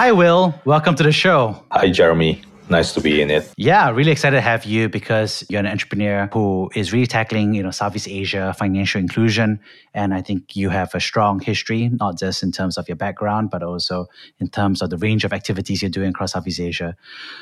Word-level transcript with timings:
Hi, 0.00 0.12
Will. 0.12 0.54
Welcome 0.64 0.94
to 0.94 1.02
the 1.02 1.12
show. 1.12 1.62
Hi, 1.72 1.90
Jeremy. 1.90 2.40
Nice 2.70 2.94
to 2.94 3.02
be 3.02 3.20
in 3.20 3.30
it. 3.30 3.52
Yeah, 3.58 3.90
really 3.90 4.12
excited 4.12 4.36
to 4.36 4.40
have 4.40 4.64
you 4.64 4.88
because 4.88 5.44
you're 5.50 5.60
an 5.60 5.66
entrepreneur 5.66 6.26
who 6.32 6.70
is 6.74 6.90
really 6.90 7.06
tackling, 7.06 7.52
you 7.52 7.62
know, 7.62 7.70
Southeast 7.70 8.08
Asia 8.08 8.54
financial 8.58 8.98
inclusion. 8.98 9.60
And 9.92 10.14
I 10.14 10.22
think 10.22 10.56
you 10.56 10.70
have 10.70 10.94
a 10.94 11.00
strong 11.00 11.38
history, 11.38 11.90
not 11.90 12.18
just 12.18 12.42
in 12.42 12.50
terms 12.50 12.78
of 12.78 12.88
your 12.88 12.96
background, 12.96 13.50
but 13.50 13.62
also 13.62 14.06
in 14.38 14.48
terms 14.48 14.80
of 14.80 14.88
the 14.88 14.96
range 14.96 15.22
of 15.26 15.34
activities 15.34 15.82
you're 15.82 15.90
doing 15.90 16.08
across 16.08 16.32
Southeast 16.32 16.60
Asia. 16.60 16.96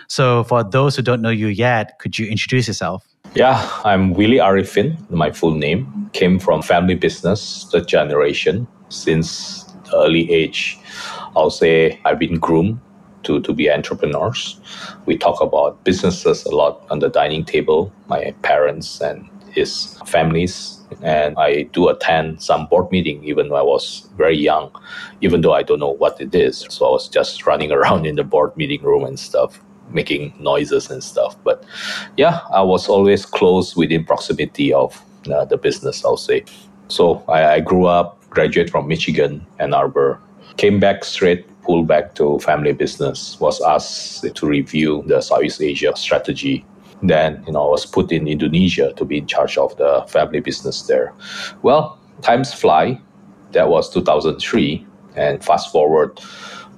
So 0.08 0.42
for 0.42 0.64
those 0.64 0.96
who 0.96 1.02
don't 1.02 1.22
know 1.22 1.30
you 1.30 1.46
yet, 1.46 2.00
could 2.00 2.18
you 2.18 2.26
introduce 2.26 2.66
yourself? 2.66 3.06
Yeah, 3.36 3.70
I'm 3.84 4.14
Willy 4.14 4.38
Arifin. 4.38 5.08
My 5.10 5.30
full 5.30 5.54
name 5.54 6.10
came 6.12 6.40
from 6.40 6.62
family 6.62 6.96
business, 6.96 7.66
the 7.70 7.82
generation. 7.82 8.66
Since 8.88 9.62
the 9.84 9.96
early 9.96 10.28
age, 10.32 10.76
I'll 11.36 11.50
say 11.50 12.00
I've 12.04 12.18
been 12.18 12.38
groomed 12.38 12.80
to, 13.24 13.40
to 13.40 13.52
be 13.52 13.70
entrepreneurs. 13.70 14.60
We 15.06 15.16
talk 15.16 15.40
about 15.40 15.82
businesses 15.84 16.44
a 16.44 16.50
lot 16.50 16.84
on 16.90 17.00
the 17.00 17.08
dining 17.08 17.44
table, 17.44 17.92
my 18.08 18.34
parents 18.42 19.00
and 19.00 19.28
his 19.50 19.98
families. 20.06 20.78
And 21.02 21.36
I 21.38 21.64
do 21.64 21.88
attend 21.88 22.42
some 22.42 22.66
board 22.66 22.90
meeting 22.90 23.22
even 23.24 23.50
when 23.50 23.60
I 23.60 23.62
was 23.62 24.08
very 24.16 24.36
young, 24.36 24.70
even 25.20 25.42
though 25.42 25.52
I 25.52 25.62
don't 25.62 25.80
know 25.80 25.90
what 25.90 26.20
it 26.20 26.34
is. 26.34 26.66
So 26.70 26.86
I 26.86 26.90
was 26.90 27.08
just 27.08 27.46
running 27.46 27.72
around 27.78 28.06
in 28.06 28.16
the 28.16 28.24
board 28.24 28.56
meeting 28.56 28.82
room 28.82 29.04
and 29.04 29.18
stuff, 29.18 29.60
making 29.90 30.32
noises 30.38 30.90
and 30.90 31.02
stuff. 31.02 31.36
But 31.44 31.64
yeah, 32.16 32.40
I 32.52 32.62
was 32.62 32.88
always 32.88 33.26
close 33.26 33.76
within 33.76 34.04
proximity 34.04 34.72
of 34.72 35.02
uh, 35.30 35.44
the 35.44 35.56
business, 35.56 36.04
I'll 36.04 36.16
say. 36.16 36.44
So 36.88 37.22
I, 37.28 37.54
I 37.54 37.60
grew 37.60 37.86
up, 37.86 38.18
graduate 38.30 38.70
from 38.70 38.88
Michigan, 38.88 39.46
Ann 39.58 39.74
Arbor, 39.74 40.20
came 40.58 40.78
back 40.80 41.04
straight 41.04 41.46
pulled 41.68 41.86
back 41.86 42.14
to 42.14 42.38
family 42.38 42.72
business, 42.72 43.38
was 43.40 43.60
asked 43.60 44.24
to 44.34 44.46
review 44.46 45.04
the 45.06 45.20
Southeast 45.20 45.60
Asia 45.60 45.94
strategy. 45.96 46.64
Then, 47.02 47.44
you 47.46 47.52
know, 47.52 47.66
I 47.66 47.70
was 47.70 47.84
put 47.84 48.10
in 48.10 48.26
Indonesia 48.26 48.94
to 48.94 49.04
be 49.04 49.18
in 49.18 49.26
charge 49.26 49.58
of 49.58 49.76
the 49.76 50.04
family 50.08 50.40
business 50.40 50.82
there. 50.82 51.12
Well, 51.62 51.98
times 52.22 52.54
fly. 52.54 52.98
That 53.52 53.68
was 53.68 53.92
2003. 53.92 54.86
And 55.14 55.44
fast 55.44 55.70
forward 55.70 56.18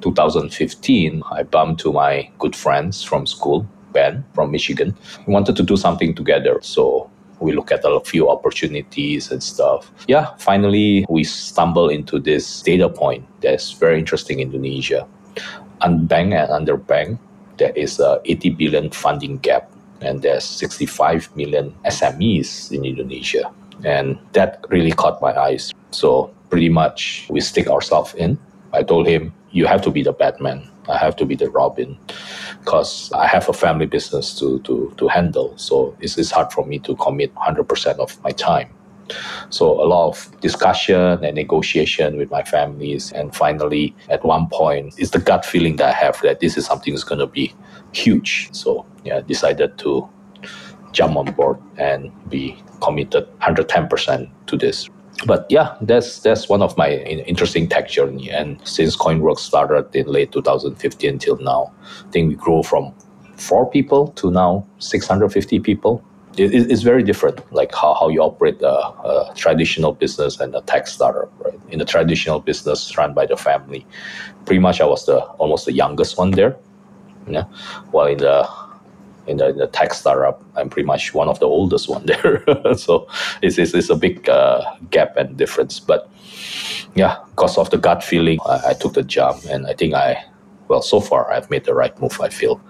2015, 0.03 1.23
I 1.31 1.45
bumped 1.45 1.81
to 1.83 1.93
my 1.93 2.29
good 2.39 2.57
friends 2.57 3.05
from 3.05 3.27
school, 3.27 3.67
Ben 3.93 4.25
from 4.35 4.51
Michigan. 4.51 4.97
We 5.27 5.33
wanted 5.33 5.57
to 5.57 5.63
do 5.63 5.77
something 5.77 6.15
together. 6.15 6.59
So 6.63 7.10
we 7.41 7.53
look 7.53 7.73
at 7.73 7.81
a 7.85 8.01
few 8.01 8.31
opportunities 8.31 9.31
and 9.31 9.43
stuff. 9.43 9.91
Yeah, 10.07 10.35
finally 10.39 11.07
we 11.09 11.25
stumble 11.25 11.89
into 11.89 12.19
this 12.19 12.63
data 12.63 12.89
point 12.89 13.27
that's 13.41 13.73
very 13.73 13.99
interesting 13.99 14.41
in 14.41 14.49
Indonesia. 14.53 15.07
Unbanked 15.81 16.37
and 16.37 16.69
underbanked, 16.69 17.19
there 17.57 17.73
is 17.75 17.99
a 17.99 18.21
80 18.25 18.51
billion 18.51 18.91
funding 18.91 19.39
gap 19.39 19.71
and 20.01 20.23
there's 20.23 20.45
65 20.45 21.35
million 21.37 21.75
SMEs 21.85 22.73
in 22.73 22.85
Indonesia. 22.85 23.51
And 23.85 24.19
that 24.33 24.65
really 24.69 24.93
caught 24.93 25.21
my 25.23 25.35
eyes. 25.39 25.73
So 25.91 26.33
pretty 26.51 26.69
much 26.69 27.27
we 27.31 27.41
stick 27.41 27.69
ourselves 27.69 28.15
in. 28.15 28.39
I 28.73 28.83
told 28.83 29.07
him, 29.07 29.33
you 29.51 29.67
have 29.67 29.83
to 29.83 29.91
be 29.91 30.03
the 30.03 30.13
Batman. 30.13 30.69
I 30.91 30.99
have 30.99 31.17
to 31.17 31.25
be 31.25 31.35
the 31.35 31.51
Robin 31.51 31.99
because 32.61 33.11
I 33.13 33.27
have 33.27 33.49
a 33.49 33.53
family 33.53 33.87
business 33.87 34.39
to, 34.39 34.61
to, 34.61 34.93
to 34.97 35.09
handle. 35.09 35.57
So 35.57 35.97
it's, 36.01 36.19
it's 36.19 36.31
hard 36.31 36.53
for 36.53 36.67
me 36.67 36.79
to 36.81 36.97
commit 36.97 37.35
100% 37.35 37.99
of 37.99 38.23
my 38.23 38.33
time. 38.33 38.69
So 39.51 39.83
a 39.83 39.87
lot 39.87 40.09
of 40.09 40.41
discussion 40.41 41.25
and 41.25 41.35
negotiation 41.35 42.17
with 42.17 42.31
my 42.31 42.43
families. 42.43 43.13
And 43.13 43.35
finally, 43.35 43.95
at 44.09 44.25
one 44.25 44.49
point, 44.49 44.95
it's 44.99 45.11
the 45.11 45.19
gut 45.19 45.45
feeling 45.45 45.77
that 45.77 45.89
I 45.89 45.93
have 45.93 46.21
that 46.23 46.41
this 46.41 46.57
is 46.57 46.67
something 46.67 46.95
that's 46.95 47.05
going 47.05 47.19
to 47.19 47.27
be 47.27 47.53
huge. 47.93 48.51
So 48.53 48.87
yeah, 49.05 49.19
I 49.19 49.21
decided 49.23 49.79
to 49.79 50.09
jump 50.93 51.17
on 51.17 51.33
board 51.33 51.59
and 51.77 52.13
be 52.29 52.63
committed 52.81 53.27
110% 53.41 54.31
to 54.47 54.57
this 54.57 54.89
but 55.27 55.47
yeah, 55.51 55.77
that's 55.83 56.21
that's 56.21 56.49
one 56.49 56.63
of 56.63 56.77
my 56.77 56.91
interesting 56.91 57.69
tech 57.69 57.89
journey. 57.89 58.31
And 58.31 58.61
since 58.67 58.97
KoinWorks 58.97 59.41
started 59.41 59.95
in 59.95 60.07
late 60.07 60.33
2015 60.33 61.11
until 61.11 61.37
now, 61.39 61.73
I 62.07 62.11
think 62.11 62.29
we 62.29 62.35
grow 62.35 62.63
from 62.63 62.95
four 63.37 63.69
people 63.71 64.09
to 64.09 64.31
now 64.31 64.67
650 64.79 65.61
people. 65.61 66.03
It, 66.37 66.55
it's 66.55 66.83
very 66.83 67.03
different, 67.03 67.41
like 67.53 67.75
how, 67.75 67.95
how 67.95 68.09
you 68.09 68.23
operate 68.23 68.63
a, 68.63 68.69
a, 68.69 69.33
traditional 69.35 69.93
business 69.93 70.39
and 70.39 70.55
a 70.55 70.61
tech 70.63 70.87
startup. 70.87 71.31
Right? 71.45 71.59
In 71.71 71.81
the 71.81 71.85
traditional 71.85 72.41
business 72.41 72.97
run 72.97 73.13
by 73.13 73.27
the 73.27 73.37
family, 73.37 73.85
pretty 74.47 74.61
much 74.61 74.81
I 74.81 74.87
was 74.87 75.07
the 75.07 75.19
almost 75.39 75.67
the 75.67 75.73
youngest 75.73 76.17
one 76.17 76.31
there. 76.31 76.57
Yeah, 77.29 77.45
while 77.91 78.07
in 78.07 78.19
the 78.19 78.49
in 79.27 79.37
the, 79.37 79.53
the 79.53 79.67
tech 79.67 79.95
startup, 79.95 80.43
I'm 80.57 80.69
pretty 80.69 80.87
much 80.87 81.15
one 81.15 81.29
of 81.29 81.39
the 81.41 81.47
oldest 81.47 81.89
one 81.89 82.07
there. 82.07 82.45
so 82.77 83.09
it's, 83.43 83.59
it's, 83.59 83.75
it's, 83.75 83.91
a 83.91 83.97
big 83.97 84.29
uh, 84.29 84.65
gap 84.91 85.17
and 85.17 85.37
difference. 85.37 85.81
But 85.81 86.11
yeah, 86.95 87.17
because 87.31 87.59
of 87.59 87.71
the 87.71 87.79
gut 87.79 88.03
feeling, 88.03 88.39
I, 88.47 88.71
I, 88.71 88.75
took 88.75 88.95
the 88.95 89.03
jump, 89.03 89.45
and 89.45 89.67
I 89.67 89.75
think 89.75 89.95
I, 89.95 90.25
well, 90.69 90.83
so 90.83 91.01
far 91.01 91.31
I've 91.33 91.51
made 91.51 91.65
the 91.65 91.75
right 91.75 91.99
move. 92.01 92.21
I 92.21 92.29
feel. 92.29 92.61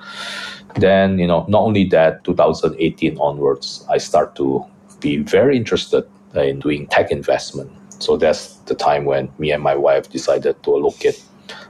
Then 0.76 1.18
you 1.18 1.26
know, 1.26 1.44
not 1.48 1.62
only 1.62 1.84
that, 1.86 2.24
2018 2.24 3.18
onwards, 3.18 3.84
I 3.90 3.98
start 3.98 4.36
to 4.36 4.64
be 5.00 5.18
very 5.18 5.56
interested 5.56 6.04
in 6.34 6.60
doing 6.60 6.86
tech 6.86 7.10
investment. 7.10 7.70
So 7.98 8.16
that's 8.16 8.54
the 8.66 8.74
time 8.74 9.04
when 9.04 9.30
me 9.38 9.50
and 9.50 9.62
my 9.62 9.74
wife 9.74 10.10
decided 10.10 10.62
to 10.62 10.74
allocate 10.74 11.22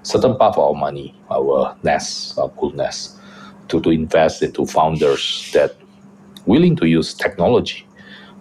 certain 0.03 0.37
part 0.37 0.57
of 0.57 0.59
our 0.59 0.75
money, 0.75 1.15
our 1.31 1.77
nest, 1.83 2.39
our 2.39 2.49
pool 2.49 2.73
nest, 2.73 3.20
to, 3.71 3.81
to 3.81 3.91
invest 3.91 4.43
into 4.43 4.67
founders 4.67 5.51
that 5.53 5.77
willing 6.47 6.77
to 6.77 6.87
use 6.87 7.15
technology 7.15 7.87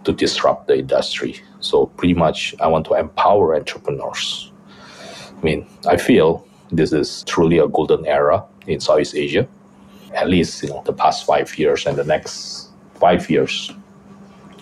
to 0.04 0.14
disrupt 0.14 0.68
the 0.68 0.78
industry. 0.78 1.42
So 1.60 1.88
pretty 1.88 2.14
much 2.14 2.56
I 2.60 2.68
want 2.68 2.86
to 2.86 2.94
empower 2.96 3.56
entrepreneurs. 3.56 4.52
I 5.38 5.42
mean, 5.42 5.68
I 5.88 5.98
feel 5.98 6.46
this 6.72 6.94
is 6.94 7.24
truly 7.24 7.58
a 7.58 7.68
golden 7.68 8.06
era 8.06 8.44
in 8.68 8.80
Southeast 8.80 9.16
Asia. 9.16 9.48
At 10.14 10.30
least, 10.30 10.64
you 10.64 10.70
know, 10.70 10.82
the 10.86 10.94
past 10.94 11.26
five 11.26 11.58
years 11.58 11.86
and 11.86 11.98
the 11.98 12.04
next 12.04 12.70
five 12.96 13.30
years 13.30 13.72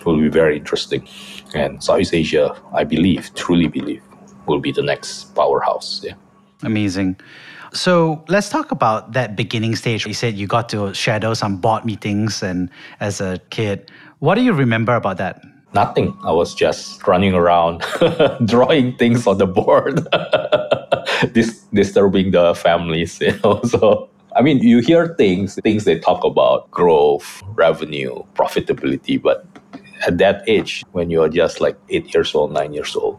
will 0.04 0.20
be 0.20 0.28
very 0.28 0.56
interesting. 0.56 1.06
And 1.54 1.82
Southeast 1.82 2.14
Asia, 2.14 2.60
I 2.74 2.84
believe, 2.84 3.34
truly 3.34 3.68
believe, 3.68 4.02
will 4.46 4.60
be 4.60 4.72
the 4.72 4.82
next 4.82 5.34
powerhouse. 5.34 6.00
Yeah. 6.04 6.14
Amazing. 6.62 7.16
So 7.72 8.24
let's 8.28 8.48
talk 8.48 8.70
about 8.70 9.12
that 9.12 9.36
beginning 9.36 9.76
stage. 9.76 10.06
You 10.06 10.14
said 10.14 10.34
you 10.34 10.46
got 10.46 10.68
to 10.70 10.94
shadow 10.94 11.34
some 11.34 11.56
board 11.56 11.84
meetings 11.84 12.42
and 12.42 12.70
as 13.00 13.20
a 13.20 13.40
kid. 13.50 13.90
What 14.20 14.34
do 14.34 14.42
you 14.42 14.52
remember 14.52 14.94
about 14.94 15.18
that? 15.18 15.42
Nothing. 15.74 16.16
I 16.24 16.32
was 16.32 16.54
just 16.54 17.06
running 17.06 17.34
around 17.34 17.84
drawing 18.46 18.96
things 18.96 19.26
on 19.26 19.38
the 19.38 19.46
board, 19.46 20.00
Dis- 21.32 21.64
disturbing 21.74 22.30
the 22.30 22.54
families, 22.54 23.20
you 23.20 23.38
know. 23.44 23.60
So 23.68 24.08
I 24.34 24.40
mean, 24.40 24.58
you 24.58 24.78
hear 24.78 25.14
things, 25.16 25.56
things 25.62 25.84
they 25.84 25.98
talk 25.98 26.24
about 26.24 26.70
growth, 26.70 27.42
revenue, 27.54 28.22
profitability, 28.34 29.20
but 29.20 29.44
at 30.06 30.18
that 30.18 30.44
age, 30.46 30.84
when 30.92 31.10
you're 31.10 31.28
just 31.28 31.60
like 31.60 31.76
eight 31.90 32.14
years 32.14 32.34
old, 32.34 32.52
nine 32.52 32.72
years 32.72 32.94
old, 32.94 33.18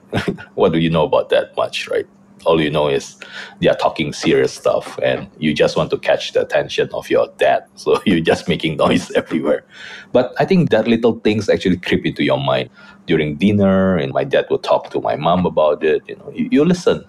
what 0.55 0.71
do 0.71 0.79
you 0.79 0.89
know 0.89 1.03
about 1.03 1.29
that 1.29 1.55
much, 1.57 1.87
right? 1.89 2.07
All 2.45 2.61
you 2.61 2.69
know 2.69 2.87
is 2.87 3.17
they 3.59 3.67
are 3.67 3.75
talking 3.75 4.13
serious 4.13 4.53
stuff 4.53 4.97
and 5.03 5.27
you 5.39 5.53
just 5.53 5.75
want 5.75 5.89
to 5.91 5.97
catch 5.97 6.33
the 6.33 6.41
attention 6.41 6.89
of 6.93 7.09
your 7.09 7.27
dad. 7.37 7.65
So 7.79 8.01
you're 8.05 8.19
just 8.19 8.47
making 8.49 8.77
noise 8.77 9.09
everywhere. 9.15 9.63
But 10.11 10.33
i 10.39 10.45
think 10.45 10.69
that 10.69 10.87
little 10.87 11.19
things 11.21 11.49
actually 11.49 11.77
creep 11.77 12.05
into 12.05 12.23
your 12.23 12.39
mind. 12.39 12.69
During 13.05 13.37
dinner 13.37 13.97
and 13.97 14.13
my 14.13 14.23
dad 14.23 14.45
would 14.51 14.63
talk 14.63 14.91
to 14.91 15.01
my 15.01 15.15
mom 15.15 15.45
about 15.45 15.83
it 15.83 16.03
you 16.07 16.15
know 16.15 16.31
you, 16.33 16.47
you 16.51 16.65
listen. 16.65 17.03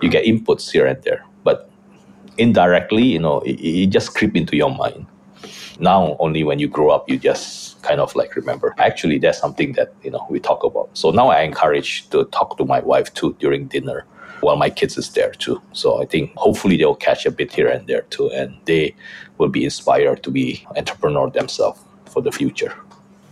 You 0.00 0.08
get 0.08 0.24
inputs 0.24 0.70
here 0.70 0.86
and 0.86 1.02
there. 1.02 1.24
But 1.44 1.70
indirectly 2.38 3.04
you 3.04 3.18
know 3.18 3.40
it, 3.40 3.60
it 3.60 3.86
just 3.88 4.14
creep 4.14 4.36
into 4.36 4.56
your 4.56 4.74
mind. 4.74 5.06
Now 5.78 6.16
only 6.20 6.44
when 6.44 6.58
you 6.58 6.68
grow 6.68 6.90
up 6.90 7.08
you 7.08 7.18
just 7.18 7.82
kind 7.82 8.00
of 8.00 8.14
like 8.16 8.36
remember. 8.36 8.74
Actually 8.78 9.18
that's 9.18 9.38
something 9.38 9.72
that 9.72 9.92
you 10.02 10.10
know 10.10 10.24
we 10.30 10.40
talk 10.40 10.64
about. 10.64 10.88
So 10.94 11.10
now 11.10 11.28
i 11.28 11.42
encourage 11.42 12.08
to 12.10 12.24
talk 12.26 12.56
to 12.58 12.64
my 12.64 12.80
wife 12.80 13.12
too 13.14 13.36
during 13.38 13.66
dinner 13.66 14.06
while 14.44 14.56
my 14.56 14.70
kids 14.70 14.96
is 14.96 15.10
there 15.10 15.32
too. 15.32 15.60
So 15.72 16.00
I 16.02 16.06
think 16.06 16.32
hopefully 16.36 16.76
they'll 16.76 16.94
catch 16.94 17.26
a 17.26 17.30
bit 17.30 17.52
here 17.52 17.68
and 17.68 17.86
there 17.86 18.02
too, 18.02 18.30
and 18.30 18.56
they 18.66 18.94
will 19.38 19.48
be 19.48 19.64
inspired 19.64 20.22
to 20.22 20.30
be 20.30 20.66
entrepreneur 20.76 21.30
themselves 21.30 21.80
for 22.06 22.22
the 22.22 22.30
future. 22.30 22.74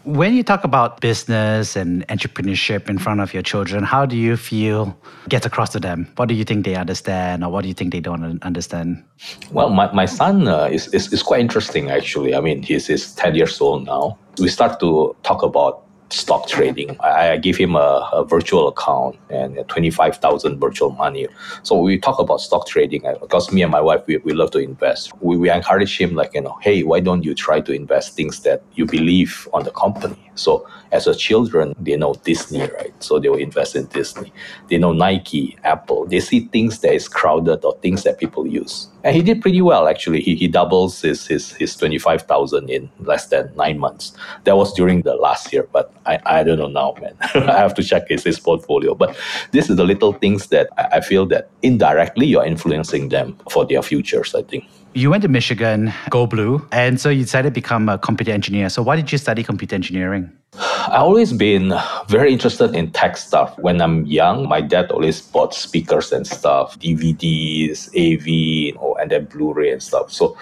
When 0.04 0.34
you 0.34 0.42
talk 0.42 0.64
about 0.64 1.00
business 1.00 1.76
and 1.76 2.04
entrepreneurship 2.08 2.88
in 2.88 2.98
front 2.98 3.20
of 3.20 3.32
your 3.32 3.42
children, 3.44 3.84
how 3.84 4.04
do 4.04 4.16
you 4.16 4.36
feel 4.36 4.98
gets 5.28 5.46
across 5.46 5.70
to 5.70 5.80
them? 5.80 6.10
What 6.16 6.28
do 6.28 6.34
you 6.34 6.42
think 6.42 6.64
they 6.64 6.74
understand, 6.74 7.44
or 7.44 7.50
what 7.52 7.62
do 7.62 7.68
you 7.68 7.74
think 7.74 7.92
they 7.92 8.00
don't 8.00 8.42
understand? 8.42 9.04
Well, 9.52 9.68
my, 9.70 9.92
my 9.92 10.06
son 10.06 10.48
uh, 10.48 10.64
is, 10.64 10.88
is, 10.92 11.12
is 11.12 11.22
quite 11.22 11.38
interesting, 11.40 11.88
actually. 11.88 12.34
I 12.34 12.40
mean, 12.40 12.64
he's, 12.64 12.88
he's 12.88 13.14
10 13.14 13.36
years 13.36 13.60
old 13.60 13.86
now. 13.86 14.18
We 14.40 14.48
start 14.48 14.80
to 14.80 15.14
talk 15.22 15.44
about 15.44 15.86
stock 16.12 16.48
trading. 16.48 16.96
I, 17.00 17.32
I 17.32 17.36
give 17.36 17.56
him 17.56 17.74
a, 17.74 18.08
a, 18.12 18.24
virtual 18.24 18.68
account 18.68 19.18
and 19.30 19.56
25,000 19.68 20.60
virtual 20.60 20.90
money. 20.90 21.26
So 21.62 21.78
we 21.78 21.98
talk 21.98 22.18
about 22.18 22.40
stock 22.40 22.66
trading 22.66 23.06
uh, 23.06 23.14
because 23.20 23.52
me 23.52 23.62
and 23.62 23.72
my 23.72 23.80
wife, 23.80 24.02
we, 24.06 24.18
we 24.18 24.32
love 24.32 24.50
to 24.52 24.58
invest. 24.58 25.12
We, 25.20 25.36
we 25.36 25.50
encourage 25.50 25.98
him 25.98 26.14
like, 26.14 26.34
you 26.34 26.42
know, 26.42 26.58
hey, 26.60 26.82
why 26.82 27.00
don't 27.00 27.24
you 27.24 27.34
try 27.34 27.60
to 27.60 27.72
invest 27.72 28.14
things 28.14 28.40
that 28.40 28.62
you 28.74 28.86
believe 28.86 29.48
on 29.52 29.64
the 29.64 29.70
company? 29.70 30.18
So 30.34 30.66
as 30.92 31.06
a 31.06 31.14
children, 31.14 31.74
they 31.78 31.96
know 31.96 32.14
Disney, 32.24 32.60
right? 32.60 32.92
So 33.02 33.18
they 33.18 33.28
will 33.28 33.38
invest 33.38 33.76
in 33.76 33.86
Disney. 33.86 34.32
They 34.68 34.78
know 34.78 34.92
Nike, 34.92 35.56
Apple. 35.64 36.06
They 36.06 36.20
see 36.20 36.40
things 36.46 36.80
that 36.80 36.94
is 36.94 37.08
crowded 37.08 37.64
or 37.64 37.76
things 37.78 38.02
that 38.04 38.18
people 38.18 38.46
use. 38.46 38.88
And 39.04 39.16
he 39.16 39.22
did 39.22 39.42
pretty 39.42 39.62
well 39.62 39.88
actually. 39.88 40.20
He, 40.20 40.36
he 40.36 40.48
doubles 40.48 41.00
his 41.02 41.26
his, 41.26 41.52
his 41.54 41.76
twenty 41.76 41.98
five 41.98 42.22
thousand 42.22 42.70
in 42.70 42.90
less 43.00 43.28
than 43.28 43.54
nine 43.56 43.78
months. 43.78 44.12
That 44.44 44.56
was 44.56 44.72
during 44.74 45.02
the 45.02 45.14
last 45.16 45.52
year, 45.52 45.68
but 45.72 45.92
I, 46.06 46.18
I 46.26 46.44
don't 46.44 46.58
know 46.58 46.68
now, 46.68 46.94
man. 47.00 47.16
I 47.48 47.58
have 47.58 47.74
to 47.74 47.82
check 47.82 48.08
his, 48.08 48.24
his 48.24 48.38
portfolio. 48.38 48.94
But 48.94 49.16
this 49.50 49.70
is 49.70 49.76
the 49.76 49.84
little 49.84 50.12
things 50.12 50.48
that 50.48 50.68
I, 50.78 50.98
I 50.98 51.00
feel 51.00 51.26
that 51.26 51.50
indirectly 51.62 52.26
you're 52.26 52.44
influencing 52.44 53.08
them 53.08 53.36
for 53.50 53.64
their 53.66 53.82
futures, 53.82 54.34
I 54.34 54.42
think. 54.42 54.64
You 54.94 55.08
went 55.08 55.22
to 55.22 55.28
Michigan, 55.28 55.90
go 56.10 56.26
blue, 56.26 56.66
and 56.70 57.00
so 57.00 57.08
you 57.08 57.22
decided 57.22 57.48
to 57.48 57.54
become 57.54 57.88
a 57.88 57.96
computer 57.96 58.30
engineer. 58.30 58.68
So 58.68 58.82
why 58.82 58.94
did 58.94 59.10
you 59.10 59.16
study 59.16 59.42
computer 59.42 59.74
engineering? 59.74 60.30
I 60.58 60.98
always 60.98 61.32
been 61.32 61.72
very 62.08 62.30
interested 62.30 62.74
in 62.74 62.90
tech 62.90 63.16
stuff. 63.16 63.58
When 63.58 63.80
I'm 63.80 64.04
young, 64.04 64.46
my 64.46 64.60
dad 64.60 64.90
always 64.90 65.22
bought 65.22 65.54
speakers 65.54 66.12
and 66.12 66.26
stuff, 66.26 66.78
DVDs, 66.78 67.88
AV, 67.96 68.26
you 68.26 68.74
know, 68.74 68.94
and 69.00 69.10
then 69.10 69.24
Blu-ray 69.24 69.72
and 69.72 69.82
stuff. 69.82 70.12
So 70.12 70.36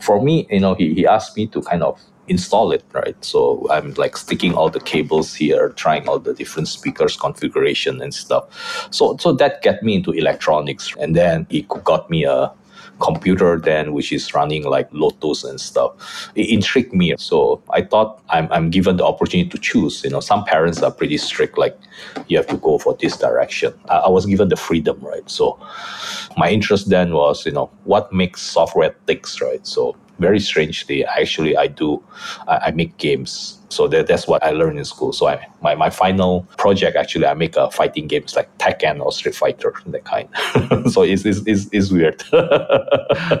for 0.00 0.22
me, 0.22 0.46
you 0.50 0.60
know, 0.60 0.74
he, 0.74 0.94
he 0.94 1.04
asked 1.04 1.36
me 1.36 1.48
to 1.48 1.60
kind 1.62 1.82
of 1.82 2.00
install 2.28 2.70
it, 2.70 2.84
right? 2.92 3.16
So 3.24 3.66
I'm 3.72 3.92
like 3.94 4.16
sticking 4.16 4.54
all 4.54 4.70
the 4.70 4.80
cables 4.80 5.34
here, 5.34 5.70
trying 5.70 6.06
all 6.08 6.20
the 6.20 6.32
different 6.32 6.68
speakers 6.68 7.16
configuration 7.16 8.00
and 8.00 8.14
stuff. 8.14 8.88
So 8.92 9.16
so 9.18 9.32
that 9.32 9.62
got 9.62 9.82
me 9.82 9.96
into 9.96 10.12
electronics. 10.12 10.94
And 11.00 11.16
then 11.16 11.48
he 11.50 11.62
got 11.62 12.08
me 12.08 12.24
a 12.24 12.52
computer 13.00 13.58
then, 13.58 13.92
which 13.92 14.12
is 14.12 14.34
running 14.34 14.64
like 14.64 14.88
Lotus 14.92 15.44
and 15.44 15.60
stuff. 15.60 16.30
It 16.34 16.48
intrigued 16.48 16.92
me. 16.92 17.14
So 17.18 17.62
I 17.70 17.82
thought 17.82 18.22
I'm, 18.30 18.50
I'm 18.50 18.70
given 18.70 18.96
the 18.96 19.04
opportunity 19.04 19.48
to 19.50 19.58
choose. 19.58 20.02
You 20.04 20.10
know, 20.10 20.20
some 20.20 20.44
parents 20.44 20.82
are 20.82 20.90
pretty 20.90 21.18
strict, 21.18 21.58
like 21.58 21.76
you 22.28 22.36
have 22.36 22.46
to 22.48 22.56
go 22.56 22.78
for 22.78 22.96
this 23.00 23.16
direction. 23.16 23.72
I, 23.88 23.96
I 23.96 24.08
was 24.08 24.26
given 24.26 24.48
the 24.48 24.56
freedom, 24.56 24.98
right? 25.00 25.28
So 25.28 25.58
my 26.36 26.50
interest 26.50 26.88
then 26.88 27.12
was, 27.12 27.46
you 27.46 27.52
know, 27.52 27.70
what 27.84 28.12
makes 28.12 28.42
software 28.42 28.94
ticks, 29.06 29.40
right? 29.40 29.66
So 29.66 29.96
very 30.18 30.40
strangely, 30.40 31.04
actually, 31.04 31.56
I 31.56 31.66
do, 31.66 32.02
I, 32.48 32.56
I 32.56 32.70
make 32.70 32.96
games. 32.96 33.55
So 33.68 33.88
that, 33.88 34.06
that's 34.06 34.26
what 34.26 34.42
I 34.44 34.50
learned 34.50 34.78
in 34.78 34.84
school. 34.84 35.12
So 35.12 35.26
I, 35.26 35.46
my, 35.60 35.74
my 35.74 35.90
final 35.90 36.42
project, 36.56 36.96
actually, 36.96 37.26
I 37.26 37.34
make 37.34 37.56
a 37.56 37.70
fighting 37.70 38.06
games 38.06 38.36
like 38.36 38.56
Tekken 38.58 39.00
or 39.00 39.12
Street 39.12 39.34
Fighter, 39.34 39.74
that 39.86 40.04
kind. 40.04 40.28
so 40.92 41.02
it's, 41.02 41.24
it's, 41.24 41.40
it's, 41.46 41.66
it's 41.72 41.90
weird. 41.90 42.22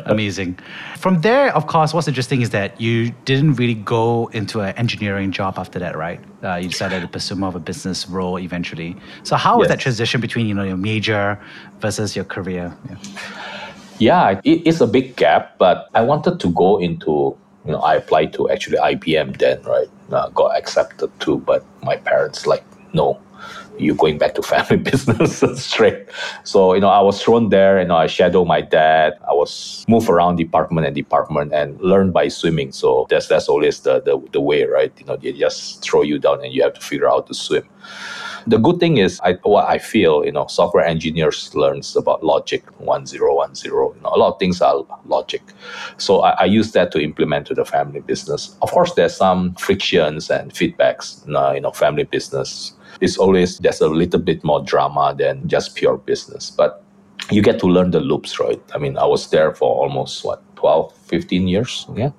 Amazing. 0.06 0.58
From 0.98 1.20
there, 1.20 1.54
of 1.54 1.66
course, 1.66 1.94
what's 1.94 2.08
interesting 2.08 2.42
is 2.42 2.50
that 2.50 2.80
you 2.80 3.12
didn't 3.24 3.54
really 3.54 3.74
go 3.74 4.26
into 4.28 4.60
an 4.60 4.74
engineering 4.76 5.30
job 5.30 5.58
after 5.58 5.78
that, 5.78 5.96
right? 5.96 6.20
Uh, 6.42 6.56
you 6.56 6.68
decided 6.68 7.02
to 7.02 7.08
pursue 7.08 7.34
more 7.36 7.48
of 7.48 7.54
a 7.54 7.60
business 7.60 8.08
role 8.08 8.38
eventually. 8.38 8.96
So 9.22 9.36
how 9.36 9.58
was 9.58 9.68
that 9.68 9.80
transition 9.80 10.20
between, 10.20 10.46
you 10.46 10.54
know, 10.54 10.64
your 10.64 10.76
major 10.76 11.40
versus 11.80 12.16
your 12.16 12.24
career? 12.24 12.76
Yeah. 12.88 12.96
Yeah, 13.98 14.40
it 14.44 14.66
is 14.66 14.80
a 14.80 14.86
big 14.86 15.16
gap, 15.16 15.56
but 15.58 15.88
I 15.94 16.02
wanted 16.02 16.38
to 16.40 16.50
go 16.50 16.78
into, 16.78 17.36
you 17.66 17.72
know, 17.72 17.80
I 17.80 17.96
applied 17.96 18.32
to 18.34 18.48
actually 18.50 18.78
IBM 18.78 19.38
then, 19.38 19.62
right? 19.62 19.88
Uh, 20.10 20.28
got 20.30 20.56
accepted 20.56 21.10
too, 21.20 21.38
but 21.38 21.64
my 21.82 21.96
parents 21.96 22.46
like, 22.46 22.64
no, 22.94 23.20
you're 23.78 23.96
going 23.96 24.18
back 24.18 24.34
to 24.34 24.42
family 24.42 24.76
business 24.90 25.42
straight. 25.64 26.06
So, 26.44 26.74
you 26.74 26.80
know, 26.80 26.88
I 26.88 27.00
was 27.00 27.22
thrown 27.22 27.48
there, 27.50 27.80
you 27.80 27.86
know, 27.86 27.96
I 27.96 28.06
shadow 28.06 28.44
my 28.44 28.60
dad. 28.60 29.14
I 29.28 29.32
was 29.32 29.84
moved 29.88 30.08
around 30.08 30.36
department 30.36 30.86
and 30.86 30.94
department 30.94 31.52
and 31.52 31.80
learn 31.80 32.12
by 32.12 32.28
swimming. 32.28 32.72
So 32.72 33.06
that's 33.10 33.28
that's 33.28 33.48
always 33.48 33.80
the, 33.80 34.00
the, 34.00 34.20
the 34.32 34.40
way, 34.40 34.64
right? 34.64 34.92
You 34.98 35.06
know, 35.06 35.16
they 35.16 35.32
just 35.32 35.82
throw 35.82 36.02
you 36.02 36.18
down 36.18 36.44
and 36.44 36.52
you 36.52 36.62
have 36.62 36.74
to 36.74 36.80
figure 36.80 37.08
out 37.08 37.26
to 37.28 37.34
swim. 37.34 37.64
The 38.48 38.58
good 38.58 38.78
thing 38.78 38.98
is, 38.98 39.20
I, 39.24 39.32
what 39.42 39.68
I 39.68 39.78
feel, 39.78 40.24
you 40.24 40.30
know, 40.30 40.46
software 40.46 40.84
engineers 40.84 41.52
learns 41.56 41.96
about 41.96 42.22
logic 42.22 42.62
one 42.78 43.04
zero 43.04 43.34
one 43.34 43.56
zero. 43.56 43.92
You 43.92 44.00
know, 44.02 44.12
a 44.14 44.18
lot 44.18 44.34
of 44.34 44.38
things 44.38 44.60
are 44.60 44.86
logic, 45.06 45.42
so 45.96 46.20
I, 46.20 46.30
I, 46.42 46.44
use 46.44 46.70
that 46.70 46.92
to 46.92 47.00
implement 47.00 47.48
to 47.48 47.54
the 47.54 47.64
family 47.64 47.98
business. 47.98 48.56
Of 48.62 48.70
course, 48.70 48.94
there's 48.94 49.16
some 49.16 49.56
frictions 49.56 50.30
and 50.30 50.54
feedbacks. 50.54 51.26
You 51.26 51.60
know, 51.60 51.72
family 51.72 52.04
business 52.04 52.75
is 53.00 53.18
always 53.18 53.58
there's 53.58 53.80
a 53.80 53.88
little 53.88 54.20
bit 54.20 54.42
more 54.44 54.62
drama 54.62 55.14
than 55.16 55.46
just 55.48 55.74
pure 55.74 55.96
business, 55.96 56.50
but 56.50 56.82
you 57.30 57.42
get 57.42 57.58
to 57.60 57.66
learn 57.66 57.90
the 57.90 58.00
loops, 58.00 58.38
right? 58.38 58.62
I 58.74 58.78
mean, 58.78 58.96
I 58.98 59.04
was 59.04 59.30
there 59.30 59.52
for 59.54 59.74
almost 59.74 60.24
what 60.24 60.42
12, 60.56 60.92
15 60.92 61.48
years, 61.48 61.86
yeah. 61.94 62.10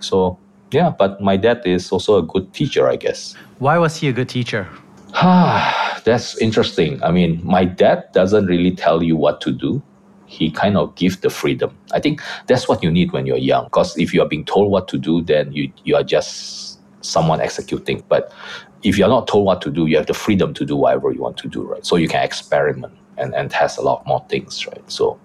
So 0.00 0.38
yeah, 0.70 0.90
but 0.90 1.20
my 1.20 1.36
dad 1.36 1.62
is 1.64 1.90
also 1.90 2.18
a 2.18 2.22
good 2.22 2.52
teacher, 2.52 2.88
I 2.88 2.96
guess. 2.96 3.34
Why 3.58 3.78
was 3.78 3.96
he 3.96 4.08
a 4.08 4.12
good 4.12 4.28
teacher? 4.28 4.68
Ah, 5.14 6.00
that's 6.04 6.36
interesting. 6.38 7.02
I 7.02 7.10
mean, 7.10 7.40
my 7.44 7.64
dad 7.64 8.04
doesn't 8.12 8.46
really 8.46 8.74
tell 8.74 9.02
you 9.02 9.16
what 9.16 9.40
to 9.42 9.52
do. 9.52 9.82
He 10.26 10.50
kind 10.50 10.76
of 10.76 10.94
gives 10.94 11.16
the 11.18 11.30
freedom. 11.30 11.76
I 11.92 12.00
think 12.00 12.20
that's 12.46 12.68
what 12.68 12.82
you 12.82 12.90
need 12.90 13.12
when 13.12 13.24
you're 13.24 13.38
young. 13.38 13.64
Because 13.64 13.96
if 13.96 14.12
you 14.12 14.20
are 14.20 14.28
being 14.28 14.44
told 14.44 14.70
what 14.70 14.86
to 14.88 14.98
do, 14.98 15.22
then 15.22 15.52
you, 15.52 15.72
you 15.84 15.96
are 15.96 16.02
just 16.02 16.78
someone 17.00 17.40
executing. 17.40 18.04
But 18.08 18.30
if 18.82 18.98
you're 18.98 19.08
not 19.08 19.26
told 19.26 19.44
what 19.46 19.60
to 19.62 19.70
do, 19.70 19.86
you 19.86 19.96
have 19.96 20.06
the 20.06 20.14
freedom 20.14 20.54
to 20.54 20.64
do 20.64 20.76
whatever 20.76 21.12
you 21.12 21.20
want 21.20 21.36
to 21.38 21.48
do, 21.48 21.62
right? 21.62 21.84
So 21.84 21.96
you 21.96 22.08
can 22.08 22.22
experiment 22.22 22.94
and, 23.16 23.34
and 23.34 23.50
test 23.50 23.78
a 23.78 23.82
lot 23.82 24.06
more 24.06 24.24
things, 24.28 24.66
right? 24.66 24.90
So 24.90 25.18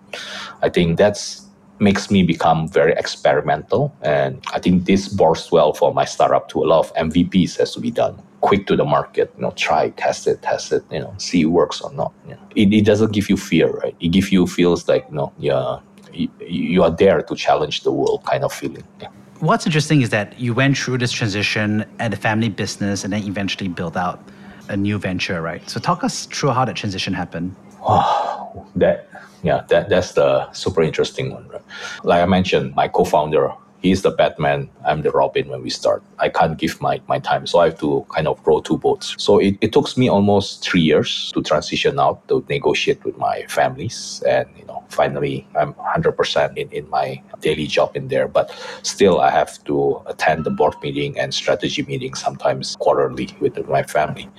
I 0.61 0.69
think 0.69 0.97
that's 0.97 1.44
makes 1.79 2.09
me 2.09 2.23
become 2.23 2.67
very 2.67 2.94
experimental. 2.94 3.94
And 4.01 4.43
I 4.53 4.60
think 4.60 4.86
this 4.86 5.07
bodes 5.07 5.51
well 5.51 5.74
for 5.74 5.93
my 5.93 6.05
startup 6.05 6.48
to 6.50 6.63
A 6.63 6.65
lot 6.65 6.79
of 6.86 6.93
MVPs 6.95 7.57
has 7.57 7.74
to 7.74 7.79
be 7.79 7.91
done 7.91 8.22
quick 8.41 8.67
to 8.67 8.75
the 8.75 8.86
market, 8.86 9.33
you 9.36 9.41
know, 9.41 9.51
try, 9.51 9.89
test 9.91 10.27
it, 10.27 10.41
test 10.41 10.72
it, 10.72 10.83
you 10.91 11.00
know, 11.00 11.13
see 11.17 11.41
it 11.41 11.45
works 11.45 11.81
or 11.81 11.91
not. 11.93 12.13
You 12.27 12.36
know. 12.36 12.48
it, 12.55 12.74
it 12.74 12.86
doesn't 12.86 13.12
give 13.12 13.29
you 13.29 13.38
fear, 13.38 13.69
right? 13.69 13.95
It 14.00 14.10
gives 14.10 14.31
you 14.31 14.45
feels 14.48 14.88
like, 14.88 15.05
you 15.10 15.15
know, 15.15 15.33
yeah, 15.39 15.79
you, 16.12 16.29
you 16.39 16.83
are 16.83 16.91
there 16.91 17.22
to 17.22 17.36
challenge 17.36 17.83
the 17.83 17.91
world 17.91 18.24
kind 18.25 18.43
of 18.43 18.53
feeling. 18.53 18.83
Yeah. 19.01 19.10
What's 19.43 19.65
interesting 19.65 20.01
is 20.01 20.09
that 20.12 20.39
you 20.39 20.53
went 20.53 20.77
through 20.77 21.00
this 21.00 21.12
transition 21.12 21.83
at 22.00 22.13
a 22.13 22.15
family 22.15 22.47
business 22.47 23.03
and 23.03 23.12
then 23.12 23.23
eventually 23.23 23.67
built 23.67 23.97
out 23.97 24.21
a 24.69 24.77
new 24.77 24.97
venture, 24.97 25.41
right? 25.41 25.69
So 25.69 25.81
talk 25.81 26.01
us 26.01 26.27
through 26.27 26.51
how 26.51 26.63
that 26.63 26.77
transition 26.77 27.13
happened. 27.13 27.53
Oh, 27.81 28.65
that 28.77 29.09
yeah, 29.43 29.65
that, 29.67 29.89
that's 29.89 30.13
the 30.13 30.50
super 30.53 30.81
interesting 30.81 31.33
one. 31.33 31.45
Right? 31.50 31.62
Like 32.05 32.21
I 32.21 32.25
mentioned, 32.25 32.73
my 32.73 32.88
co-founder, 32.88 33.51
he's 33.84 34.02
the 34.02 34.12
Batman, 34.12 34.70
I'm 34.86 35.02
the 35.02 35.12
Robin 35.12 35.50
when 35.50 35.62
we 35.62 35.70
start. 35.70 36.02
I 36.18 36.30
can't 36.30 36.58
give 36.58 36.82
my, 36.82 37.02
my 37.08 37.20
time. 37.20 37.46
So 37.46 37.60
I 37.60 37.66
have 37.66 37.80
to 37.82 38.06
kind 38.10 38.28
of 38.28 38.40
row 38.48 38.62
two 38.62 38.78
boats. 38.78 39.13
So 39.20 39.40
it, 39.40 39.58
it 39.62 39.74
took 39.74 39.96
me 39.98 40.10
almost 40.10 40.63
three 40.63 40.82
years 40.82 41.32
to 41.34 41.44
transition 41.44 42.00
out 42.00 42.25
to 42.30 42.44
negotiate 42.50 43.04
with 43.04 43.18
my 43.18 43.46
families. 43.50 44.24
And, 44.28 44.48
you 44.58 44.66
know, 44.66 44.84
finally 44.90 45.46
I'm 45.60 45.74
100% 45.74 46.58
in, 46.58 46.70
in 46.72 46.90
my 46.90 47.22
daily 47.42 47.68
job 47.68 47.96
in 47.96 48.08
there. 48.08 48.28
But 48.28 48.56
still, 48.84 49.20
I 49.20 49.30
have 49.30 49.62
to 49.66 50.02
attend 50.08 50.46
the 50.46 50.50
board 50.50 50.75
meeting 50.82 51.20
and 51.20 51.34
strategy 51.34 51.84
meeting 51.84 52.13
sometimes 52.16 52.78
quarterly 52.78 53.30
with 53.42 53.68
my 53.68 53.84
family. 53.84 54.30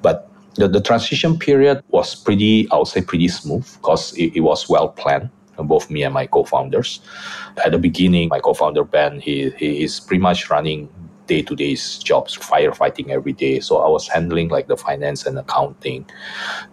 But 0.00 0.30
the, 0.54 0.68
the 0.68 0.80
transition 0.80 1.38
period 1.38 1.84
was 1.88 2.14
pretty, 2.14 2.66
I 2.70 2.78
would 2.78 2.88
say, 2.88 3.02
pretty 3.02 3.28
smooth 3.28 3.70
because 3.74 4.14
it, 4.14 4.34
it 4.36 4.40
was 4.40 4.70
well 4.70 4.88
planned 4.88 5.28
both 5.64 5.90
me 5.90 6.02
and 6.02 6.14
my 6.14 6.26
co-founders. 6.26 7.00
At 7.64 7.72
the 7.72 7.78
beginning, 7.78 8.28
my 8.28 8.40
co-founder 8.40 8.84
Ben, 8.84 9.20
he, 9.20 9.50
he 9.50 9.82
is 9.82 10.00
pretty 10.00 10.20
much 10.20 10.50
running 10.50 10.88
day-to-day 11.26 11.76
jobs, 12.04 12.36
firefighting 12.36 13.08
every 13.08 13.32
day. 13.32 13.60
So 13.60 13.78
I 13.78 13.88
was 13.88 14.08
handling 14.08 14.48
like 14.48 14.68
the 14.68 14.76
finance 14.76 15.26
and 15.26 15.38
accounting. 15.38 16.08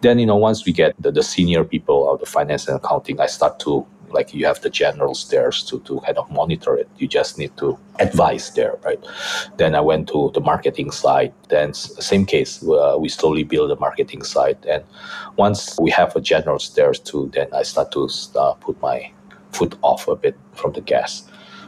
Then, 0.01 0.19
you 0.19 0.25
know, 0.25 0.35
once 0.35 0.65
we 0.65 0.71
get 0.71 0.93
the, 0.99 1.11
the 1.11 1.23
senior 1.23 1.63
people 1.63 2.11
of 2.11 2.19
the 2.19 2.25
finance 2.25 2.67
and 2.67 2.77
accounting, 2.77 3.19
I 3.19 3.25
start 3.25 3.59
to 3.61 3.85
Like 4.13 4.33
you 4.33 4.45
have 4.45 4.61
the 4.61 4.69
generals 4.69 5.29
there 5.29 5.51
to, 5.51 5.79
to 5.79 5.99
kind 6.01 6.17
of 6.17 6.29
monitor 6.31 6.75
it. 6.75 6.89
You 6.97 7.07
just 7.07 7.37
need 7.37 7.55
to 7.57 7.77
advise 7.99 8.51
there, 8.51 8.77
right? 8.83 8.99
Then 9.57 9.75
I 9.75 9.81
went 9.81 10.07
to 10.09 10.31
the 10.33 10.41
marketing 10.41 10.91
side. 10.91 11.33
Then 11.49 11.73
same 11.73 12.25
case, 12.25 12.63
uh, 12.63 12.97
we 12.99 13.09
slowly 13.09 13.43
build 13.43 13.69
the 13.69 13.75
marketing 13.75 14.23
side. 14.23 14.57
And 14.67 14.83
once 15.37 15.77
we 15.79 15.91
have 15.91 16.15
a 16.15 16.21
general 16.21 16.59
stairs 16.59 16.99
too, 16.99 17.31
then 17.33 17.47
I 17.53 17.63
start 17.63 17.91
to 17.93 18.09
uh, 18.35 18.53
put 18.53 18.81
my 18.81 19.11
foot 19.51 19.75
off 19.81 20.07
a 20.07 20.15
bit 20.15 20.37
from 20.53 20.73
the 20.73 20.81
gas. 20.81 21.23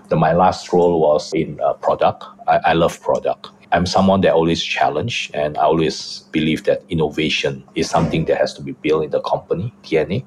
The, 0.09 0.15
my 0.15 0.33
last 0.33 0.71
role 0.71 1.01
was 1.01 1.33
in 1.33 1.59
uh, 1.61 1.73
product. 1.73 2.23
I, 2.47 2.57
I 2.65 2.73
love 2.73 3.01
product. 3.01 3.49
I'm 3.71 3.85
someone 3.85 4.21
that 4.21 4.33
always 4.33 4.63
challenge 4.63 5.31
and 5.33 5.57
I 5.57 5.63
always 5.63 6.23
believe 6.31 6.63
that 6.65 6.83
innovation 6.89 7.63
is 7.75 7.89
something 7.89 8.25
that 8.25 8.37
has 8.37 8.53
to 8.53 8.61
be 8.61 8.73
built 8.73 9.03
in 9.03 9.09
the 9.09 9.21
company 9.21 9.73
DNA. 9.83 10.23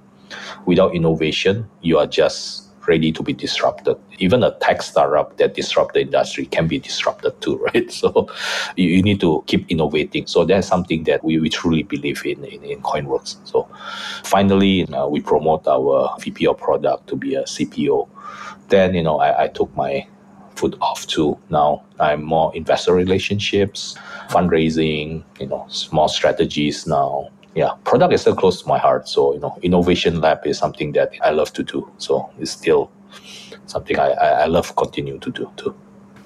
Without 0.66 0.94
innovation, 0.94 1.68
you 1.82 1.98
are 1.98 2.06
just 2.06 2.68
ready 2.88 3.12
to 3.12 3.22
be 3.22 3.34
disrupted. 3.34 3.96
Even 4.18 4.42
a 4.42 4.50
tech 4.58 4.82
startup 4.82 5.36
that 5.36 5.54
disrupt 5.54 5.94
the 5.94 6.00
industry 6.00 6.46
can 6.46 6.66
be 6.66 6.78
disrupted 6.78 7.38
too, 7.40 7.58
right? 7.74 7.92
So 7.92 8.28
you, 8.76 8.88
you 8.88 9.02
need 9.02 9.20
to 9.20 9.44
keep 9.46 9.70
innovating. 9.70 10.26
So 10.26 10.44
that's 10.44 10.66
something 10.66 11.04
that 11.04 11.22
we, 11.22 11.38
we 11.38 11.50
truly 11.50 11.82
believe 11.82 12.24
in, 12.24 12.42
in, 12.44 12.64
in 12.64 12.82
KoinWorks. 12.82 13.36
So 13.44 13.68
finally, 14.24 14.86
uh, 14.86 15.06
we 15.06 15.20
promote 15.20 15.68
our 15.68 16.16
VP 16.18 16.46
of 16.46 16.58
product 16.58 17.06
to 17.08 17.16
be 17.16 17.34
a 17.34 17.42
CPO. 17.42 18.08
Then, 18.68 18.94
you 18.94 19.02
know, 19.02 19.18
I, 19.20 19.44
I 19.44 19.48
took 19.48 19.74
my 19.76 20.06
foot 20.56 20.76
off 20.80 21.06
too. 21.06 21.38
Now 21.50 21.84
I'm 22.00 22.22
more 22.24 22.54
investor 22.56 22.92
relationships, 22.92 23.96
fundraising, 24.28 25.22
you 25.38 25.46
know, 25.46 25.66
small 25.68 26.08
strategies 26.08 26.86
now. 26.86 27.28
Yeah, 27.54 27.72
product 27.84 28.12
is 28.12 28.20
still 28.20 28.36
close 28.36 28.62
to 28.62 28.68
my 28.68 28.78
heart. 28.78 29.08
So, 29.08 29.34
you 29.34 29.40
know, 29.40 29.58
innovation 29.62 30.20
lab 30.20 30.46
is 30.46 30.58
something 30.58 30.92
that 30.92 31.12
I 31.22 31.30
love 31.30 31.52
to 31.54 31.62
do. 31.62 31.90
So 31.98 32.30
it's 32.38 32.50
still 32.50 32.90
something 33.66 33.98
I, 33.98 34.10
I 34.10 34.46
love 34.46 34.76
continue 34.76 35.18
to 35.18 35.30
do 35.30 35.50
too. 35.56 35.74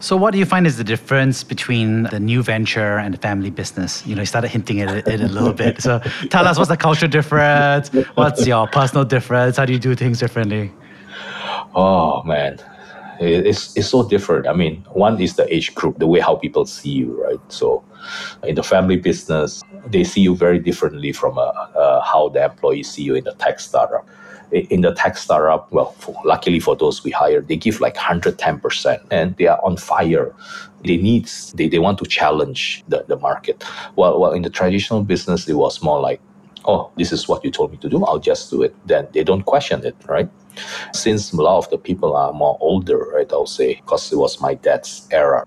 So, 0.00 0.16
what 0.16 0.32
do 0.32 0.38
you 0.38 0.44
find 0.44 0.66
is 0.66 0.78
the 0.78 0.84
difference 0.84 1.44
between 1.44 2.04
the 2.04 2.18
new 2.18 2.42
venture 2.42 2.98
and 2.98 3.14
the 3.14 3.18
family 3.18 3.50
business? 3.50 4.04
You 4.04 4.16
know, 4.16 4.22
you 4.22 4.26
started 4.26 4.48
hinting 4.48 4.80
at 4.80 5.06
it 5.06 5.20
a 5.20 5.28
little 5.28 5.52
bit. 5.52 5.80
So, 5.80 6.00
tell 6.28 6.48
us 6.48 6.58
what's 6.58 6.68
the 6.68 6.76
culture 6.76 7.06
difference? 7.06 7.88
What's 8.16 8.44
your 8.44 8.66
personal 8.66 9.04
difference? 9.04 9.56
How 9.56 9.64
do 9.64 9.72
you 9.72 9.78
do 9.78 9.94
things 9.94 10.18
differently? 10.18 10.72
Oh 11.74 12.22
man, 12.24 12.58
it's, 13.22 13.76
it's 13.76 13.88
so 13.88 14.08
different. 14.08 14.46
I 14.46 14.52
mean, 14.52 14.84
one 14.92 15.20
is 15.20 15.36
the 15.36 15.52
age 15.54 15.74
group, 15.74 15.98
the 15.98 16.06
way 16.06 16.20
how 16.20 16.36
people 16.36 16.66
see 16.66 16.90
you, 16.90 17.22
right? 17.24 17.40
So, 17.48 17.84
in 18.44 18.54
the 18.54 18.62
family 18.62 18.96
business, 18.96 19.62
they 19.86 20.04
see 20.04 20.20
you 20.20 20.34
very 20.34 20.58
differently 20.58 21.12
from 21.12 21.38
uh, 21.38 21.42
uh, 21.42 22.00
how 22.02 22.28
the 22.28 22.44
employees 22.44 22.90
see 22.90 23.02
you 23.02 23.14
in 23.14 23.24
the 23.24 23.34
tech 23.34 23.60
startup. 23.60 24.08
In 24.52 24.82
the 24.82 24.92
tech 24.94 25.16
startup, 25.16 25.72
well, 25.72 25.92
for, 25.92 26.14
luckily 26.24 26.60
for 26.60 26.76
those 26.76 27.02
we 27.02 27.10
hire, 27.10 27.40
they 27.40 27.56
give 27.56 27.80
like 27.80 27.94
110% 27.94 29.06
and 29.10 29.34
they 29.36 29.46
are 29.46 29.58
on 29.64 29.78
fire. 29.78 30.34
They 30.84 30.98
need, 30.98 31.30
they, 31.54 31.68
they 31.68 31.78
want 31.78 31.98
to 32.00 32.04
challenge 32.04 32.84
the, 32.88 33.04
the 33.08 33.16
market. 33.16 33.64
Well, 33.96 34.20
well, 34.20 34.32
in 34.32 34.42
the 34.42 34.50
traditional 34.50 35.04
business, 35.04 35.48
it 35.48 35.54
was 35.54 35.82
more 35.82 36.00
like, 36.00 36.20
oh, 36.66 36.90
this 36.96 37.12
is 37.12 37.28
what 37.28 37.44
you 37.44 37.50
told 37.50 37.72
me 37.72 37.78
to 37.78 37.88
do, 37.88 38.04
I'll 38.04 38.18
just 38.18 38.50
do 38.50 38.62
it. 38.62 38.74
Then 38.86 39.08
they 39.12 39.24
don't 39.24 39.42
question 39.42 39.84
it, 39.86 39.96
right? 40.06 40.28
Since 40.92 41.32
a 41.32 41.36
lot 41.36 41.58
of 41.58 41.70
the 41.70 41.78
people 41.78 42.14
are 42.16 42.32
more 42.32 42.58
older, 42.60 42.98
right, 42.98 43.30
I'll 43.32 43.46
say, 43.46 43.76
because 43.76 44.12
it 44.12 44.16
was 44.16 44.40
my 44.40 44.54
dad's 44.54 45.08
era, 45.10 45.44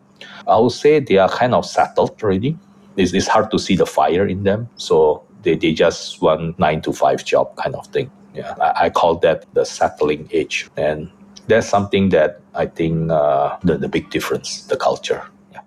I 0.47 0.57
would 0.57 0.71
say 0.71 0.99
they 0.99 1.17
are 1.17 1.29
kind 1.29 1.53
of 1.53 1.65
settled 1.65 2.21
already. 2.21 2.57
It's, 2.97 3.13
it's 3.13 3.27
hard 3.27 3.51
to 3.51 3.59
see 3.59 3.75
the 3.75 3.85
fire 3.85 4.25
in 4.27 4.43
them. 4.43 4.69
So 4.77 5.23
they, 5.43 5.55
they 5.55 5.73
just 5.73 6.21
want 6.21 6.57
nine 6.59 6.81
to 6.81 6.93
five 6.93 7.23
job 7.25 7.55
kind 7.57 7.75
of 7.75 7.87
thing. 7.87 8.09
Yeah, 8.33 8.55
I, 8.61 8.85
I 8.85 8.89
call 8.89 9.15
that 9.19 9.45
the 9.53 9.65
settling 9.65 10.29
age. 10.31 10.67
And 10.77 11.09
that's 11.47 11.67
something 11.67 12.09
that 12.09 12.41
I 12.53 12.65
think 12.65 13.11
uh, 13.11 13.57
the, 13.63 13.77
the 13.77 13.87
big 13.87 14.09
difference, 14.09 14.63
the 14.63 14.77
culture. 14.77 15.25
Yeah. 15.51 15.61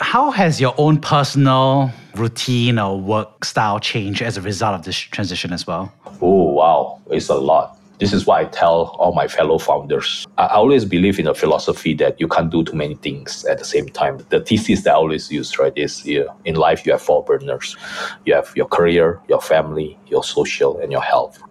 How 0.00 0.30
has 0.30 0.60
your 0.60 0.74
own 0.78 0.98
personal 1.00 1.90
routine 2.14 2.78
or 2.78 3.00
work 3.00 3.44
style 3.44 3.78
changed 3.78 4.22
as 4.22 4.36
a 4.36 4.42
result 4.42 4.74
of 4.74 4.84
this 4.84 4.96
transition 4.96 5.52
as 5.52 5.66
well? 5.66 5.92
Oh, 6.20 6.52
wow. 6.52 7.00
It's 7.10 7.28
a 7.28 7.34
lot. 7.34 7.75
This 7.98 8.12
is 8.12 8.26
what 8.26 8.40
I 8.40 8.44
tell 8.44 8.94
all 8.98 9.14
my 9.14 9.26
fellow 9.26 9.58
founders. 9.58 10.26
I 10.36 10.48
always 10.48 10.84
believe 10.84 11.18
in 11.18 11.26
a 11.26 11.34
philosophy 11.34 11.94
that 11.94 12.20
you 12.20 12.28
can't 12.28 12.50
do 12.50 12.62
too 12.62 12.76
many 12.76 12.94
things 12.96 13.44
at 13.46 13.58
the 13.58 13.64
same 13.64 13.88
time. 13.88 14.18
The 14.28 14.40
thesis 14.40 14.82
that 14.82 14.92
I 14.92 14.96
always 14.96 15.30
use, 15.32 15.58
right, 15.58 15.72
is 15.76 16.04
you 16.04 16.28
in 16.44 16.56
life 16.56 16.84
you 16.84 16.92
have 16.92 17.00
four 17.00 17.24
burners. 17.24 17.74
You 18.26 18.34
have 18.34 18.52
your 18.54 18.66
career, 18.66 19.20
your 19.28 19.40
family, 19.40 19.98
your 20.08 20.22
social, 20.22 20.78
and 20.78 20.92
your 20.92 21.00
health. 21.00 21.42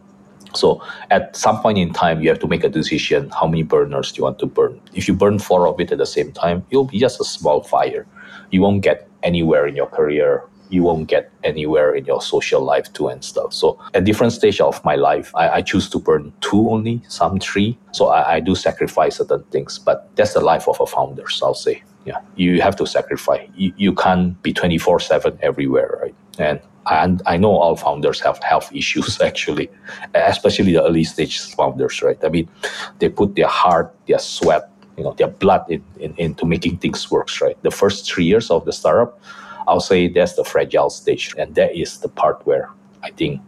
So 0.53 0.81
at 1.09 1.35
some 1.35 1.59
point 1.61 1.79
in 1.79 1.93
time, 1.93 2.21
you 2.21 2.29
have 2.29 2.39
to 2.39 2.47
make 2.47 2.63
a 2.63 2.69
decision 2.69 3.29
how 3.31 3.47
many 3.47 3.63
burners 3.63 4.11
do 4.11 4.19
you 4.19 4.23
want 4.25 4.39
to 4.39 4.45
burn. 4.45 4.79
If 4.93 5.07
you 5.07 5.15
burn 5.15 5.39
four 5.39 5.67
of 5.67 5.79
it 5.79 5.91
at 5.91 5.97
the 5.97 6.05
same 6.05 6.31
time, 6.31 6.63
it'll 6.69 6.85
be 6.85 6.99
just 6.99 7.19
a 7.19 7.25
small 7.25 7.63
fire. 7.63 8.05
You 8.51 8.61
won't 8.61 8.81
get 8.81 9.09
anywhere 9.23 9.65
in 9.65 9.75
your 9.75 9.87
career 9.87 10.43
you 10.69 10.83
won't 10.83 11.07
get 11.07 11.31
anywhere 11.43 11.93
in 11.95 12.05
your 12.05 12.21
social 12.21 12.61
life 12.61 12.91
too 12.93 13.07
and 13.07 13.23
stuff. 13.23 13.53
So 13.53 13.79
at 13.93 14.05
different 14.05 14.33
stage 14.33 14.59
of 14.61 14.83
my 14.83 14.95
life, 14.95 15.31
I, 15.35 15.49
I 15.49 15.61
choose 15.61 15.89
to 15.89 15.99
burn 15.99 16.33
two 16.41 16.69
only, 16.69 17.01
some 17.07 17.39
three. 17.39 17.77
So 17.91 18.07
I, 18.07 18.35
I 18.35 18.39
do 18.39 18.55
sacrifice 18.55 19.17
certain 19.17 19.43
things, 19.45 19.79
but 19.79 20.09
that's 20.15 20.33
the 20.33 20.41
life 20.41 20.67
of 20.67 20.79
a 20.79 20.85
founder, 20.85 21.29
so 21.29 21.47
I'll 21.47 21.53
say. 21.53 21.83
Yeah, 22.05 22.19
you 22.35 22.61
have 22.61 22.75
to 22.75 22.85
sacrifice. 22.85 23.49
You, 23.55 23.73
you 23.77 23.93
can't 23.95 24.39
be 24.43 24.53
24 24.53 24.99
7 24.99 25.39
everywhere, 25.41 25.99
right? 26.01 26.15
And 26.37 26.59
I, 26.85 27.17
I 27.25 27.37
know 27.37 27.51
all 27.51 27.75
founders 27.75 28.19
have 28.21 28.37
health 28.43 28.71
issues 28.75 29.19
actually, 29.21 29.69
especially 30.13 30.73
the 30.73 30.83
early 30.83 31.03
stage 31.03 31.39
founders, 31.55 32.01
right? 32.01 32.17
I 32.23 32.29
mean, 32.29 32.47
they 32.99 33.09
put 33.09 33.35
their 33.35 33.47
heart, 33.47 33.95
their 34.07 34.19
sweat, 34.19 34.69
you 34.97 35.03
know, 35.03 35.13
their 35.13 35.27
blood 35.27 35.65
in, 35.69 35.83
in, 35.99 36.13
into 36.17 36.45
making 36.45 36.77
things 36.77 37.09
work, 37.11 37.29
right? 37.41 37.61
The 37.63 37.71
first 37.71 38.09
three 38.09 38.25
years 38.25 38.49
of 38.49 38.65
the 38.65 38.71
startup, 38.71 39.19
I'll 39.67 39.79
say 39.79 40.07
that's 40.07 40.33
the 40.33 40.43
fragile 40.43 40.89
stage. 40.89 41.33
And 41.37 41.55
that 41.55 41.75
is 41.75 41.99
the 41.99 42.09
part 42.09 42.45
where 42.45 42.69
I 43.03 43.11
think 43.11 43.41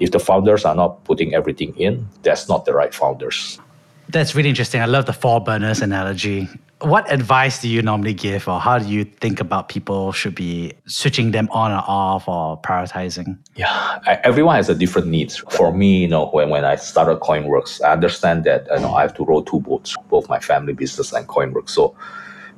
if 0.00 0.10
the 0.10 0.18
founders 0.18 0.64
are 0.64 0.74
not 0.74 1.04
putting 1.04 1.34
everything 1.34 1.76
in, 1.76 2.08
that's 2.22 2.48
not 2.48 2.64
the 2.64 2.72
right 2.72 2.94
founders. 2.94 3.58
That's 4.08 4.34
really 4.34 4.48
interesting. 4.48 4.80
I 4.80 4.86
love 4.86 5.06
the 5.06 5.12
four 5.12 5.40
burners 5.40 5.80
analogy. 5.80 6.48
What 6.80 7.10
advice 7.10 7.62
do 7.62 7.68
you 7.68 7.80
normally 7.80 8.12
give, 8.12 8.46
or 8.46 8.60
how 8.60 8.78
do 8.78 8.86
you 8.86 9.04
think 9.04 9.40
about 9.40 9.70
people 9.70 10.12
should 10.12 10.34
be 10.34 10.72
switching 10.86 11.30
them 11.30 11.48
on 11.50 11.72
or 11.72 11.82
off 11.86 12.28
or 12.28 12.60
prioritizing? 12.60 13.38
Yeah, 13.56 14.00
everyone 14.22 14.56
has 14.56 14.68
a 14.68 14.74
different 14.74 15.08
needs. 15.08 15.38
For 15.38 15.72
me, 15.72 16.02
you 16.02 16.08
know, 16.08 16.26
when, 16.26 16.50
when 16.50 16.64
I 16.64 16.76
started 16.76 17.20
KoinWorks, 17.20 17.82
I 17.82 17.92
understand 17.92 18.44
that 18.44 18.66
you 18.70 18.80
know 18.80 18.94
I 18.94 19.02
have 19.02 19.14
to 19.14 19.24
row 19.24 19.40
two 19.40 19.60
boats, 19.60 19.96
both 20.10 20.28
my 20.28 20.40
family 20.40 20.74
business 20.74 21.12
and 21.12 21.26
KoinWorks. 21.26 21.70
So, 21.70 21.96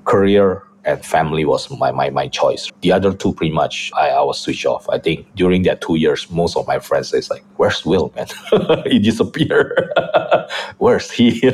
career 0.05 0.65
and 0.87 1.05
family 1.05 1.45
was 1.45 1.69
my, 1.71 1.91
my, 1.91 2.11
my 2.11 2.29
choice. 2.29 2.71
The 2.81 2.93
other 2.93 3.13
two, 3.13 3.35
pretty 3.35 3.53
much, 3.53 3.91
I, 3.97 4.11
I 4.11 4.23
was 4.23 4.39
switch 4.39 4.65
off. 4.65 4.89
I 4.89 4.99
think 4.99 5.27
during 5.35 5.65
that 5.65 5.81
two 5.81 5.97
years, 5.97 6.31
most 6.31 6.57
of 6.57 6.67
my 6.67 6.79
friends 6.79 7.13
is 7.13 7.29
like, 7.29 7.45
where's 7.57 7.85
Will, 7.85 8.13
man? 8.15 8.29
he 8.87 9.01
disappeared. 9.01 9.93
where's 10.79 11.11
he? 11.11 11.41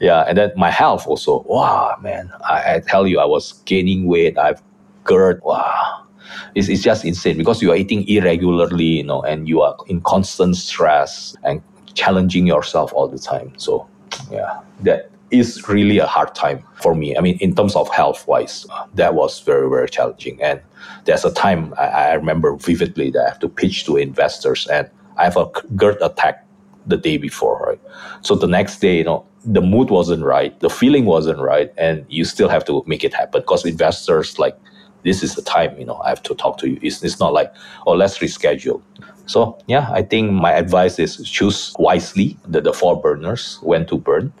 yeah, 0.00 0.24
and 0.28 0.38
then 0.38 0.52
my 0.56 0.70
health 0.70 1.06
also. 1.06 1.44
Wow, 1.48 1.96
man, 2.00 2.32
I, 2.48 2.76
I 2.76 2.80
tell 2.80 3.06
you, 3.06 3.18
I 3.18 3.24
was 3.24 3.54
gaining 3.64 4.06
weight. 4.06 4.38
I've 4.38 4.62
GERD. 5.04 5.42
Wow. 5.42 6.06
It's, 6.54 6.68
it's 6.68 6.82
just 6.82 7.04
insane 7.04 7.36
because 7.36 7.60
you 7.62 7.72
are 7.72 7.76
eating 7.76 8.06
irregularly, 8.08 8.84
you 8.84 9.04
know, 9.04 9.22
and 9.22 9.48
you 9.48 9.62
are 9.62 9.76
in 9.88 10.00
constant 10.02 10.56
stress 10.56 11.36
and 11.44 11.62
challenging 11.94 12.46
yourself 12.46 12.92
all 12.92 13.08
the 13.08 13.18
time. 13.18 13.52
So, 13.56 13.88
yeah, 14.30 14.60
that 14.80 15.10
is 15.32 15.66
really 15.68 15.98
a 15.98 16.06
hard 16.06 16.34
time 16.34 16.62
for 16.80 16.94
me. 16.94 17.16
I 17.16 17.20
mean, 17.20 17.38
in 17.38 17.54
terms 17.54 17.74
of 17.74 17.88
health 17.88 18.26
wise, 18.28 18.66
uh, 18.70 18.86
that 18.94 19.14
was 19.14 19.40
very, 19.40 19.68
very 19.68 19.88
challenging. 19.88 20.40
And 20.42 20.60
there's 21.04 21.24
a 21.24 21.32
time 21.32 21.74
I, 21.78 21.86
I, 21.86 22.12
remember 22.14 22.54
vividly 22.56 23.10
that 23.10 23.24
I 23.24 23.28
have 23.30 23.38
to 23.40 23.48
pitch 23.48 23.84
to 23.86 23.96
investors 23.96 24.66
and 24.68 24.88
I 25.16 25.24
have 25.24 25.36
a 25.36 25.50
GERD 25.76 25.98
attack 26.02 26.46
the 26.86 26.96
day 26.96 27.16
before, 27.16 27.58
right? 27.66 27.80
So 28.22 28.34
the 28.34 28.46
next 28.46 28.80
day, 28.80 28.98
you 28.98 29.04
know, 29.04 29.26
the 29.44 29.60
mood 29.60 29.90
wasn't 29.90 30.22
right, 30.22 30.58
the 30.60 30.70
feeling 30.70 31.04
wasn't 31.04 31.40
right, 31.40 31.72
and 31.76 32.04
you 32.08 32.24
still 32.24 32.48
have 32.48 32.64
to 32.66 32.84
make 32.86 33.02
it 33.02 33.14
happen 33.14 33.40
because 33.40 33.64
investors 33.64 34.38
like, 34.38 34.56
this 35.04 35.22
is 35.22 35.34
the 35.34 35.42
time, 35.42 35.76
you 35.78 35.84
know, 35.84 35.96
I 35.96 36.10
have 36.10 36.22
to 36.22 36.34
talk 36.34 36.58
to 36.58 36.70
you. 36.70 36.78
It's, 36.80 37.02
it's 37.02 37.18
not 37.18 37.32
like, 37.32 37.52
oh, 37.86 37.92
let's 37.92 38.18
reschedule. 38.18 38.80
So 39.26 39.58
yeah, 39.66 39.88
I 39.92 40.02
think 40.02 40.32
my 40.32 40.52
advice 40.52 40.98
is 40.98 41.16
choose 41.28 41.74
wisely 41.78 42.36
the, 42.46 42.60
the 42.60 42.72
four 42.72 43.00
burners, 43.00 43.58
when 43.62 43.86
to 43.86 43.96
burn, 43.96 44.32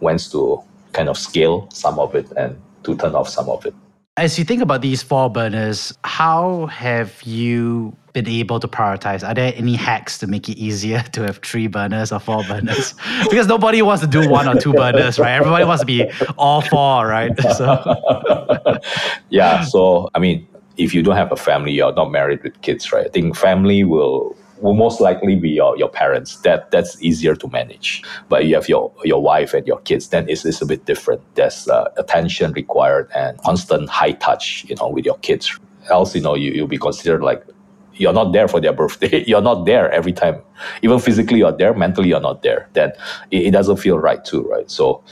when 0.00 0.18
to 0.18 0.62
kind 0.92 1.08
of 1.08 1.18
scale 1.18 1.68
some 1.70 1.98
of 1.98 2.14
it 2.14 2.30
and 2.36 2.60
to 2.84 2.96
turn 2.96 3.14
off 3.14 3.28
some 3.28 3.48
of 3.48 3.64
it. 3.66 3.74
As 4.18 4.38
you 4.38 4.44
think 4.46 4.62
about 4.62 4.80
these 4.80 5.02
four 5.02 5.28
burners, 5.28 5.92
how 6.04 6.66
have 6.66 7.22
you 7.22 7.94
been 8.14 8.26
able 8.26 8.58
to 8.58 8.66
prioritize? 8.66 9.26
Are 9.26 9.34
there 9.34 9.52
any 9.54 9.74
hacks 9.74 10.16
to 10.18 10.26
make 10.26 10.48
it 10.48 10.56
easier 10.56 11.00
to 11.12 11.22
have 11.22 11.38
three 11.38 11.66
burners 11.66 12.12
or 12.12 12.18
four 12.18 12.42
burners? 12.44 12.94
because 13.30 13.46
nobody 13.46 13.82
wants 13.82 14.02
to 14.02 14.08
do 14.08 14.26
one 14.28 14.48
or 14.48 14.58
two 14.58 14.72
burners, 14.82 15.18
right? 15.18 15.32
Everybody 15.32 15.64
wants 15.64 15.82
to 15.82 15.86
be 15.86 16.10
all 16.38 16.62
four, 16.62 17.06
right? 17.06 17.30
So 17.56 17.84
yeah, 19.28 19.64
so 19.64 20.08
I 20.14 20.18
mean, 20.18 20.48
if 20.76 20.94
you 20.94 21.02
don't 21.02 21.16
have 21.16 21.32
a 21.32 21.36
family, 21.36 21.72
you're 21.72 21.94
not 21.94 22.10
married 22.10 22.42
with 22.42 22.60
kids, 22.62 22.92
right? 22.92 23.06
I 23.06 23.08
think 23.08 23.36
family 23.36 23.84
will 23.84 24.36
will 24.60 24.74
most 24.74 25.00
likely 25.02 25.36
be 25.36 25.50
your, 25.50 25.76
your 25.76 25.88
parents. 25.88 26.36
That 26.38 26.70
that's 26.70 27.00
easier 27.02 27.34
to 27.36 27.48
manage. 27.48 28.02
But 28.28 28.46
you 28.46 28.54
have 28.54 28.68
your 28.68 28.92
your 29.04 29.22
wife 29.22 29.54
and 29.54 29.66
your 29.66 29.80
kids, 29.80 30.08
then 30.08 30.28
it's, 30.28 30.44
it's 30.44 30.62
a 30.62 30.66
bit 30.66 30.84
different. 30.86 31.22
There's 31.34 31.68
uh, 31.68 31.90
attention 31.96 32.52
required 32.52 33.10
and 33.14 33.40
constant 33.42 33.88
high 33.88 34.12
touch, 34.12 34.64
you 34.68 34.76
know, 34.76 34.88
with 34.88 35.04
your 35.04 35.18
kids. 35.18 35.58
Else, 35.90 36.14
you 36.16 36.20
know, 36.20 36.34
you, 36.34 36.50
you'll 36.52 36.66
be 36.66 36.78
considered 36.78 37.22
like 37.22 37.44
you're 37.94 38.12
not 38.12 38.32
there 38.32 38.48
for 38.48 38.60
their 38.60 38.72
birthday. 38.72 39.24
You're 39.28 39.40
not 39.40 39.64
there 39.66 39.90
every 39.90 40.12
time. 40.12 40.42
Even 40.82 40.98
physically, 40.98 41.38
you're 41.38 41.56
there. 41.56 41.72
Mentally, 41.72 42.08
you're 42.10 42.20
not 42.20 42.42
there. 42.42 42.68
Then 42.74 42.92
it, 43.30 43.46
it 43.46 43.50
doesn't 43.52 43.78
feel 43.78 43.98
right 43.98 44.22
too, 44.24 44.42
right? 44.42 44.70
So 44.70 45.02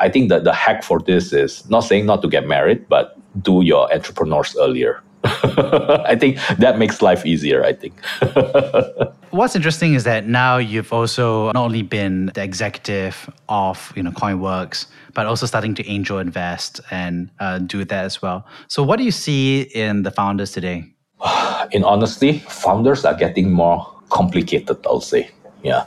I 0.00 0.08
think 0.08 0.28
that 0.30 0.44
the 0.44 0.52
hack 0.52 0.82
for 0.82 1.00
this 1.00 1.32
is 1.32 1.68
not 1.70 1.80
saying 1.80 2.06
not 2.06 2.22
to 2.22 2.28
get 2.28 2.46
married, 2.46 2.88
but 2.88 3.18
do 3.42 3.62
your 3.62 3.92
entrepreneurs 3.92 4.56
earlier. 4.58 5.02
I 5.24 6.16
think 6.18 6.38
that 6.58 6.78
makes 6.78 7.02
life 7.02 7.26
easier, 7.26 7.64
I 7.64 7.72
think. 7.72 7.94
What's 9.30 9.56
interesting 9.56 9.94
is 9.94 10.04
that 10.04 10.26
now 10.26 10.58
you've 10.58 10.92
also 10.92 11.46
not 11.46 11.56
only 11.56 11.82
been 11.82 12.30
the 12.34 12.42
executive 12.42 13.28
of 13.48 13.92
you 13.96 14.02
know 14.02 14.10
KoinWorks, 14.12 14.86
but 15.14 15.26
also 15.26 15.46
starting 15.46 15.74
to 15.74 15.86
angel 15.86 16.18
invest 16.18 16.80
and 16.90 17.30
uh, 17.40 17.58
do 17.58 17.84
that 17.84 18.04
as 18.04 18.22
well. 18.22 18.46
So, 18.68 18.82
what 18.82 18.96
do 18.96 19.04
you 19.04 19.10
see 19.10 19.62
in 19.74 20.02
the 20.04 20.10
founders 20.10 20.52
today? 20.52 20.84
In 21.72 21.84
honesty, 21.84 22.38
founders 22.48 23.04
are 23.04 23.14
getting 23.14 23.50
more 23.52 23.86
complicated. 24.10 24.78
I'll 24.86 25.00
say 25.00 25.30
yeah. 25.62 25.86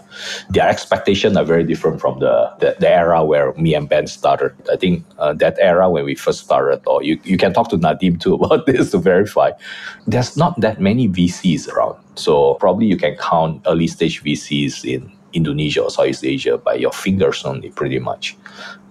Their 0.49 0.67
expectations 0.67 1.37
are 1.37 1.45
very 1.45 1.63
different 1.63 2.01
from 2.01 2.19
the, 2.19 2.53
the, 2.59 2.75
the, 2.79 2.89
era 2.89 3.23
where 3.23 3.53
me 3.53 3.73
and 3.73 3.87
ben 3.87 4.07
started. 4.07 4.53
I 4.69 4.75
think 4.75 5.05
uh, 5.17 5.33
that 5.33 5.57
era 5.59 5.89
when 5.89 6.03
we 6.03 6.15
first 6.15 6.43
started 6.43 6.81
or 6.85 7.01
you, 7.03 7.19
you 7.23 7.37
can 7.37 7.53
talk 7.53 7.69
to 7.69 7.77
nadim 7.77 8.19
too 8.19 8.33
about 8.41 8.65
this 8.65 8.91
to 8.91 8.97
verify. 8.97 9.51
There's 10.07 10.35
not 10.35 10.59
that 10.59 10.81
many 10.81 11.07
vcs 11.07 11.69
around. 11.69 11.97
So 12.15 12.55
probably 12.55 12.87
you 12.87 12.97
can 12.97 13.15
count 13.17 13.61
early 13.65 13.87
stage 13.87 14.23
vcs 14.23 14.83
in 14.83 15.11
indonesia 15.33 15.81
or 15.81 15.89
southeast 15.89 16.25
asia 16.25 16.57
by 16.57 16.73
your 16.73 16.91
fingers 16.91 17.45
only 17.45 17.69
pretty 17.69 17.99
much. 17.99 18.35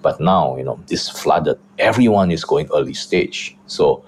But 0.01 0.19
now 0.19 0.57
you 0.57 0.65
know 0.65 0.81
this 0.87 1.11
flooded. 1.11 1.59
Everyone 1.79 2.31
is 2.31 2.43
going 2.43 2.71
early 2.75 2.95
stage. 2.95 3.55
So 3.67 4.03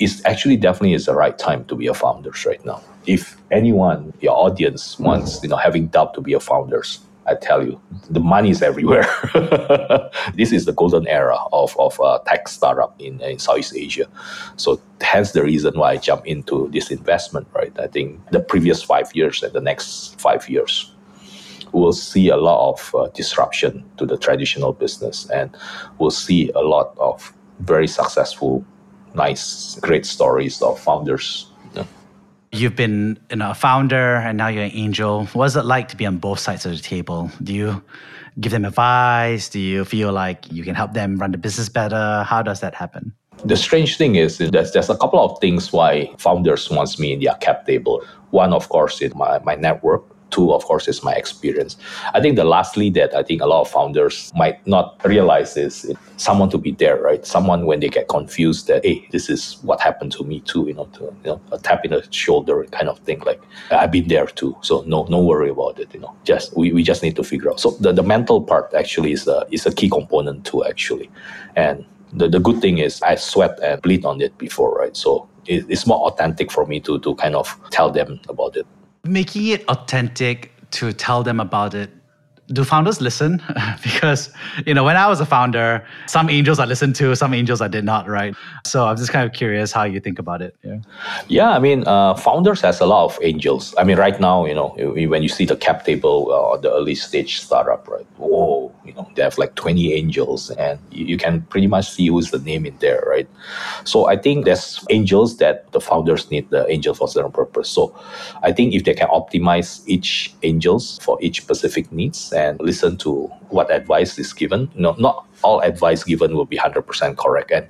it's 0.00 0.24
actually 0.24 0.56
definitely 0.56 0.94
is 0.94 1.06
the 1.06 1.14
right 1.14 1.38
time 1.38 1.64
to 1.66 1.76
be 1.76 1.86
a 1.86 1.94
founders 1.94 2.44
right 2.44 2.64
now 2.64 2.82
if 3.06 3.36
anyone, 3.50 4.12
your 4.20 4.36
audience 4.36 4.98
wants, 4.98 5.42
you 5.42 5.48
know, 5.48 5.56
having 5.56 5.86
doubt 5.88 6.14
to 6.14 6.20
be 6.20 6.32
a 6.32 6.40
founders, 6.40 7.00
I 7.26 7.34
tell 7.34 7.64
you, 7.64 7.80
the 8.08 8.20
money 8.20 8.50
is 8.50 8.62
everywhere. 8.62 9.06
this 10.34 10.52
is 10.52 10.64
the 10.64 10.72
golden 10.72 11.08
era 11.08 11.36
of, 11.52 11.76
of 11.78 12.00
uh, 12.00 12.20
tech 12.20 12.48
startup 12.48 12.94
in, 13.00 13.20
in 13.20 13.38
Southeast 13.38 13.74
Asia. 13.74 14.06
So 14.56 14.80
hence 15.00 15.32
the 15.32 15.42
reason 15.42 15.78
why 15.78 15.92
I 15.92 15.96
jump 15.96 16.26
into 16.26 16.68
this 16.72 16.90
investment, 16.90 17.48
right? 17.52 17.76
I 17.78 17.88
think 17.88 18.20
the 18.30 18.40
previous 18.40 18.82
five 18.82 19.14
years 19.14 19.42
and 19.42 19.52
the 19.52 19.60
next 19.60 20.20
five 20.20 20.48
years, 20.48 20.92
we'll 21.72 21.92
see 21.92 22.28
a 22.28 22.36
lot 22.36 22.70
of 22.70 22.94
uh, 22.94 23.08
disruption 23.08 23.84
to 23.96 24.06
the 24.06 24.16
traditional 24.16 24.72
business 24.72 25.28
and 25.30 25.56
we'll 25.98 26.10
see 26.10 26.50
a 26.50 26.60
lot 26.60 26.94
of 26.98 27.32
very 27.60 27.88
successful, 27.88 28.64
nice, 29.14 29.78
great 29.80 30.06
stories 30.06 30.62
of 30.62 30.78
founders 30.78 31.50
You've 32.52 32.76
been 32.76 33.18
you 33.30 33.36
know, 33.36 33.50
a 33.50 33.54
founder 33.54 34.16
and 34.16 34.38
now 34.38 34.48
you're 34.48 34.64
an 34.64 34.72
angel. 34.72 35.26
What's 35.32 35.56
it 35.56 35.64
like 35.64 35.88
to 35.88 35.96
be 35.96 36.06
on 36.06 36.18
both 36.18 36.38
sides 36.38 36.64
of 36.64 36.72
the 36.72 36.78
table? 36.78 37.30
Do 37.42 37.52
you 37.52 37.82
give 38.40 38.52
them 38.52 38.64
advice? 38.64 39.48
Do 39.48 39.60
you 39.60 39.84
feel 39.84 40.12
like 40.12 40.50
you 40.50 40.64
can 40.64 40.74
help 40.74 40.94
them 40.94 41.18
run 41.18 41.32
the 41.32 41.38
business 41.38 41.68
better? 41.68 42.24
How 42.26 42.42
does 42.42 42.60
that 42.60 42.74
happen? 42.74 43.12
The 43.44 43.56
strange 43.56 43.98
thing 43.98 44.14
is 44.14 44.38
there's, 44.38 44.72
there's 44.72 44.88
a 44.88 44.96
couple 44.96 45.20
of 45.20 45.38
things 45.40 45.72
why 45.72 46.10
founders 46.18 46.70
wants 46.70 46.98
me 46.98 47.12
in 47.12 47.20
their 47.20 47.34
cap 47.34 47.66
table. 47.66 48.02
One, 48.30 48.52
of 48.52 48.68
course, 48.70 49.02
is 49.02 49.14
my, 49.14 49.38
my 49.40 49.54
network 49.56 50.04
two, 50.30 50.52
of 50.52 50.64
course, 50.64 50.88
is 50.88 51.02
my 51.02 51.12
experience. 51.12 51.76
I 52.14 52.20
think 52.20 52.36
the 52.36 52.44
lastly 52.44 52.90
that 52.90 53.14
I 53.14 53.22
think 53.22 53.40
a 53.42 53.46
lot 53.46 53.60
of 53.62 53.70
founders 53.70 54.32
might 54.34 54.64
not 54.66 55.00
realize 55.04 55.56
is 55.56 55.92
someone 56.16 56.50
to 56.50 56.58
be 56.58 56.72
there, 56.72 57.00
right? 57.00 57.24
Someone 57.24 57.66
when 57.66 57.80
they 57.80 57.88
get 57.88 58.08
confused 58.08 58.66
that, 58.68 58.84
hey, 58.84 59.06
this 59.12 59.28
is 59.30 59.58
what 59.62 59.80
happened 59.80 60.12
to 60.12 60.24
me 60.24 60.40
too, 60.40 60.66
you 60.66 60.74
know, 60.74 60.86
to, 60.94 61.04
you 61.24 61.30
know, 61.30 61.40
a 61.52 61.58
tap 61.58 61.84
in 61.84 61.92
the 61.92 62.06
shoulder 62.10 62.64
kind 62.72 62.88
of 62.88 62.98
thing. 63.00 63.20
Like 63.20 63.40
I've 63.70 63.92
been 63.92 64.08
there 64.08 64.26
too, 64.26 64.56
so 64.62 64.82
no, 64.86 65.04
no 65.04 65.22
worry 65.22 65.50
about 65.50 65.78
it. 65.78 65.92
You 65.94 66.00
know, 66.00 66.14
just 66.24 66.56
we, 66.56 66.72
we 66.72 66.82
just 66.82 67.02
need 67.02 67.16
to 67.16 67.24
figure 67.24 67.50
out. 67.50 67.60
So 67.60 67.70
the, 67.72 67.92
the 67.92 68.02
mental 68.02 68.42
part 68.42 68.72
actually 68.74 69.12
is 69.12 69.26
a 69.28 69.46
is 69.50 69.66
a 69.66 69.72
key 69.72 69.88
component 69.88 70.44
too, 70.44 70.64
actually, 70.64 71.10
and 71.54 71.84
the, 72.12 72.28
the 72.28 72.40
good 72.40 72.60
thing 72.60 72.78
is 72.78 73.02
I 73.02 73.16
sweat 73.16 73.58
and 73.62 73.80
bleed 73.82 74.04
on 74.04 74.20
it 74.20 74.36
before, 74.38 74.74
right? 74.74 74.96
So 74.96 75.28
it, 75.46 75.66
it's 75.68 75.86
more 75.86 76.00
authentic 76.08 76.50
for 76.50 76.66
me 76.66 76.80
to 76.80 76.98
to 77.00 77.14
kind 77.16 77.36
of 77.36 77.58
tell 77.70 77.90
them 77.90 78.20
about 78.28 78.56
it 78.56 78.66
making 79.08 79.46
it 79.46 79.64
authentic 79.68 80.52
to 80.72 80.92
tell 80.92 81.22
them 81.22 81.40
about 81.40 81.74
it 81.74 81.90
do 82.52 82.64
founders 82.64 83.00
listen? 83.00 83.42
because 83.82 84.30
you 84.66 84.74
know, 84.74 84.84
when 84.84 84.96
I 84.96 85.06
was 85.06 85.20
a 85.20 85.26
founder, 85.26 85.84
some 86.06 86.30
angels 86.30 86.58
I 86.58 86.64
listened 86.64 86.94
to, 86.96 87.14
some 87.16 87.34
angels 87.34 87.60
I 87.60 87.68
did 87.68 87.84
not, 87.84 88.08
right? 88.08 88.34
So 88.64 88.86
I'm 88.86 88.96
just 88.96 89.10
kind 89.10 89.26
of 89.26 89.32
curious 89.32 89.72
how 89.72 89.84
you 89.84 90.00
think 90.00 90.18
about 90.18 90.42
it. 90.42 90.56
Yeah, 90.62 90.78
yeah. 91.28 91.50
I 91.50 91.58
mean, 91.58 91.86
uh, 91.86 92.14
founders 92.14 92.60
has 92.60 92.80
a 92.80 92.86
lot 92.86 93.04
of 93.04 93.18
angels. 93.22 93.74
I 93.78 93.84
mean, 93.84 93.98
right 93.98 94.18
now, 94.20 94.46
you 94.46 94.54
know, 94.54 94.68
when 94.68 95.22
you 95.22 95.28
see 95.28 95.44
the 95.44 95.56
cap 95.56 95.84
table 95.84 96.32
uh, 96.32 96.56
the 96.58 96.72
early 96.72 96.94
stage 96.94 97.40
startup, 97.40 97.88
right? 97.88 98.06
Whoa, 98.16 98.55
know, 98.96 99.10
they 99.14 99.22
have 99.22 99.38
like 99.38 99.54
20 99.54 99.92
angels, 99.94 100.50
and 100.50 100.78
you, 100.90 101.16
can 101.16 101.42
pretty 101.42 101.66
much 101.66 101.90
see 101.90 102.08
who's 102.08 102.30
the 102.30 102.38
name 102.40 102.66
in 102.66 102.76
there, 102.78 103.02
right? 103.06 103.28
So 103.84 104.06
I 104.06 104.16
think 104.16 104.44
there's 104.44 104.84
angels 104.90 105.38
that 105.38 105.70
the 105.72 105.80
founders 105.80 106.30
need 106.30 106.50
the 106.50 106.68
angel 106.70 106.94
for 106.94 107.08
certain 107.08 107.32
purpose. 107.32 107.68
So 107.68 107.94
I 108.42 108.52
think 108.52 108.74
if 108.74 108.84
they 108.84 108.94
can 108.94 109.08
optimize 109.08 109.82
each 109.86 110.34
angels 110.42 110.98
for 111.02 111.18
each 111.20 111.42
specific 111.42 111.90
needs 111.92 112.32
and 112.32 112.60
listen 112.60 112.96
to 112.98 113.26
what 113.50 113.70
advice 113.70 114.18
is 114.18 114.32
given. 114.32 114.70
You 114.74 114.82
know, 114.82 114.96
not 114.98 115.26
all 115.42 115.60
advice 115.60 116.04
given 116.04 116.34
will 116.34 116.44
be 116.44 116.56
100% 116.56 117.16
correct 117.16 117.50
and 117.50 117.66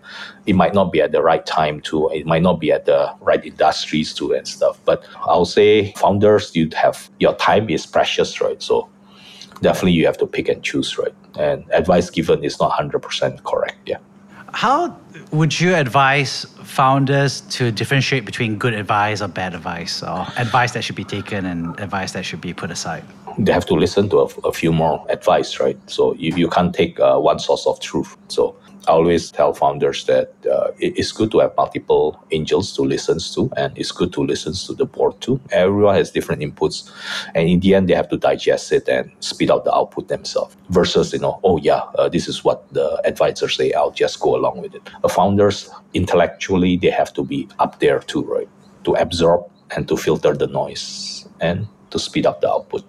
it 0.47 0.55
might 0.55 0.75
not 0.75 0.93
be 0.93 1.01
at 1.01 1.13
the 1.13 1.23
right 1.23 1.45
time 1.47 1.81
too 1.81 2.09
it 2.13 2.27
might 2.27 2.43
not 2.43 2.61
be 2.61 2.71
at 2.71 2.85
the 2.87 3.13
right 3.21 3.45
industries 3.45 4.15
too 4.15 4.33
and 4.33 4.47
stuff 4.47 4.79
but 4.85 5.05
i'll 5.23 5.45
say 5.45 5.93
founders 5.93 6.55
you 6.55 6.69
have 6.75 7.11
your 7.19 7.35
time 7.37 7.69
is 7.69 7.85
precious 7.87 8.41
right 8.41 8.63
so 8.63 8.89
definitely 9.63 9.93
you 9.93 10.07
have 10.07 10.19
to 10.19 10.27
pick 10.27 10.49
and 10.49 10.63
choose 10.63 10.99
right 10.99 11.15
and 11.39 11.65
advice 11.73 12.11
given 12.11 12.43
is 12.45 12.59
not 12.61 12.71
100% 12.73 13.43
correct 13.45 13.79
yeah 13.87 13.99
how 14.53 14.97
would 15.33 15.59
you 15.61 15.75
advise 15.75 16.45
founders 16.63 17.43
to 17.43 17.71
differentiate 17.71 18.25
between 18.25 18.57
good 18.57 18.75
advice 18.75 19.21
or 19.21 19.29
bad 19.29 19.55
advice 19.55 20.03
or 20.03 20.27
advice 20.37 20.73
that 20.73 20.83
should 20.83 20.97
be 20.97 21.05
taken 21.05 21.47
and 21.47 21.79
advice 21.81 22.13
that 22.13 22.25
should 22.25 22.41
be 22.41 22.55
put 22.55 22.71
aside 22.71 23.05
they 23.39 23.53
have 23.53 23.67
to 23.67 23.75
listen 23.75 24.09
to 24.11 24.21
a, 24.21 24.25
a 24.49 24.53
few 24.53 24.73
more 24.73 25.05
advice, 25.09 25.61
right? 25.61 25.79
So 25.87 26.15
you, 26.15 26.35
you 26.37 26.49
can't 26.49 26.75
take 26.75 26.99
uh, 26.99 27.19
one 27.19 27.39
source 27.39 27.67
of 27.67 27.81
truth. 27.81 28.17
So 28.29 28.57
I 28.87 28.93
always 28.93 29.31
tell 29.31 29.53
founders 29.53 30.05
that 30.05 30.33
uh, 30.47 30.71
it, 30.79 30.99
it's 30.99 31.13
good 31.13 31.31
to 31.33 31.41
have 31.41 31.57
multiple 31.57 32.23
angels 32.31 32.75
to 32.77 32.83
listen 32.83 33.19
to, 33.35 33.51
and 33.57 33.77
it's 33.77 33.93
good 33.93 34.13
to 34.15 34.23
listen 34.23 34.53
to 34.53 34.75
the 34.75 34.87
board 34.87 35.21
too. 35.21 35.41
Everyone 35.51 35.95
has 35.95 36.11
different 36.11 36.43
inputs, 36.43 36.91
and 37.35 37.49
in 37.49 37.61
the 37.61 37.75
end, 37.75 37.89
they 37.89 37.95
have 37.95 38.09
to 38.11 38.17
digest 38.17 38.73
it 38.73 38.89
and 38.89 39.11
spit 39.21 39.51
out 39.51 39.65
the 39.65 39.75
output 39.75 40.09
themselves. 40.09 40.57
Versus, 40.71 41.13
you 41.13 41.19
know, 41.19 41.41
oh 41.45 41.59
yeah, 41.59 41.83
uh, 41.99 42.09
this 42.09 42.29
is 42.29 42.45
what 42.45 42.73
the 42.73 43.01
advisors 43.05 43.57
say. 43.57 43.73
I'll 43.73 43.91
just 43.91 44.21
go 44.21 44.37
along 44.37 44.61
with 44.63 44.75
it. 44.75 44.83
Founders 45.11 45.71
intellectually 45.95 46.77
they 46.77 46.91
have 46.91 47.13
to 47.15 47.25
be 47.25 47.49
up 47.59 47.81
there 47.81 48.01
too, 48.01 48.23
right? 48.23 48.49
To 48.85 48.95
absorb 48.95 49.51
and 49.75 49.89
to 49.89 49.97
filter 49.97 50.35
the 50.35 50.47
noise 50.47 51.27
and 51.41 51.67
to 51.91 51.99
speed 51.99 52.27
up 52.27 52.41
the 52.41 52.51
output 52.51 52.85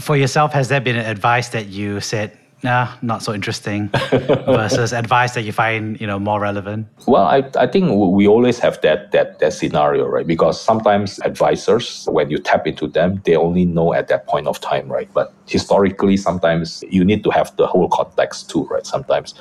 for 0.00 0.16
yourself, 0.16 0.52
has 0.52 0.68
there 0.68 0.80
been 0.80 0.96
advice 0.96 1.48
that 1.50 1.66
you 1.66 2.00
said, 2.00 2.38
nah, 2.62 2.94
not 3.02 3.22
so 3.22 3.32
interesting, 3.32 3.88
versus 4.46 4.92
advice 4.92 5.34
that 5.34 5.42
you 5.42 5.52
find 5.52 6.00
you 6.00 6.06
know 6.06 6.18
more 6.18 6.40
relevant? 6.40 6.86
Well, 7.06 7.24
I, 7.24 7.48
I 7.56 7.66
think 7.66 7.90
we 7.92 8.26
always 8.26 8.58
have 8.58 8.80
that 8.82 9.12
that 9.12 9.38
that 9.38 9.52
scenario, 9.52 10.06
right? 10.06 10.26
Because 10.26 10.60
sometimes 10.60 11.18
advisors, 11.20 12.06
when 12.10 12.30
you 12.30 12.38
tap 12.38 12.66
into 12.66 12.86
them, 12.86 13.22
they 13.24 13.36
only 13.36 13.64
know 13.64 13.94
at 13.94 14.08
that 14.08 14.26
point 14.26 14.46
of 14.46 14.60
time, 14.60 14.88
right? 14.88 15.08
But 15.12 15.32
historically, 15.46 16.16
sometimes 16.16 16.84
you 16.90 17.04
need 17.04 17.24
to 17.24 17.30
have 17.30 17.54
the 17.56 17.66
whole 17.66 17.88
context 17.88 18.50
too, 18.50 18.64
right? 18.64 18.86
Sometimes, 18.86 19.34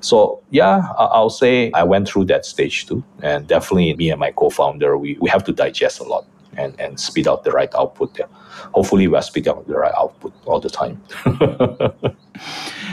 so 0.00 0.40
yeah, 0.50 0.82
I'll 0.98 1.30
say 1.30 1.72
I 1.72 1.84
went 1.84 2.08
through 2.08 2.26
that 2.26 2.46
stage 2.46 2.86
too, 2.86 3.02
and 3.22 3.46
definitely 3.46 3.94
me 3.94 4.10
and 4.10 4.20
my 4.20 4.32
co-founder, 4.32 4.96
we 4.98 5.16
we 5.20 5.28
have 5.30 5.44
to 5.44 5.52
digest 5.52 6.00
a 6.00 6.04
lot 6.04 6.24
and, 6.58 6.78
and 6.80 7.00
spit 7.00 7.26
out 7.26 7.44
the 7.44 7.52
right 7.52 7.72
output 7.74 8.14
there. 8.14 8.28
Hopefully, 8.74 9.08
we're 9.08 9.22
spitting 9.22 9.52
out 9.52 9.66
the 9.66 9.78
right 9.78 9.94
output 9.96 10.34
all 10.44 10.60
the 10.60 10.68
time. 10.68 11.00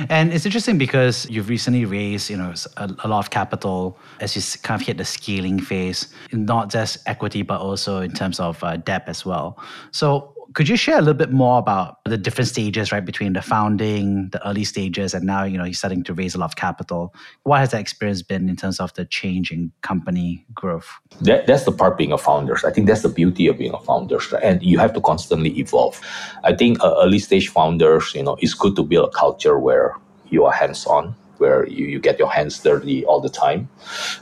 and 0.10 0.32
it's 0.32 0.46
interesting 0.46 0.78
because 0.78 1.28
you've 1.30 1.50
recently 1.50 1.86
raised, 1.86 2.30
you 2.30 2.38
know, 2.38 2.54
a, 2.78 2.96
a, 3.04 3.08
lot 3.08 3.20
of 3.20 3.32
capital 3.32 3.98
as 4.22 4.36
you 4.36 4.60
kind 4.62 4.80
of 4.80 4.86
hit 4.86 4.98
the 4.98 5.06
scaling 5.06 5.60
phase, 5.60 6.14
not 6.32 6.70
just 6.70 7.00
equity 7.08 7.42
but 7.42 7.60
also 7.60 8.02
in 8.02 8.12
terms 8.14 8.40
of 8.40 8.64
uh, 8.64 8.78
debt 8.78 9.04
as 9.08 9.26
well. 9.26 9.60
So, 9.92 10.35
could 10.54 10.70
you 10.70 10.78
share 10.78 10.98
a 10.98 11.02
little 11.02 11.14
bit 11.14 11.32
more 11.32 11.58
about 11.60 12.04
the 12.06 12.18
different 12.18 12.48
stages, 12.48 12.92
right, 12.92 13.04
between 13.04 13.34
the 13.34 13.42
founding, 13.42 14.30
the 14.30 14.48
early 14.48 14.64
stages, 14.64 15.14
and 15.14 15.26
now 15.26 15.44
you 15.44 15.58
know 15.58 15.64
you're 15.64 15.74
starting 15.74 16.04
to 16.04 16.14
raise 16.14 16.36
a 16.36 16.38
lot 16.38 16.46
of 16.46 16.56
capital? 16.56 17.14
What 17.44 17.60
has 17.60 17.72
that 17.72 17.82
experience 17.82 18.22
been 18.22 18.50
in 18.50 18.56
terms 18.56 18.80
of 18.80 18.94
the 18.94 19.06
change 19.06 19.52
in 19.52 19.72
company 19.82 20.46
growth? 20.54 20.90
That, 21.22 21.48
that's 21.48 21.66
the 21.66 21.72
part 21.72 21.98
being 21.98 22.12
a 22.12 22.18
founder. 22.18 22.58
I 22.66 22.72
think 22.72 22.88
that's 22.88 23.02
the 23.02 23.10
beauty 23.10 23.48
of 23.48 23.58
being 23.58 23.74
a 23.74 23.80
founder, 23.80 24.20
and 24.42 24.62
you 24.62 24.78
have 24.80 24.94
to 24.94 25.02
constantly 25.02 25.58
evolve. 25.60 26.00
I 26.44 26.54
think 26.54 26.82
uh, 26.84 26.96
early 27.02 27.20
stage 27.20 27.50
founders, 27.50 28.14
you 28.14 28.24
know, 28.24 28.38
it's 28.40 28.54
good 28.54 28.76
to 28.76 28.84
build 28.84 29.10
a 29.10 29.12
culture 29.12 29.58
where 29.60 29.96
you 30.30 30.46
are 30.46 30.52
hands 30.52 30.86
on 30.86 31.16
where 31.38 31.68
you, 31.68 31.86
you 31.86 32.00
get 32.00 32.18
your 32.18 32.32
hands 32.32 32.60
dirty 32.60 33.06
all 33.06 33.20
the 33.20 33.30
time 33.30 33.68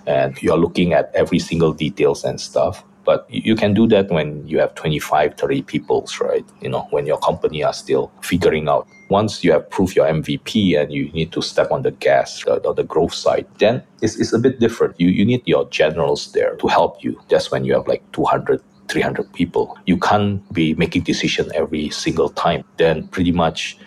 and 0.08 0.42
you're 0.42 0.58
looking 0.58 0.94
at 0.94 1.12
every 1.14 1.40
single 1.40 1.72
details 1.72 2.24
and 2.24 2.42
stuff 2.42 2.84
but 3.06 3.26
you 3.30 3.56
can 3.56 3.74
do 3.74 3.88
that 3.88 4.10
when 4.10 4.48
you 4.48 4.60
have 4.60 4.76
25, 4.76 5.36
30 5.36 5.62
people, 5.64 6.08
right? 6.22 6.46
You 6.62 6.70
know, 6.70 6.88
when 6.92 7.06
your 7.06 7.18
company 7.20 7.64
are 7.64 7.74
still 7.74 8.12
figuring 8.22 8.68
out. 8.68 8.88
Once 9.10 9.44
you 9.44 9.52
have 9.52 9.70
proved 9.70 9.96
your 9.96 10.08
MVP 10.08 10.80
and 10.80 10.92
you 10.92 11.12
need 11.12 11.32
to 11.34 11.42
step 11.42 11.72
on 11.72 11.84
the 11.84 11.92
gas 11.92 12.44
uh, 12.48 12.60
on 12.66 12.76
the 12.76 12.84
growth 12.84 13.14
side, 13.14 13.46
then 13.60 13.84
it's, 14.02 14.20
it's 14.20 14.34
a 14.34 14.40
bit 14.40 14.60
different. 14.60 15.00
You, 15.00 15.10
you 15.10 15.26
need 15.26 15.44
your 15.46 15.70
generals 15.70 16.32
there 16.32 16.56
to 16.56 16.68
help 16.68 17.04
you. 17.04 17.20
That's 17.30 17.52
when 17.52 17.66
you 17.66 17.74
have 17.74 17.88
like 17.88 18.10
200, 18.14 18.62
300 18.88 19.34
people. 19.34 19.78
You 19.86 19.98
can't 19.98 20.42
be 20.54 20.74
making 20.76 21.04
decision 21.04 21.52
every 21.54 21.90
single 21.90 22.30
time. 22.30 22.64
Then 22.78 23.08
pretty 23.10 23.32
much 23.32 23.78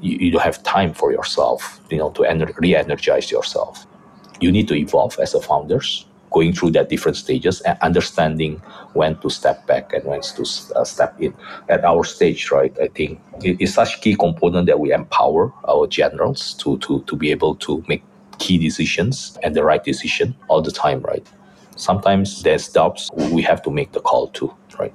you, 0.00 0.18
you 0.18 0.30
don't 0.32 0.42
have 0.42 0.62
time 0.62 0.92
for 0.92 1.12
yourself, 1.12 1.80
you 1.90 1.98
know, 1.98 2.10
to 2.10 2.22
ener- 2.22 2.54
re-energize 2.58 3.30
yourself. 3.30 3.86
You 4.40 4.52
need 4.52 4.68
to 4.68 4.74
evolve 4.74 5.18
as 5.18 5.34
a 5.34 5.40
founders 5.40 6.06
going 6.36 6.52
through 6.52 6.70
that 6.70 6.90
different 6.90 7.16
stages 7.16 7.62
and 7.62 7.78
understanding 7.80 8.60
when 8.92 9.16
to 9.22 9.30
step 9.30 9.66
back 9.66 9.94
and 9.94 10.04
when 10.04 10.20
to 10.20 10.42
uh, 10.74 10.84
step 10.84 11.18
in. 11.18 11.32
At 11.70 11.82
our 11.82 12.04
stage, 12.04 12.50
right, 12.50 12.74
I 12.78 12.88
think 12.88 13.18
it 13.42 13.58
is 13.58 13.72
such 13.72 14.02
key 14.02 14.14
component 14.16 14.66
that 14.66 14.78
we 14.78 14.92
empower 14.92 15.50
our 15.66 15.86
generals 15.86 16.52
to, 16.60 16.76
to, 16.84 17.02
to 17.08 17.16
be 17.16 17.30
able 17.30 17.54
to 17.66 17.82
make 17.88 18.02
key 18.38 18.58
decisions 18.58 19.38
and 19.42 19.56
the 19.56 19.64
right 19.64 19.82
decision 19.82 20.36
all 20.48 20.60
the 20.60 20.70
time, 20.70 21.00
right? 21.00 21.26
Sometimes 21.76 22.42
there's 22.42 22.68
doubts, 22.68 23.10
we 23.36 23.40
have 23.40 23.62
to 23.62 23.70
make 23.70 23.92
the 23.92 24.00
call 24.00 24.28
too, 24.28 24.54
right? 24.78 24.92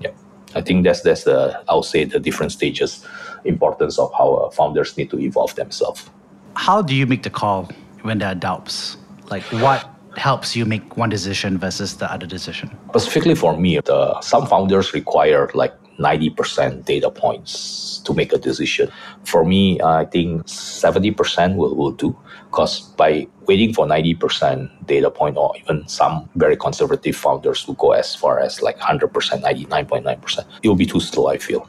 Yeah. 0.00 0.10
I 0.56 0.62
think 0.62 0.82
that's 0.82 1.02
that's 1.02 1.22
the 1.22 1.62
I'll 1.68 1.84
say 1.84 2.04
the 2.04 2.18
different 2.18 2.50
stages 2.50 3.06
importance 3.44 4.00
of 4.00 4.12
how 4.18 4.34
uh, 4.34 4.50
founders 4.50 4.96
need 4.98 5.10
to 5.10 5.18
evolve 5.20 5.54
themselves. 5.54 6.10
How 6.54 6.82
do 6.82 6.94
you 6.94 7.06
make 7.06 7.22
the 7.22 7.30
call 7.30 7.70
when 8.02 8.18
there 8.18 8.30
are 8.32 8.40
doubts? 8.48 8.96
Like 9.30 9.44
what 9.64 9.91
helps 10.16 10.54
you 10.54 10.64
make 10.64 10.96
one 10.96 11.08
decision 11.08 11.58
versus 11.58 11.96
the 11.96 12.10
other 12.12 12.26
decision? 12.26 12.76
Specifically 12.90 13.34
for 13.34 13.56
me, 13.56 13.78
the, 13.80 14.20
some 14.20 14.46
founders 14.46 14.92
require 14.92 15.50
like 15.54 15.74
90% 15.98 16.84
data 16.84 17.10
points 17.10 17.98
to 18.04 18.14
make 18.14 18.32
a 18.32 18.38
decision. 18.38 18.90
For 19.24 19.44
me, 19.44 19.80
I 19.80 20.04
think 20.06 20.44
70% 20.46 21.56
will, 21.56 21.74
will 21.74 21.92
do 21.92 22.16
because 22.46 22.80
by 22.80 23.26
waiting 23.46 23.72
for 23.72 23.86
90% 23.86 24.86
data 24.86 25.10
point 25.10 25.36
or 25.36 25.56
even 25.56 25.86
some 25.88 26.28
very 26.36 26.56
conservative 26.56 27.16
founders 27.16 27.62
who 27.62 27.74
go 27.74 27.92
as 27.92 28.14
far 28.14 28.40
as 28.40 28.60
like 28.60 28.78
100%, 28.78 29.10
99.9%, 29.10 30.44
it 30.62 30.68
will 30.68 30.76
be 30.76 30.86
too 30.86 31.00
slow, 31.00 31.28
I 31.28 31.38
feel. 31.38 31.68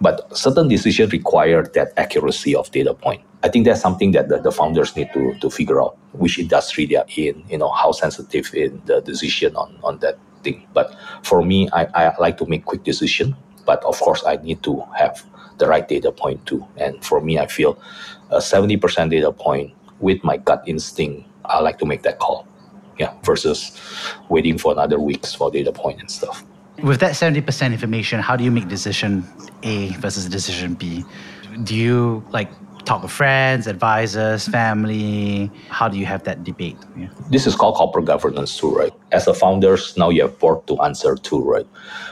But 0.00 0.36
certain 0.36 0.68
decisions 0.68 1.12
require 1.12 1.62
that 1.74 1.92
accuracy 1.96 2.54
of 2.54 2.70
data 2.70 2.94
point. 2.94 3.22
I 3.42 3.48
think 3.48 3.66
that's 3.66 3.80
something 3.80 4.12
that 4.12 4.28
the, 4.28 4.38
the, 4.38 4.50
founders 4.50 4.96
need 4.96 5.12
to, 5.12 5.34
to 5.38 5.48
figure 5.48 5.80
out 5.80 5.96
which 6.12 6.38
industry 6.38 6.86
they 6.86 6.96
are 6.96 7.06
in, 7.16 7.44
you 7.48 7.58
know, 7.58 7.70
how 7.70 7.92
sensitive 7.92 8.52
in 8.52 8.82
the 8.86 9.00
decision 9.00 9.54
on, 9.54 9.78
on 9.84 9.98
that 10.00 10.18
thing. 10.42 10.66
But 10.72 10.94
for 11.22 11.44
me, 11.44 11.68
I, 11.72 11.84
I 11.94 12.16
like 12.18 12.38
to 12.38 12.46
make 12.46 12.64
quick 12.64 12.82
decision, 12.82 13.36
but 13.64 13.82
of 13.84 14.00
course 14.00 14.24
I 14.26 14.36
need 14.36 14.62
to 14.64 14.82
have 14.96 15.24
the 15.58 15.68
right 15.68 15.86
data 15.86 16.10
point 16.10 16.44
too. 16.46 16.66
And 16.76 17.04
for 17.04 17.20
me, 17.20 17.38
I 17.38 17.46
feel 17.46 17.78
a 18.30 18.38
70% 18.38 19.10
data 19.10 19.30
point 19.32 19.72
with 20.00 20.22
my 20.24 20.36
gut 20.36 20.62
instinct, 20.66 21.28
I 21.44 21.60
like 21.60 21.78
to 21.78 21.86
make 21.86 22.02
that 22.02 22.18
call. 22.18 22.46
Yeah, 22.98 23.14
versus 23.22 23.78
waiting 24.28 24.58
for 24.58 24.72
another 24.72 24.98
weeks 24.98 25.32
for 25.32 25.52
data 25.52 25.70
point 25.70 26.00
and 26.00 26.10
stuff. 26.10 26.44
With 26.82 26.98
that 26.98 27.12
70% 27.12 27.72
information, 27.72 28.18
how 28.18 28.34
do 28.34 28.42
you 28.42 28.50
make 28.50 28.66
decision 28.66 29.24
A 29.62 29.90
versus 29.98 30.28
decision 30.28 30.74
B? 30.74 31.04
Do 31.62 31.76
you 31.76 32.24
like 32.30 32.50
talk 32.88 33.02
with 33.02 33.12
friends, 33.12 33.66
advisors, 33.66 34.48
family? 34.48 35.50
How 35.68 35.88
do 35.88 35.98
you 35.98 36.06
have 36.06 36.24
that 36.24 36.42
debate? 36.42 36.78
Yeah. 36.96 37.08
This 37.28 37.46
is 37.46 37.54
called 37.54 37.76
corporate 37.76 38.06
governance 38.06 38.56
too, 38.58 38.74
right? 38.74 38.92
As 39.12 39.26
a 39.26 39.34
founders, 39.34 39.96
now 39.98 40.08
you 40.08 40.22
have 40.22 40.38
board 40.38 40.66
to 40.68 40.80
answer 40.80 41.14
to, 41.14 41.40
right? 41.40 41.66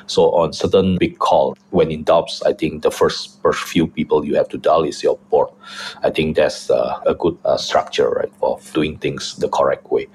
So 0.06 0.30
on 0.34 0.52
certain 0.52 0.98
big 0.98 1.18
call, 1.18 1.56
when 1.70 1.90
in 1.90 2.04
doubts, 2.04 2.42
I 2.42 2.52
think 2.52 2.82
the 2.82 2.90
first, 2.90 3.40
first 3.42 3.62
few 3.62 3.86
people 3.86 4.24
you 4.24 4.36
have 4.36 4.48
to 4.50 4.58
dial 4.58 4.84
is 4.84 5.02
your 5.02 5.16
board. 5.30 5.48
I 6.02 6.10
think 6.10 6.36
that's 6.36 6.70
uh, 6.70 7.00
a 7.06 7.14
good 7.14 7.38
uh, 7.46 7.56
structure, 7.56 8.10
right, 8.10 8.32
of 8.42 8.70
doing 8.74 8.98
things 8.98 9.36
the 9.36 9.48
correct 9.48 9.90
way. 9.90 10.06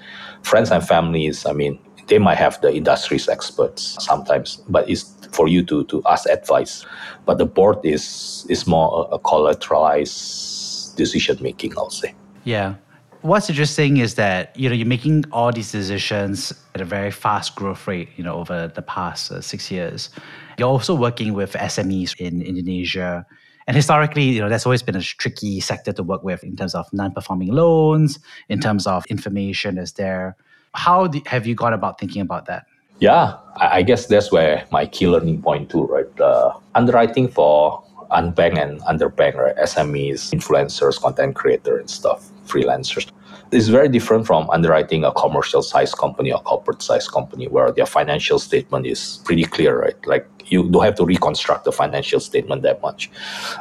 Friends 0.42 0.70
and 0.70 0.86
families, 0.86 1.44
I 1.44 1.52
mean, 1.52 1.78
they 2.06 2.18
might 2.18 2.38
have 2.38 2.60
the 2.60 2.74
industry's 2.74 3.28
experts 3.28 3.96
sometimes, 4.00 4.56
but 4.68 4.88
it's 4.88 5.04
for 5.32 5.48
you 5.48 5.64
to, 5.64 5.84
to 5.84 6.02
ask 6.06 6.28
advice. 6.28 6.84
But 7.24 7.38
the 7.38 7.46
board 7.46 7.78
is 7.84 8.46
is 8.48 8.66
more 8.66 9.08
a, 9.10 9.14
a 9.16 9.18
collateralized 9.18 10.51
decision 10.92 11.38
making, 11.40 11.72
I'll 11.76 11.90
say. 11.90 12.14
Yeah. 12.44 12.74
What's 13.22 13.48
interesting 13.48 13.98
is 13.98 14.16
that 14.16 14.56
you 14.56 14.68
know 14.68 14.74
you're 14.74 14.86
making 14.86 15.24
all 15.30 15.52
these 15.52 15.70
decisions 15.70 16.52
at 16.74 16.80
a 16.80 16.84
very 16.84 17.12
fast 17.12 17.54
growth 17.54 17.86
rate. 17.86 18.08
You 18.16 18.24
know 18.24 18.34
over 18.34 18.66
the 18.66 18.82
past 18.82 19.30
uh, 19.30 19.40
six 19.40 19.70
years, 19.70 20.10
you're 20.58 20.68
also 20.68 20.92
working 20.94 21.32
with 21.32 21.52
SMEs 21.52 22.18
in 22.18 22.42
Indonesia, 22.42 23.24
and 23.68 23.76
historically, 23.76 24.24
you 24.24 24.40
know 24.40 24.48
that's 24.48 24.66
always 24.66 24.82
been 24.82 24.96
a 24.96 25.02
tricky 25.02 25.60
sector 25.60 25.92
to 25.92 26.02
work 26.02 26.24
with 26.24 26.42
in 26.42 26.56
terms 26.56 26.74
of 26.74 26.92
non-performing 26.92 27.52
loans, 27.52 28.18
in 28.48 28.58
terms 28.58 28.88
of 28.88 29.06
information 29.06 29.78
is 29.78 29.92
there. 29.92 30.36
How 30.74 31.06
do, 31.06 31.20
have 31.26 31.46
you 31.46 31.54
gone 31.54 31.74
about 31.74 32.00
thinking 32.00 32.22
about 32.22 32.46
that? 32.46 32.66
Yeah, 32.98 33.36
I 33.56 33.82
guess 33.82 34.06
that's 34.06 34.32
where 34.32 34.66
my 34.72 34.86
key 34.86 35.06
learning 35.06 35.42
point 35.42 35.70
too, 35.70 35.84
right? 35.84 36.20
Uh, 36.20 36.58
underwriting 36.74 37.28
for 37.28 37.82
unbanked 38.12 38.58
and 38.58 38.80
underbanked, 38.82 39.36
right? 39.36 39.56
SMEs, 39.56 40.32
influencers, 40.32 41.00
content 41.00 41.34
creator 41.34 41.78
and 41.78 41.88
stuff, 41.88 42.30
freelancers. 42.46 43.10
It's 43.50 43.68
very 43.68 43.88
different 43.88 44.26
from 44.26 44.48
underwriting 44.50 45.04
a 45.04 45.12
commercial 45.12 45.62
size 45.62 45.94
company 45.94 46.32
or 46.32 46.40
corporate 46.42 46.82
size 46.82 47.08
company 47.08 47.48
where 47.48 47.70
their 47.72 47.86
financial 47.86 48.38
statement 48.38 48.86
is 48.86 49.20
pretty 49.24 49.44
clear, 49.44 49.80
right? 49.80 50.06
Like 50.06 50.26
you 50.46 50.68
don't 50.70 50.84
have 50.84 50.94
to 50.96 51.04
reconstruct 51.04 51.64
the 51.64 51.72
financial 51.72 52.20
statement 52.20 52.62
that 52.62 52.80
much. 52.82 53.10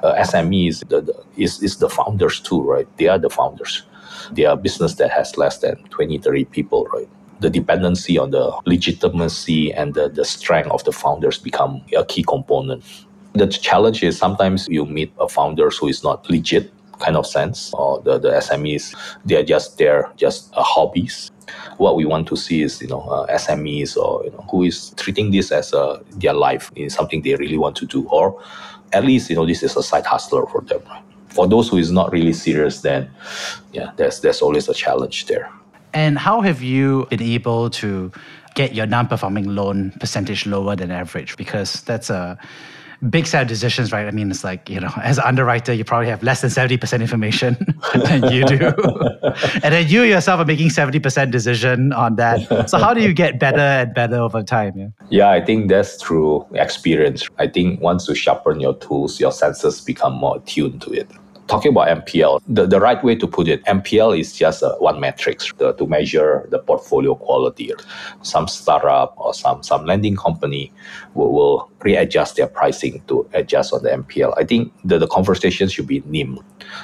Uh, 0.04 0.14
SMEs 0.16 0.88
the, 0.88 1.02
the, 1.02 1.24
is, 1.36 1.62
is 1.62 1.78
the 1.78 1.90
founders 1.90 2.40
too, 2.40 2.62
right? 2.62 2.88
They 2.98 3.08
are 3.08 3.20
the 3.20 3.30
founders. 3.30 3.84
They 4.32 4.46
are 4.46 4.54
a 4.54 4.58
business 4.58 4.96
that 4.96 5.12
has 5.12 5.38
less 5.38 5.58
than 5.58 5.76
20, 5.90 6.20
30 6.20 6.46
people, 6.46 6.86
right? 6.94 7.10
the 7.42 7.50
dependency 7.50 8.18
on 8.20 8.32
the 8.32 8.56
legitimacy 8.66 9.74
and 9.74 9.96
the, 9.96 10.08
the 10.10 10.24
strength 10.24 10.70
of 10.70 10.84
the 10.84 10.92
founders 10.92 11.40
become 11.40 11.82
a 11.98 12.06
key 12.06 12.24
component. 12.24 12.84
The 13.34 13.48
challenge 13.48 14.04
is 14.04 14.18
sometimes 14.18 14.68
you 14.68 14.86
meet 14.86 15.14
a 15.20 15.28
founder 15.28 15.70
who 15.70 15.88
is 15.88 16.04
not 16.04 16.30
legit 16.30 16.72
kind 17.02 17.18
of 17.18 17.26
sense, 17.26 17.72
or 17.74 18.00
the, 18.02 18.20
the 18.20 18.30
SMEs, 18.30 18.96
they're 19.26 19.44
just 19.44 19.78
there, 19.78 20.12
just 20.16 20.54
uh, 20.56 20.64
hobbies. 20.64 21.32
What 21.78 21.96
we 21.96 22.06
want 22.06 22.28
to 22.28 22.36
see 22.36 22.62
is, 22.62 22.82
you 22.82 22.88
know, 22.88 23.02
uh, 23.02 23.28
SMEs 23.36 23.98
or 23.98 24.24
you 24.24 24.32
know, 24.32 24.46
who 24.50 24.64
is 24.64 24.92
treating 24.92 25.32
this 25.32 25.52
as 25.52 25.74
a, 25.74 26.02
their 26.12 26.34
life 26.34 26.72
in 26.76 26.90
something 26.90 27.24
they 27.24 27.36
really 27.36 27.58
want 27.58 27.76
to 27.78 27.86
do, 27.86 28.08
or 28.10 28.42
at 28.94 29.04
least 29.04 29.30
you 29.30 29.36
know 29.36 29.46
this 29.46 29.64
is 29.64 29.76
a 29.76 29.84
side 29.84 30.06
hustler 30.06 30.46
for 30.46 30.62
them. 30.62 30.82
For 31.30 31.48
those 31.48 31.70
who 31.70 31.78
is 31.78 31.92
not 31.92 32.12
really 32.12 32.34
serious, 32.34 32.82
then 32.82 33.10
yeah, 33.74 33.92
there's 33.98 34.22
there's 34.22 34.42
always 34.42 34.70
a 34.70 34.74
challenge 34.74 35.26
there. 35.26 35.52
And 35.94 36.18
how 36.18 36.42
have 36.42 36.62
you 36.62 37.08
been 37.10 37.22
able 37.22 37.70
to 37.72 38.12
get 38.56 38.74
your 38.74 38.86
non-performing 38.86 39.56
loan 39.56 39.92
percentage 40.00 40.46
lower 40.46 40.76
than 40.76 40.92
average? 40.92 41.36
Because 41.36 41.82
that's 41.84 42.10
a 42.10 42.38
big 43.10 43.26
set 43.26 43.44
of 43.44 43.48
decisions, 43.48 43.92
right? 43.92 44.08
I 44.08 44.12
mean, 44.12 44.30
it's 44.30 44.44
like, 44.44 44.70
you 44.70 44.80
know, 44.80 44.92
as 45.02 45.18
an 45.18 45.24
underwriter, 45.26 45.74
you 45.74 45.84
probably 45.84 46.08
have 46.08 46.22
less 46.22 46.42
than 46.42 46.50
70% 46.50 47.02
information 47.02 47.58
than 47.94 48.32
you 48.32 48.46
do. 48.46 48.58
and 49.64 49.74
then 49.74 49.88
you 49.88 50.04
yourself 50.04 50.40
are 50.40 50.46
making 50.46 50.70
70% 50.70 51.32
decision 51.32 51.94
on 51.94 52.16
that. 52.18 52.70
So 52.70 52.78
how 52.78 52.94
do 52.94 53.02
you 53.02 53.14
get 53.14 53.40
better 53.40 53.60
and 53.60 53.94
better 53.94 54.18
over 54.18 54.44
time? 54.44 54.74
Yeah, 54.76 54.88
yeah 55.10 55.30
I 55.32 55.44
think 55.44 55.70
that's 55.70 56.02
through 56.02 56.46
experience. 56.54 57.28
I 57.40 57.48
think 57.48 57.82
once 57.82 58.08
you 58.08 58.16
sharpen 58.16 58.60
your 58.60 58.76
tools, 58.76 59.20
your 59.20 59.32
senses 59.32 59.82
become 59.82 60.14
more 60.14 60.38
attuned 60.38 60.82
to 60.84 60.92
it 60.92 61.10
talking 61.52 61.72
about 61.72 61.88
NPL, 61.90 62.42
the, 62.48 62.66
the 62.66 62.80
right 62.80 63.04
way 63.04 63.14
to 63.14 63.28
put 63.28 63.48
it, 63.50 63.64
NPL 63.66 64.18
is 64.18 64.34
just 64.34 64.64
uh, 64.64 64.74
one 64.78 65.02
metric 65.02 65.40
to, 65.60 65.74
to 65.74 65.86
measure 65.86 66.48
the 66.50 66.60
portfolio 66.60 67.14
quality. 67.14 67.72
Some 68.22 68.48
startup 68.48 69.14
or 69.18 69.34
some, 69.34 69.62
some 69.62 69.86
lending 69.86 70.16
company 70.16 70.72
will, 71.14 71.34
will 71.34 71.70
readjust 71.82 72.38
their 72.38 72.48
pricing 72.48 73.04
to 73.10 73.30
adjust 73.34 73.74
on 73.74 73.84
the 73.84 73.90
NPL. 73.90 74.34
I 74.38 74.46
think 74.46 74.72
the, 74.86 74.98
the 74.98 75.08
conversation 75.08 75.68
should 75.68 75.88
be 75.88 76.02
NIM, 76.06 76.40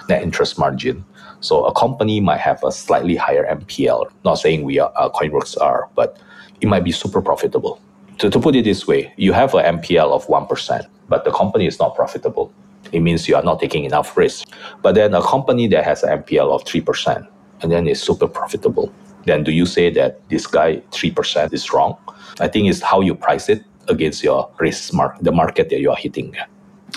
net 0.10 0.22
interest 0.22 0.60
margin. 0.60 1.06
So 1.40 1.64
a 1.64 1.74
company 1.74 2.20
might 2.20 2.42
have 2.42 2.62
a 2.64 2.72
slightly 2.72 3.16
higher 3.16 3.46
NPL, 3.46 4.12
Not 4.26 4.36
saying 4.36 4.64
we 4.64 4.80
are, 4.80 4.92
uh, 4.98 5.10
KoinWorks 5.10 5.60
are, 5.62 5.90
but 5.96 6.18
it 6.60 6.68
might 6.68 6.84
be 6.84 6.92
super 6.92 7.22
profitable. 7.22 7.80
To, 8.18 8.30
to 8.30 8.40
put 8.40 8.56
it 8.56 8.66
this 8.66 8.86
way, 8.86 9.14
you 9.16 9.32
have 9.32 9.54
an 9.54 9.80
NPL 9.80 10.12
of 10.12 10.28
1%. 10.28 10.88
but 11.10 11.24
the 11.24 11.32
company 11.32 11.66
is 11.68 11.80
not 11.80 11.96
profitable. 11.96 12.54
It 12.91 13.02
means 13.02 13.28
you 13.28 13.36
are 13.36 13.43
not 13.43 13.60
taking 13.60 13.84
enough 13.84 14.15
risk. 14.17 14.47
But 14.82 14.95
then 14.95 15.13
a 15.13 15.21
company 15.21 15.67
that 15.67 15.84
has 15.84 16.04
an 16.04 16.23
NPL 16.23 16.54
of 16.54 16.63
3% 16.63 17.28
and 17.62 17.71
then 17.71 17.88
is 17.88 18.02
super 18.02 18.28
profitable, 18.28 18.93
then 19.26 19.43
do 19.43 19.52
you 19.52 19.65
say 19.65 19.89
that 19.91 20.28
this 20.30 20.47
guy 20.47 20.78
3% 20.91 21.54
is 21.54 21.73
wrong? 21.73 21.97
I 22.39 22.47
think 22.47 22.69
it's 22.69 22.82
how 22.82 23.02
you 23.02 23.15
price 23.15 23.50
it 23.50 23.63
against 23.88 24.23
your 24.23 24.50
risk 24.60 24.93
mark, 24.93 25.17
the 25.21 25.32
market 25.32 25.69
that 25.69 25.80
you 25.80 25.89
are 25.89 25.97
hitting. 25.97 26.36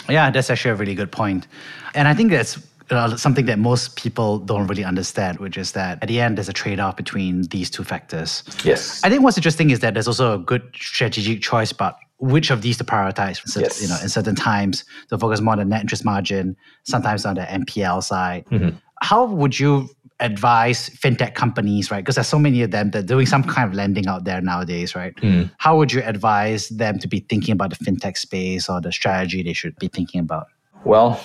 Yeah, 0.09 0.31
that's 0.31 0.50
actually 0.50 0.72
a 0.72 0.74
really 0.76 0.94
good 0.94 1.12
point. 1.12 1.46
And 1.94 2.09
I 2.09 2.14
think 2.14 2.31
that's 2.31 2.59
uh, 2.90 3.16
something 3.16 3.46
that 3.46 3.59
most 3.59 3.96
people 3.96 4.38
don't 4.38 4.66
really 4.66 4.85
understand, 4.85 5.38
which 5.38 5.57
is 5.57 5.72
that 5.72 5.98
at 6.03 6.09
the 6.09 6.20
end, 6.20 6.37
there's 6.37 6.48
a 6.48 6.53
trade 6.53 6.81
off 6.81 6.96
between 6.96 7.42
these 7.42 7.70
two 7.70 7.85
factors. 7.85 8.42
Yes. 8.64 9.03
I 9.05 9.09
think 9.09 9.22
what's 9.22 9.37
interesting 9.37 9.70
is 9.70 9.81
that 9.81 9.94
there's 9.94 10.09
also 10.09 10.35
a 10.35 10.38
good 10.38 10.62
strategic 10.74 11.40
choice 11.40 11.70
about 11.70 11.96
which 12.21 12.51
of 12.51 12.63
these 12.63 12.77
to 12.79 12.85
prioritize. 12.85 13.47
So, 13.49 13.61
Yes. 13.61 13.83
You 13.83 13.89
know, 13.89 13.99
in 14.03 14.09
certain 14.09 14.37
times, 14.37 14.85
to 15.09 15.19
focus 15.19 15.41
more 15.41 15.53
on 15.53 15.59
the 15.59 15.65
net 15.65 15.81
interest 15.81 16.05
margin, 16.05 16.57
sometimes 16.85 17.27
on 17.27 17.35
the 17.35 17.43
NPL 17.43 18.03
side. 18.03 18.45
Mm-hmm. 18.47 18.77
How 19.03 19.25
would 19.25 19.59
you 19.59 19.89
advise 20.21 20.91
fintech 20.91 21.35
companies, 21.35 21.91
right? 21.91 22.05
Because 22.05 22.17
there's 22.17 22.29
so 22.29 22.39
many 22.39 22.63
of 22.63 22.71
them 22.71 22.91
that 22.91 23.05
are 23.05 23.07
doing 23.07 23.27
some 23.27 23.43
kind 23.43 23.69
of 23.69 23.75
lending 23.75 24.07
out 24.07 24.25
there 24.25 24.41
nowadays, 24.43 24.95
right? 24.95 25.17
Mm. 25.17 25.51
How 25.57 25.77
would 25.79 25.93
you 25.93 26.03
advise 26.05 26.69
them 26.69 26.99
to 26.99 27.09
be 27.09 27.21
thinking 27.21 27.53
about 27.53 27.71
the 27.71 27.83
fintech 27.83 28.19
space 28.19 28.69
or 28.69 28.83
the 28.83 28.93
strategy 28.93 29.43
they 29.43 29.55
should 29.55 29.77
be 29.79 29.89
thinking 29.89 30.21
about? 30.21 30.49
Well, 30.85 31.19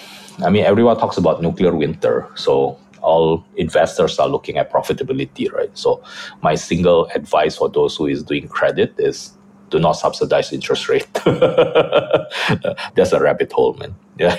I 0.46 0.50
mean, 0.50 0.64
everyone 0.64 0.98
talks 0.98 1.18
about 1.18 1.42
nuclear 1.42 1.76
winter. 1.76 2.28
So 2.36 2.80
all 3.02 3.46
investors 3.58 4.18
are 4.18 4.28
looking 4.28 4.58
at 4.58 4.72
profitability, 4.72 5.52
right? 5.52 5.70
So 5.78 6.02
my 6.42 6.56
single 6.56 7.08
advice 7.14 7.58
for 7.58 7.70
those 7.70 7.96
who 7.96 8.08
is 8.08 8.24
doing 8.24 8.48
credit 8.48 8.96
is 8.98 9.35
do 9.70 9.80
not 9.80 9.94
subsidize 9.94 10.54
interest 10.54 10.88
rate. 10.90 11.08
That's 11.24 13.12
a 13.12 13.20
rabbit 13.20 13.52
hole, 13.52 13.74
man. 13.74 13.96
Yeah. 14.20 14.38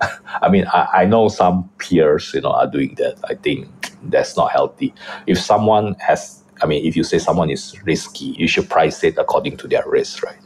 I 0.42 0.48
mean, 0.48 0.66
I, 0.72 0.88
I 0.94 1.04
know 1.04 1.28
some 1.28 1.68
peers, 1.78 2.32
you 2.34 2.42
know, 2.42 2.52
are 2.52 2.66
doing 2.66 2.94
that. 2.96 3.18
I 3.24 3.34
think 3.34 3.68
that's 4.04 4.36
not 4.36 4.52
healthy. 4.52 4.94
If 5.26 5.38
someone 5.38 5.94
has, 5.94 6.42
I 6.62 6.66
mean, 6.66 6.84
if 6.84 6.96
you 6.96 7.04
say 7.04 7.18
someone 7.18 7.50
is 7.50 7.74
risky, 7.84 8.26
you 8.38 8.46
should 8.46 8.68
price 8.68 9.02
it 9.02 9.18
according 9.18 9.56
to 9.58 9.68
their 9.68 9.84
risk, 9.86 10.22
right? 10.22 10.38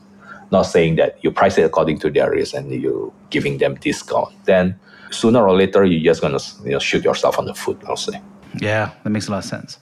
Not 0.50 0.62
saying 0.62 0.96
that 0.96 1.22
you 1.22 1.30
price 1.30 1.58
it 1.58 1.62
according 1.62 1.98
to 2.00 2.10
their 2.10 2.30
risk 2.30 2.54
and 2.54 2.70
you 2.72 3.12
giving 3.30 3.58
them 3.58 3.74
discount. 3.76 4.32
Then 4.46 4.78
sooner 5.10 5.46
or 5.46 5.56
later, 5.56 5.84
you're 5.84 6.12
just 6.12 6.22
gonna 6.22 6.38
you 6.64 6.72
know, 6.72 6.78
shoot 6.78 7.04
yourself 7.04 7.38
on 7.38 7.44
the 7.46 7.54
foot. 7.54 7.80
I'll 7.86 7.96
say. 7.96 8.20
Yeah, 8.60 8.90
that 9.04 9.10
makes 9.10 9.28
a 9.28 9.30
lot 9.30 9.38
of 9.38 9.44
sense. 9.44 9.78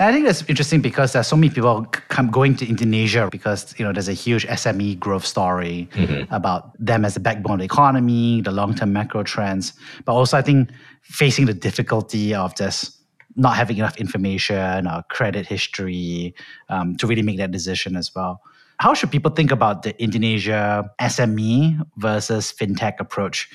And 0.00 0.08
I 0.08 0.12
think 0.12 0.24
that's 0.24 0.42
interesting 0.48 0.80
because 0.80 1.12
there's 1.12 1.26
so 1.26 1.36
many 1.36 1.50
people 1.50 1.84
come 2.08 2.30
going 2.30 2.56
to 2.56 2.66
Indonesia 2.66 3.28
because 3.30 3.74
you 3.78 3.84
know 3.84 3.92
there's 3.92 4.08
a 4.08 4.14
huge 4.14 4.46
SME 4.46 4.98
growth 4.98 5.26
story 5.26 5.90
about 6.30 6.72
them 6.82 7.04
as 7.04 7.12
the 7.12 7.20
backbone 7.20 7.56
of 7.56 7.58
the 7.58 7.66
economy, 7.66 8.40
the 8.40 8.50
long-term 8.50 8.94
macro 8.94 9.22
trends, 9.22 9.74
but 10.06 10.14
also 10.14 10.38
I 10.38 10.42
think 10.42 10.70
facing 11.02 11.44
the 11.44 11.52
difficulty 11.52 12.34
of 12.34 12.56
just 12.56 12.96
not 13.36 13.56
having 13.56 13.76
enough 13.76 13.98
information 13.98 14.86
or 14.86 15.02
credit 15.10 15.44
history 15.44 16.34
um, 16.70 16.96
to 16.96 17.06
really 17.06 17.22
make 17.22 17.36
that 17.36 17.50
decision 17.50 17.94
as 17.94 18.10
well. 18.14 18.40
How 18.78 18.94
should 18.94 19.10
people 19.10 19.30
think 19.30 19.50
about 19.50 19.82
the 19.82 19.92
Indonesia 20.02 20.90
SME 20.98 21.78
versus 21.98 22.54
fintech 22.58 23.00
approach? 23.00 23.50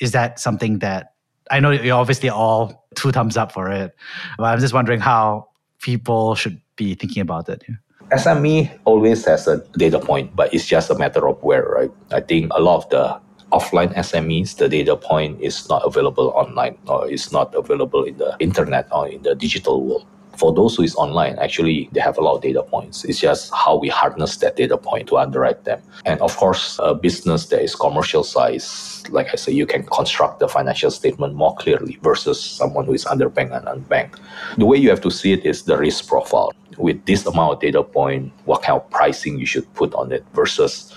Is 0.00 0.12
that 0.12 0.40
something 0.40 0.78
that 0.78 1.12
I 1.50 1.60
know 1.60 1.72
you're 1.72 1.98
obviously 1.98 2.30
all 2.30 2.88
two 2.94 3.12
thumbs 3.12 3.36
up 3.36 3.52
for 3.52 3.70
it, 3.70 3.94
but 4.38 4.44
I'm 4.44 4.60
just 4.60 4.72
wondering 4.72 5.00
how 5.00 5.49
people 5.80 6.34
should 6.34 6.60
be 6.76 6.94
thinking 6.94 7.22
about 7.22 7.48
it. 7.48 7.64
SME 8.12 8.78
always 8.84 9.24
has 9.24 9.46
a 9.46 9.58
data 9.76 9.98
point, 9.98 10.34
but 10.34 10.52
it's 10.52 10.66
just 10.66 10.90
a 10.90 10.98
matter 10.98 11.28
of 11.28 11.42
where, 11.42 11.62
right? 11.62 11.90
I 12.10 12.20
think 12.20 12.52
a 12.54 12.60
lot 12.60 12.84
of 12.84 12.90
the 12.90 13.20
offline 13.52 13.94
SMEs, 13.94 14.56
the 14.56 14.68
data 14.68 14.96
point 14.96 15.40
is 15.40 15.68
not 15.68 15.82
available 15.84 16.28
online 16.30 16.78
or 16.86 17.10
it's 17.10 17.32
not 17.32 17.54
available 17.54 18.04
in 18.04 18.16
the 18.18 18.36
internet 18.40 18.88
or 18.92 19.08
in 19.08 19.22
the 19.22 19.34
digital 19.34 19.84
world. 19.84 20.06
For 20.40 20.54
those 20.54 20.74
who 20.74 20.82
is 20.82 20.94
online, 20.94 21.38
actually, 21.38 21.90
they 21.92 22.00
have 22.00 22.16
a 22.16 22.22
lot 22.22 22.36
of 22.36 22.40
data 22.40 22.62
points. 22.62 23.04
It's 23.04 23.20
just 23.20 23.52
how 23.52 23.76
we 23.76 23.90
harness 23.90 24.38
that 24.38 24.56
data 24.56 24.78
point 24.78 25.06
to 25.08 25.18
underwrite 25.18 25.64
them. 25.64 25.82
And 26.06 26.18
of 26.22 26.34
course, 26.34 26.80
a 26.82 26.94
business 26.94 27.44
that 27.50 27.60
is 27.60 27.74
commercial 27.74 28.24
size, 28.24 29.04
like 29.10 29.28
I 29.34 29.36
say, 29.36 29.52
you 29.52 29.66
can 29.66 29.82
construct 29.84 30.40
the 30.40 30.48
financial 30.48 30.90
statement 30.90 31.34
more 31.34 31.54
clearly 31.56 31.98
versus 32.00 32.42
someone 32.42 32.86
who 32.86 32.94
is 32.94 33.04
underbanked 33.04 33.54
and 33.54 33.66
unbanked. 33.66 34.18
The 34.56 34.64
way 34.64 34.78
you 34.78 34.88
have 34.88 35.02
to 35.02 35.10
see 35.10 35.34
it 35.34 35.44
is 35.44 35.64
the 35.64 35.76
risk 35.76 36.08
profile. 36.08 36.54
With 36.78 37.04
this 37.04 37.26
amount 37.26 37.52
of 37.52 37.60
data 37.60 37.82
point, 37.82 38.32
what 38.46 38.62
kind 38.62 38.80
of 38.80 38.88
pricing 38.88 39.38
you 39.38 39.44
should 39.44 39.70
put 39.74 39.92
on 39.92 40.10
it 40.10 40.24
versus 40.32 40.90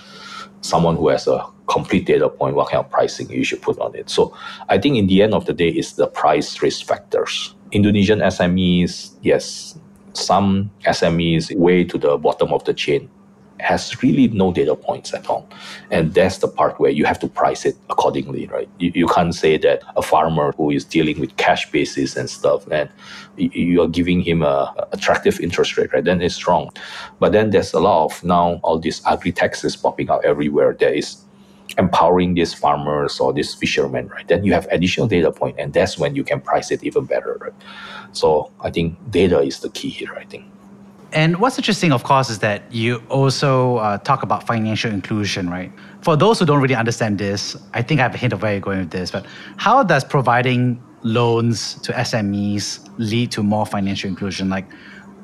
someone 0.62 0.96
who 0.96 1.10
has 1.10 1.28
a 1.28 1.46
complete 1.68 2.06
data 2.06 2.30
point, 2.30 2.56
what 2.56 2.70
kind 2.70 2.84
of 2.86 2.90
pricing 2.90 3.30
you 3.30 3.44
should 3.44 3.62
put 3.62 3.78
on 3.80 3.94
it. 3.94 4.10
So 4.10 4.34
I 4.70 4.78
think 4.78 4.96
in 4.96 5.08
the 5.08 5.22
end 5.22 5.34
of 5.34 5.48
the 5.48 5.54
day, 5.54 5.68
it's 5.68 5.94
the 5.94 6.08
price 6.08 6.62
risk 6.62 6.86
factors. 6.86 7.54
Indonesian 7.74 8.20
SMEs, 8.20 9.14
yes, 9.24 9.78
some 10.14 10.72
SMEs 10.86 11.56
way 11.58 11.84
to 11.84 11.98
the 11.98 12.18
bottom 12.18 12.54
of 12.54 12.64
the 12.66 12.74
chain 12.74 13.10
has 13.60 14.04
really 14.04 14.28
no 14.28 14.52
data 14.52 14.76
points 14.76 15.14
at 15.14 15.28
all. 15.28 15.48
And 15.90 16.14
that's 16.14 16.40
the 16.40 16.48
part 16.48 16.80
where 16.80 16.92
you 16.92 17.06
have 17.06 17.18
to 17.20 17.28
price 17.28 17.66
it 17.66 17.78
accordingly, 17.90 18.48
right? 18.48 18.70
You, 18.78 18.92
you 18.94 19.08
can't 19.08 19.34
say 19.34 19.58
that 19.58 19.82
a 19.96 20.02
farmer 20.02 20.54
who 20.58 20.70
is 20.70 20.84
dealing 20.84 21.20
with 21.20 21.36
cash 21.38 21.72
basis 21.72 22.18
and 22.18 22.30
stuff, 22.30 22.68
and 22.68 22.90
you 23.38 23.82
are 23.82 23.88
giving 23.88 24.22
him 24.22 24.44
a 24.44 24.74
attractive 24.92 25.40
interest 25.40 25.78
rate, 25.78 25.94
right? 25.94 26.04
Then 26.04 26.22
it's 26.22 26.46
wrong. 26.48 26.72
But 27.20 27.32
then 27.32 27.52
there's 27.52 27.74
a 27.74 27.80
lot 27.80 28.06
of 28.06 28.24
now 28.24 28.60
all 28.64 28.80
these 28.80 29.02
agritechs 29.02 29.82
popping 29.82 30.10
out 30.10 30.26
everywhere 30.26 30.76
that 30.80 30.94
is 30.96 31.23
empowering 31.78 32.34
these 32.34 32.54
farmers 32.54 33.20
or 33.20 33.34
these 33.34 33.54
fishermen, 33.54 34.08
right? 34.08 34.28
Then 34.28 34.44
you 34.44 34.54
have 34.54 34.68
additional 34.72 35.08
data 35.08 35.32
point, 35.32 35.60
and 35.60 35.74
that's 35.74 35.98
when 35.98 36.16
you 36.16 36.24
can 36.24 36.42
price 36.42 36.72
it 36.72 36.84
even 36.84 37.06
better, 37.06 37.38
right? 37.42 37.54
So 38.12 38.52
I 38.60 38.70
think 38.70 38.98
data 39.12 39.40
is 39.40 39.60
the 39.60 39.70
key 39.70 39.90
here. 39.90 40.14
I 40.16 40.26
think. 40.26 40.46
And 41.14 41.40
what's 41.40 41.60
interesting, 41.60 41.92
of 41.92 42.04
course, 42.04 42.32
is 42.32 42.40
that 42.40 42.64
you 42.74 43.04
also 43.10 43.78
uh, 43.78 44.00
talk 44.00 44.24
about 44.24 44.48
financial 44.48 44.92
inclusion, 44.92 45.48
right? 45.48 45.72
For 46.02 46.18
those 46.18 46.40
who 46.40 46.46
don't 46.46 46.60
really 46.60 46.76
understand 46.76 47.20
this, 47.20 47.56
I 47.76 47.84
think 47.84 48.00
I 48.00 48.04
have 48.04 48.16
a 48.16 48.18
hint 48.18 48.34
of 48.34 48.42
where 48.42 48.54
you're 48.54 48.62
going 48.62 48.80
with 48.80 48.90
this, 48.90 49.12
but 49.12 49.26
how 49.58 49.84
does 49.84 50.04
providing 50.04 50.82
loans 51.04 51.76
to 51.82 51.92
SMEs 51.92 52.90
lead 52.98 53.32
to 53.32 53.44
more 53.44 53.68
financial 53.68 54.10
inclusion? 54.10 54.50
Like, 54.50 54.66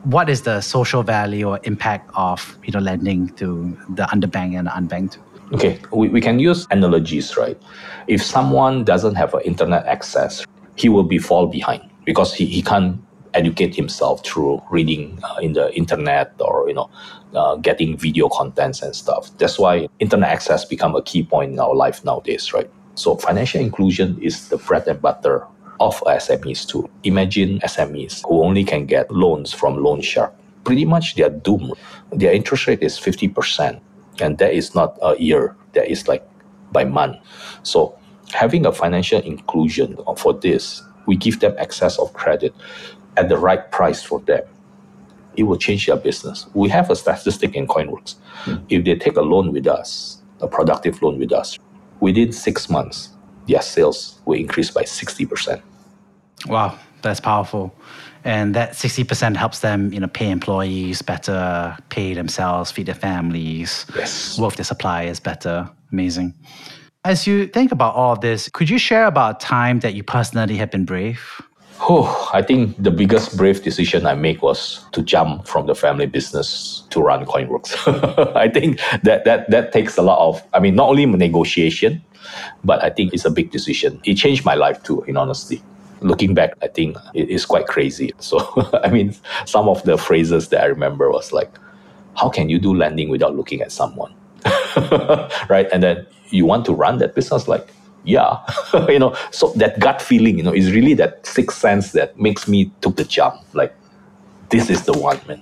what 0.04 0.30
is 0.30 0.44
the 0.44 0.62
social 0.62 1.02
value 1.02 1.50
or 1.50 1.60
impact 1.64 2.10
of 2.14 2.58
you 2.64 2.72
know 2.72 2.80
lending 2.80 3.30
to 3.36 3.78
the 3.90 4.04
underbanked 4.04 4.60
and 4.60 4.68
unbanked? 4.68 5.18
Okay, 5.52 5.80
we, 5.92 6.10
we 6.10 6.22
can 6.22 6.38
use 6.38 6.68
analogies, 6.70 7.36
right? 7.36 7.60
If 8.08 8.22
someone 8.24 8.84
doesn't 8.84 9.16
have 9.16 9.34
internet 9.44 9.86
access, 9.88 10.46
he 10.76 10.90
will 10.90 11.04
be 11.04 11.18
fall 11.18 11.48
behind 11.48 11.90
because 12.06 12.34
he, 12.34 12.46
he 12.46 12.62
can't 12.62 13.02
educate 13.34 13.76
himself 13.76 14.24
through 14.26 14.62
reading 14.72 15.20
uh, 15.24 15.38
in 15.42 15.54
the 15.54 15.76
internet 15.76 16.34
or 16.40 16.68
you 16.68 16.74
know 16.74 16.90
uh, 17.36 17.56
getting 17.58 17.98
video 17.98 18.30
contents 18.30 18.82
and 18.82 18.96
stuff. 18.96 19.30
That's 19.38 19.58
why 19.58 19.88
internet 20.00 20.30
access 20.30 20.66
become 20.66 20.96
a 20.96 21.02
key 21.02 21.24
point 21.24 21.54
in 21.54 21.60
our 21.60 21.76
life 21.76 22.04
nowadays, 22.06 22.54
right? 22.54 22.70
So 22.96 23.16
financial 23.16 23.62
inclusion 23.62 24.22
is 24.22 24.50
the 24.50 24.58
bread 24.58 24.88
and 24.88 25.02
butter 25.02 25.46
of 25.80 26.00
SMEs 26.02 26.68
too. 26.68 26.90
Imagine 27.04 27.60
SMEs 27.62 28.24
who 28.28 28.44
only 28.44 28.64
can 28.64 28.86
get 28.86 29.10
loans 29.12 29.54
from 29.54 29.82
Loan 29.82 30.02
Shark. 30.02 30.34
Pretty 30.64 30.86
much 30.86 31.16
they 31.16 31.24
are 31.24 31.30
doomed. 31.30 31.74
Their 32.12 32.34
interest 32.34 32.68
rate 32.68 32.84
is 32.84 33.00
50%. 33.00 33.80
And 34.22 34.38
that 34.38 34.54
is 34.54 34.76
not 34.76 34.98
a 35.02 35.18
year, 35.18 35.56
that 35.74 35.90
is 35.90 36.08
like 36.08 36.28
by 36.72 36.84
month. 36.86 37.18
So 37.64 37.98
having 38.34 38.66
a 38.66 38.72
financial 38.72 39.22
inclusion 39.22 39.98
for 40.18 40.34
this, 40.34 40.82
we 41.06 41.16
give 41.16 41.40
them 41.40 41.56
access 41.58 41.98
of 41.98 42.14
credit 42.14 42.54
at 43.18 43.30
the 43.30 43.38
right 43.38 43.72
price 43.72 44.04
for 44.04 44.20
them. 44.22 44.44
It 45.36 45.44
will 45.44 45.58
change 45.58 45.88
their 45.88 45.96
business. 45.96 46.48
We 46.54 46.70
have 46.70 46.90
a 46.90 46.96
statistic 46.96 47.56
in 47.56 47.68
KoinWorks. 47.68 48.16
Hmm. 48.44 48.56
If 48.70 48.86
they 48.86 48.96
take 48.96 49.16
a 49.16 49.22
loan 49.22 49.54
with 49.54 49.68
us, 49.68 50.22
a 50.42 50.48
productive 50.48 51.02
loan 51.02 51.20
with 51.20 51.32
us, 51.32 51.58
within 52.00 52.32
six 52.32 52.70
months, 52.70 53.10
their 53.48 53.62
sales 53.62 54.22
will 54.26 54.38
increase 54.38 54.70
by 54.72 54.84
60%. 54.84 55.62
Wow, 56.48 56.78
that's 57.02 57.20
powerful. 57.20 57.74
And 58.24 58.54
that 58.56 58.74
60% 58.74 59.36
helps 59.38 59.60
them, 59.60 59.94
you 59.94 60.00
know, 60.00 60.08
pay 60.08 60.30
employees 60.30 61.02
better, 61.02 61.78
pay 61.90 62.14
themselves, 62.14 62.72
feed 62.72 62.88
their 62.88 62.96
families, 62.96 63.86
Yes. 63.96 64.38
work 64.38 64.56
their 64.56 64.66
suppliers 64.66 65.20
better. 65.20 65.70
Amazing. 65.92 66.34
As 67.06 67.26
you 67.26 67.48
think 67.48 67.72
about 67.72 67.96
all 67.96 68.12
of 68.14 68.22
this, 68.22 68.50
could 68.50 68.70
you 68.70 68.78
share 68.78 69.06
about 69.06 69.42
a 69.42 69.46
time 69.46 69.80
that 69.80 69.94
you 69.94 70.04
personally 70.04 70.58
have 70.58 70.70
been 70.70 70.84
brave? 70.86 71.22
Oh, 71.82 72.30
I 72.34 72.42
think 72.42 72.76
the 72.84 72.92
biggest 72.92 73.38
brave 73.38 73.64
decision 73.64 74.06
I 74.06 74.14
made 74.14 74.42
was 74.42 74.84
to 74.92 75.02
jump 75.02 75.48
from 75.48 75.66
the 75.66 75.76
family 75.76 76.08
business 76.08 76.84
to 76.90 77.02
run 77.02 77.26
KoinWorks. 77.26 78.36
I 78.36 78.50
think 78.50 78.82
that, 79.04 79.24
that 79.24 79.50
that 79.50 79.72
takes 79.72 79.98
a 79.98 80.02
lot 80.02 80.20
of, 80.20 80.44
I 80.54 80.60
mean, 80.60 80.76
not 80.76 80.90
only 80.90 81.06
negotiation, 81.06 82.04
but 82.66 82.84
I 82.84 82.90
think 82.90 83.14
it's 83.14 83.24
a 83.24 83.32
big 83.32 83.52
decision. 83.52 84.02
It 84.04 84.16
changed 84.16 84.44
my 84.44 84.56
life 84.56 84.84
too, 84.84 85.04
in 85.04 85.16
honesty. 85.16 85.64
Looking 86.02 86.34
back, 86.34 86.54
I 86.62 86.68
think 86.68 86.98
it 87.14 87.30
is 87.30 87.46
quite 87.46 87.68
crazy. 87.68 88.14
So, 88.20 88.38
I 88.84 88.90
mean, 88.90 89.16
some 89.46 89.68
of 89.68 89.84
the 89.84 89.98
phrases 89.98 90.50
that 90.50 90.62
I 90.64 90.68
remember 90.68 91.10
was 91.10 91.32
like, 91.32 91.52
how 92.16 92.30
can 92.30 92.50
you 92.50 92.60
do 92.60 92.74
lending 92.74 93.10
without 93.10 93.36
looking 93.36 93.62
at 93.62 93.72
someone? 93.72 94.14
right? 95.50 95.68
And 95.72 95.82
then 95.84 96.06
you 96.30 96.46
want 96.46 96.66
to 96.66 96.74
run 96.74 97.00
that 97.00 97.16
business? 97.16 97.48
Like, 97.48 97.68
yeah, 98.04 98.38
you 98.88 99.00
know. 99.00 99.16
So 99.32 99.52
that 99.54 99.80
gut 99.80 100.02
feeling, 100.02 100.38
you 100.38 100.44
know, 100.44 100.54
is 100.54 100.72
really 100.72 100.94
that 100.96 101.26
sixth 101.26 101.58
sense 101.58 101.92
that 101.94 102.20
makes 102.20 102.48
me 102.48 102.72
took 102.82 102.96
the 102.96 103.04
jump. 103.04 103.42
Like, 103.54 103.76
this 104.50 104.70
is 104.70 104.84
the 104.84 104.94
one, 104.94 105.20
man. 105.28 105.42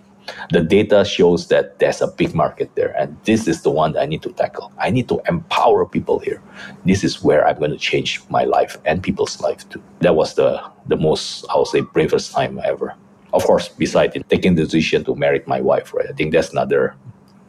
The 0.52 0.62
data 0.62 1.06
shows 1.06 1.48
that 1.48 1.80
there's 1.80 2.02
a 2.02 2.08
big 2.08 2.34
market 2.34 2.76
there, 2.76 2.96
and 2.98 3.18
this 3.24 3.48
is 3.48 3.62
the 3.62 3.70
one 3.70 3.94
that 3.94 4.02
I 4.02 4.06
need 4.06 4.22
to 4.24 4.32
tackle. 4.32 4.72
I 4.78 4.90
need 4.90 5.08
to 5.10 5.22
empower 5.28 5.86
people 5.86 6.20
here. 6.20 6.42
This 6.86 7.04
is 7.04 7.24
where 7.24 7.48
I'm 7.48 7.58
going 7.58 7.72
to 7.72 7.78
change 7.78 8.22
my 8.30 8.44
life 8.44 8.78
and 8.86 9.02
people's 9.02 9.42
life 9.42 9.68
too. 9.70 9.82
That 10.00 10.16
was 10.16 10.36
the 10.36 10.62
the 10.88 10.98
most, 10.98 11.46
I 11.50 11.58
would 11.58 11.68
say, 11.68 11.82
bravest 11.82 12.32
time 12.32 12.60
ever. 12.64 12.96
Of 13.34 13.44
course, 13.44 13.68
besides 13.70 14.18
taking 14.30 14.56
the 14.56 14.64
decision 14.64 15.04
to 15.06 15.16
marry 15.16 15.44
my 15.48 15.62
wife, 15.62 15.94
right? 15.94 16.08
I 16.10 16.14
think 16.14 16.32
that's 16.32 16.52
another 16.52 16.96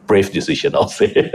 brave 0.07 0.31
decision, 0.33 0.75
I'll 0.77 0.89
say. 0.89 1.31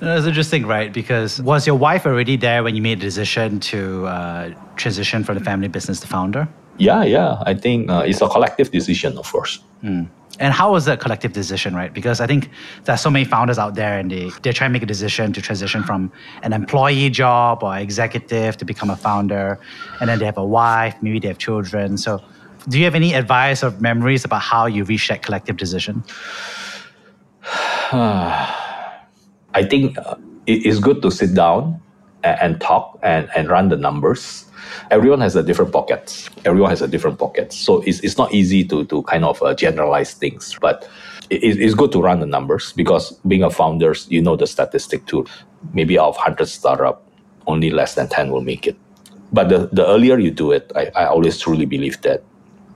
That's 0.00 0.26
interesting, 0.26 0.66
right? 0.66 0.92
Because 0.92 1.40
was 1.42 1.66
your 1.66 1.76
wife 1.76 2.06
already 2.06 2.36
there 2.36 2.62
when 2.64 2.74
you 2.74 2.82
made 2.82 2.98
the 2.98 3.04
decision 3.04 3.60
to 3.60 4.06
uh, 4.06 4.54
transition 4.76 5.22
from 5.22 5.38
the 5.38 5.44
family 5.44 5.68
business 5.68 6.00
to 6.00 6.06
founder? 6.06 6.48
Yeah, 6.78 7.04
yeah. 7.04 7.42
I 7.46 7.54
think 7.54 7.90
uh, 7.90 8.04
it's 8.06 8.20
a 8.20 8.28
collective 8.28 8.70
decision, 8.70 9.16
of 9.18 9.30
course. 9.30 9.60
Mm. 9.82 10.08
And 10.40 10.52
how 10.52 10.72
was 10.72 10.84
that 10.86 10.98
collective 10.98 11.32
decision, 11.32 11.76
right? 11.76 11.94
Because 11.94 12.20
I 12.20 12.26
think 12.26 12.50
there's 12.84 13.00
so 13.00 13.10
many 13.10 13.24
founders 13.24 13.58
out 13.58 13.76
there 13.76 13.98
and 13.98 14.10
they, 14.10 14.30
they're 14.42 14.52
trying 14.52 14.70
to 14.70 14.72
make 14.72 14.82
a 14.82 14.86
decision 14.86 15.32
to 15.32 15.40
transition 15.40 15.84
from 15.84 16.10
an 16.42 16.52
employee 16.52 17.08
job 17.10 17.62
or 17.62 17.76
executive 17.76 18.56
to 18.56 18.64
become 18.64 18.90
a 18.90 18.96
founder. 18.96 19.60
And 20.00 20.08
then 20.08 20.18
they 20.18 20.24
have 20.24 20.38
a 20.38 20.44
wife, 20.44 20.96
maybe 21.02 21.20
they 21.20 21.28
have 21.28 21.38
children. 21.38 21.96
So 21.96 22.20
do 22.68 22.78
you 22.78 22.84
have 22.84 22.96
any 22.96 23.14
advice 23.14 23.62
or 23.62 23.70
memories 23.72 24.24
about 24.24 24.42
how 24.42 24.66
you 24.66 24.82
reached 24.84 25.08
that 25.08 25.22
collective 25.22 25.56
decision? 25.56 26.02
I 27.92 29.62
think 29.62 29.96
uh, 29.98 30.16
it's 30.46 30.80
good 30.80 31.00
to 31.02 31.12
sit 31.12 31.34
down 31.34 31.80
and, 32.24 32.40
and 32.40 32.60
talk 32.60 32.98
and, 33.02 33.28
and 33.36 33.48
run 33.48 33.68
the 33.68 33.76
numbers 33.76 34.43
everyone 34.90 35.20
has 35.20 35.36
a 35.36 35.42
different 35.42 35.72
pockets. 35.72 36.28
Everyone 36.44 36.70
has 36.70 36.82
a 36.82 36.88
different 36.88 37.18
pocket. 37.18 37.52
So 37.52 37.82
it's, 37.82 38.00
it's 38.00 38.18
not 38.18 38.32
easy 38.32 38.64
to, 38.64 38.84
to 38.86 39.02
kind 39.04 39.24
of 39.24 39.42
uh, 39.42 39.54
generalize 39.54 40.14
things, 40.14 40.56
but 40.60 40.88
it, 41.30 41.60
it's 41.60 41.74
good 41.74 41.92
to 41.92 42.00
run 42.00 42.20
the 42.20 42.26
numbers 42.26 42.72
because 42.72 43.12
being 43.26 43.42
a 43.42 43.50
founder, 43.50 43.94
you 44.08 44.22
know 44.22 44.36
the 44.36 44.46
statistic 44.46 45.06
too. 45.06 45.26
Maybe 45.72 45.98
out 45.98 46.08
of 46.08 46.16
100 46.16 46.46
startup, 46.46 47.06
only 47.46 47.70
less 47.70 47.94
than 47.94 48.08
10 48.08 48.30
will 48.30 48.42
make 48.42 48.66
it. 48.66 48.76
But 49.32 49.48
the, 49.48 49.68
the 49.72 49.86
earlier 49.86 50.18
you 50.18 50.30
do 50.30 50.52
it, 50.52 50.70
I, 50.76 50.90
I 50.94 51.06
always 51.06 51.38
truly 51.38 51.66
believe 51.66 52.00
that 52.02 52.22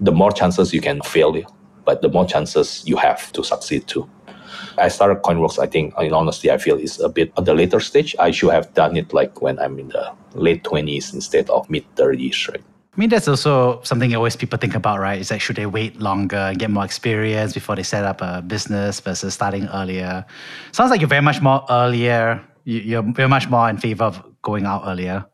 the 0.01 0.13
more 0.13 0.33
chances 0.33 0.73
you 0.73 0.81
can 0.81 1.01
fail, 1.03 1.37
but 1.85 2.03
the 2.03 2.09
more 2.09 2.27
chances 2.27 2.83
you 2.87 2.97
have 2.97 3.33
to 3.33 3.45
succeed 3.45 3.87
too. 3.87 4.09
I 4.77 4.89
started 4.89 5.23
KoinWorks, 5.23 5.59
I 5.59 5.67
think, 5.67 5.95
in 5.99 6.13
honesty, 6.13 6.51
I 6.51 6.59
feel 6.59 6.77
is 6.77 7.01
a 7.01 7.09
bit 7.09 7.33
at 7.37 7.45
the 7.45 7.55
later 7.55 7.81
stage. 7.81 8.15
I 8.19 8.31
should 8.31 8.53
have 8.53 8.73
done 8.75 8.97
it 8.97 9.13
like 9.13 9.43
when 9.43 9.59
I'm 9.59 9.79
in 9.79 9.89
the 9.89 10.13
late 10.39 10.65
20s 10.65 11.15
instead 11.15 11.51
of 11.51 11.69
mid 11.71 11.85
30s, 11.97 12.49
right? 12.49 12.63
I 12.99 13.01
mean, 13.01 13.11
that's 13.11 13.29
also 13.29 13.81
something 13.85 14.13
always 14.17 14.35
people 14.35 14.59
think 14.59 14.75
about, 14.75 14.99
right? 14.99 15.21
Is 15.21 15.29
that 15.29 15.41
should 15.41 15.55
they 15.55 15.67
wait 15.67 16.01
longer 16.01 16.37
and 16.37 16.59
get 16.59 16.69
more 16.69 16.85
experience 16.85 17.55
before 17.55 17.77
they 17.77 17.85
set 17.85 18.05
up 18.05 18.21
a 18.21 18.43
business 18.43 18.99
versus 18.99 19.35
starting 19.35 19.69
earlier? 19.69 20.25
Sounds 20.73 20.91
like 20.91 21.01
you're 21.01 21.09
very 21.09 21.23
much 21.23 21.41
more 21.41 21.65
earlier. 21.71 22.43
You're 22.65 23.05
very 23.05 23.29
much 23.29 23.49
more 23.49 23.71
in 23.71 23.77
favor 23.77 24.03
of 24.03 24.21
going 24.43 24.67
out 24.67 24.83
earlier. 24.85 25.25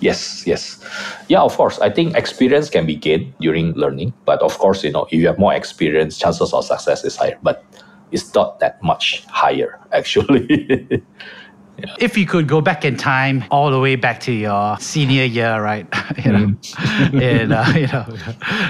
Yes, 0.00 0.46
yes. 0.46 0.84
Yeah, 1.28 1.40
of 1.40 1.56
course. 1.56 1.78
I 1.78 1.88
think 1.88 2.14
experience 2.14 2.68
can 2.68 2.84
be 2.84 2.94
gained 2.94 3.32
during 3.40 3.72
learning. 3.72 4.12
But 4.26 4.42
of 4.42 4.58
course, 4.58 4.84
you 4.84 4.92
know, 4.92 5.04
if 5.04 5.14
you 5.14 5.26
have 5.26 5.38
more 5.38 5.54
experience, 5.54 6.18
chances 6.18 6.52
of 6.52 6.64
success 6.66 7.02
is 7.02 7.16
higher. 7.16 7.38
But 7.42 7.64
it's 8.12 8.34
not 8.34 8.60
that 8.60 8.82
much 8.82 9.24
higher, 9.28 9.80
actually. 9.92 11.02
Yeah. 11.78 11.94
If 11.98 12.16
you 12.16 12.26
could 12.26 12.48
go 12.48 12.60
back 12.60 12.84
in 12.84 12.96
time, 12.96 13.44
all 13.50 13.70
the 13.70 13.80
way 13.80 13.96
back 13.96 14.20
to 14.20 14.32
your 14.32 14.78
senior 14.78 15.24
year, 15.24 15.60
right? 15.60 15.86
you 16.24 16.32
know, 16.32 16.46
mm. 16.48 17.20
in 17.22 17.52
uh, 17.52 17.72
you 17.76 17.86
know, 17.88 18.06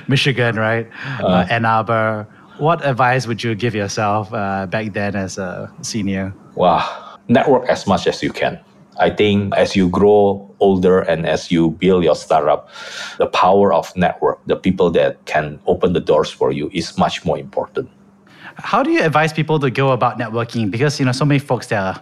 Michigan, 0.08 0.56
right? 0.56 0.88
Uh, 1.20 1.26
uh, 1.26 1.46
Ann 1.50 1.64
Arbor. 1.64 2.26
What 2.58 2.84
advice 2.84 3.26
would 3.26 3.44
you 3.44 3.54
give 3.54 3.74
yourself 3.74 4.32
uh, 4.32 4.66
back 4.66 4.92
then 4.94 5.14
as 5.14 5.36
a 5.38 5.70
senior? 5.82 6.32
Wow, 6.54 7.18
network 7.28 7.68
as 7.68 7.86
much 7.86 8.06
as 8.06 8.22
you 8.22 8.32
can. 8.32 8.58
I 8.98 9.10
think 9.10 9.54
as 9.54 9.76
you 9.76 9.90
grow 9.90 10.50
older 10.58 11.00
and 11.00 11.26
as 11.26 11.50
you 11.50 11.70
build 11.70 12.02
your 12.02 12.16
startup, 12.16 12.70
the 13.18 13.26
power 13.26 13.74
of 13.74 13.94
network, 13.94 14.40
the 14.46 14.56
people 14.56 14.90
that 14.92 15.22
can 15.26 15.60
open 15.66 15.92
the 15.92 16.00
doors 16.00 16.30
for 16.30 16.50
you, 16.50 16.70
is 16.72 16.96
much 16.96 17.24
more 17.24 17.38
important. 17.38 17.90
How 18.58 18.82
do 18.82 18.90
you 18.90 19.02
advise 19.02 19.32
people 19.32 19.58
to 19.60 19.70
go 19.70 19.92
about 19.92 20.18
networking? 20.18 20.70
Because 20.70 20.98
you 20.98 21.06
know, 21.06 21.12
so 21.12 21.24
many 21.24 21.38
folks 21.38 21.66
there. 21.66 21.94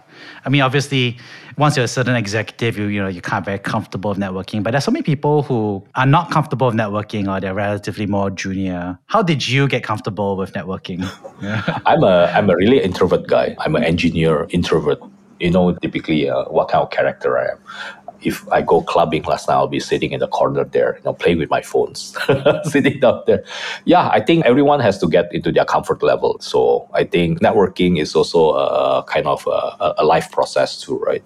I 0.45 0.49
mean, 0.49 0.61
obviously, 0.61 1.17
once 1.57 1.75
you're 1.75 1.85
a 1.85 1.87
certain 1.87 2.15
executive, 2.15 2.77
you 2.77 2.85
you 2.85 3.01
know, 3.01 3.07
you're 3.07 3.21
kind 3.21 3.41
of 3.41 3.45
very 3.45 3.59
comfortable 3.59 4.09
with 4.09 4.19
networking. 4.19 4.63
But 4.63 4.71
there's 4.71 4.83
so 4.83 4.91
many 4.91 5.03
people 5.03 5.43
who 5.43 5.85
are 5.95 6.05
not 6.05 6.31
comfortable 6.31 6.67
with 6.67 6.75
networking, 6.75 7.27
or 7.31 7.39
they're 7.39 7.53
relatively 7.53 8.05
more 8.05 8.29
junior. 8.29 8.97
How 9.07 9.21
did 9.21 9.47
you 9.47 9.67
get 9.67 9.83
comfortable 9.83 10.37
with 10.37 10.53
networking? 10.53 11.03
I'm 11.85 12.03
a 12.03 12.31
I'm 12.33 12.49
a 12.49 12.55
really 12.55 12.81
introvert 12.81 13.27
guy. 13.27 13.55
I'm 13.59 13.75
an 13.75 13.83
engineer 13.83 14.47
introvert. 14.49 14.99
You 15.39 15.51
know, 15.51 15.73
typically 15.73 16.29
uh, 16.29 16.45
what 16.45 16.69
kind 16.69 16.83
of 16.83 16.91
character 16.91 17.37
I 17.37 17.51
am 17.51 18.04
if 18.21 18.47
I 18.51 18.61
go 18.61 18.81
clubbing 18.81 19.23
last 19.23 19.47
night, 19.47 19.55
I'll 19.55 19.67
be 19.67 19.79
sitting 19.79 20.11
in 20.11 20.19
the 20.19 20.27
corner 20.27 20.63
there, 20.63 20.95
you 20.97 21.03
know, 21.03 21.13
playing 21.13 21.39
with 21.39 21.49
my 21.49 21.61
phones, 21.61 22.15
sitting 22.63 22.99
down 22.99 23.23
there. 23.25 23.43
Yeah, 23.85 24.09
I 24.09 24.19
think 24.19 24.45
everyone 24.45 24.79
has 24.79 24.97
to 24.99 25.07
get 25.07 25.33
into 25.33 25.51
their 25.51 25.65
comfort 25.65 26.01
level. 26.03 26.37
So 26.39 26.89
I 26.93 27.03
think 27.03 27.39
networking 27.39 27.99
is 27.99 28.15
also 28.15 28.51
a 28.51 29.03
kind 29.03 29.27
of 29.27 29.45
a, 29.47 29.95
a 29.99 30.05
life 30.05 30.31
process 30.31 30.79
too, 30.79 30.97
right? 30.99 31.23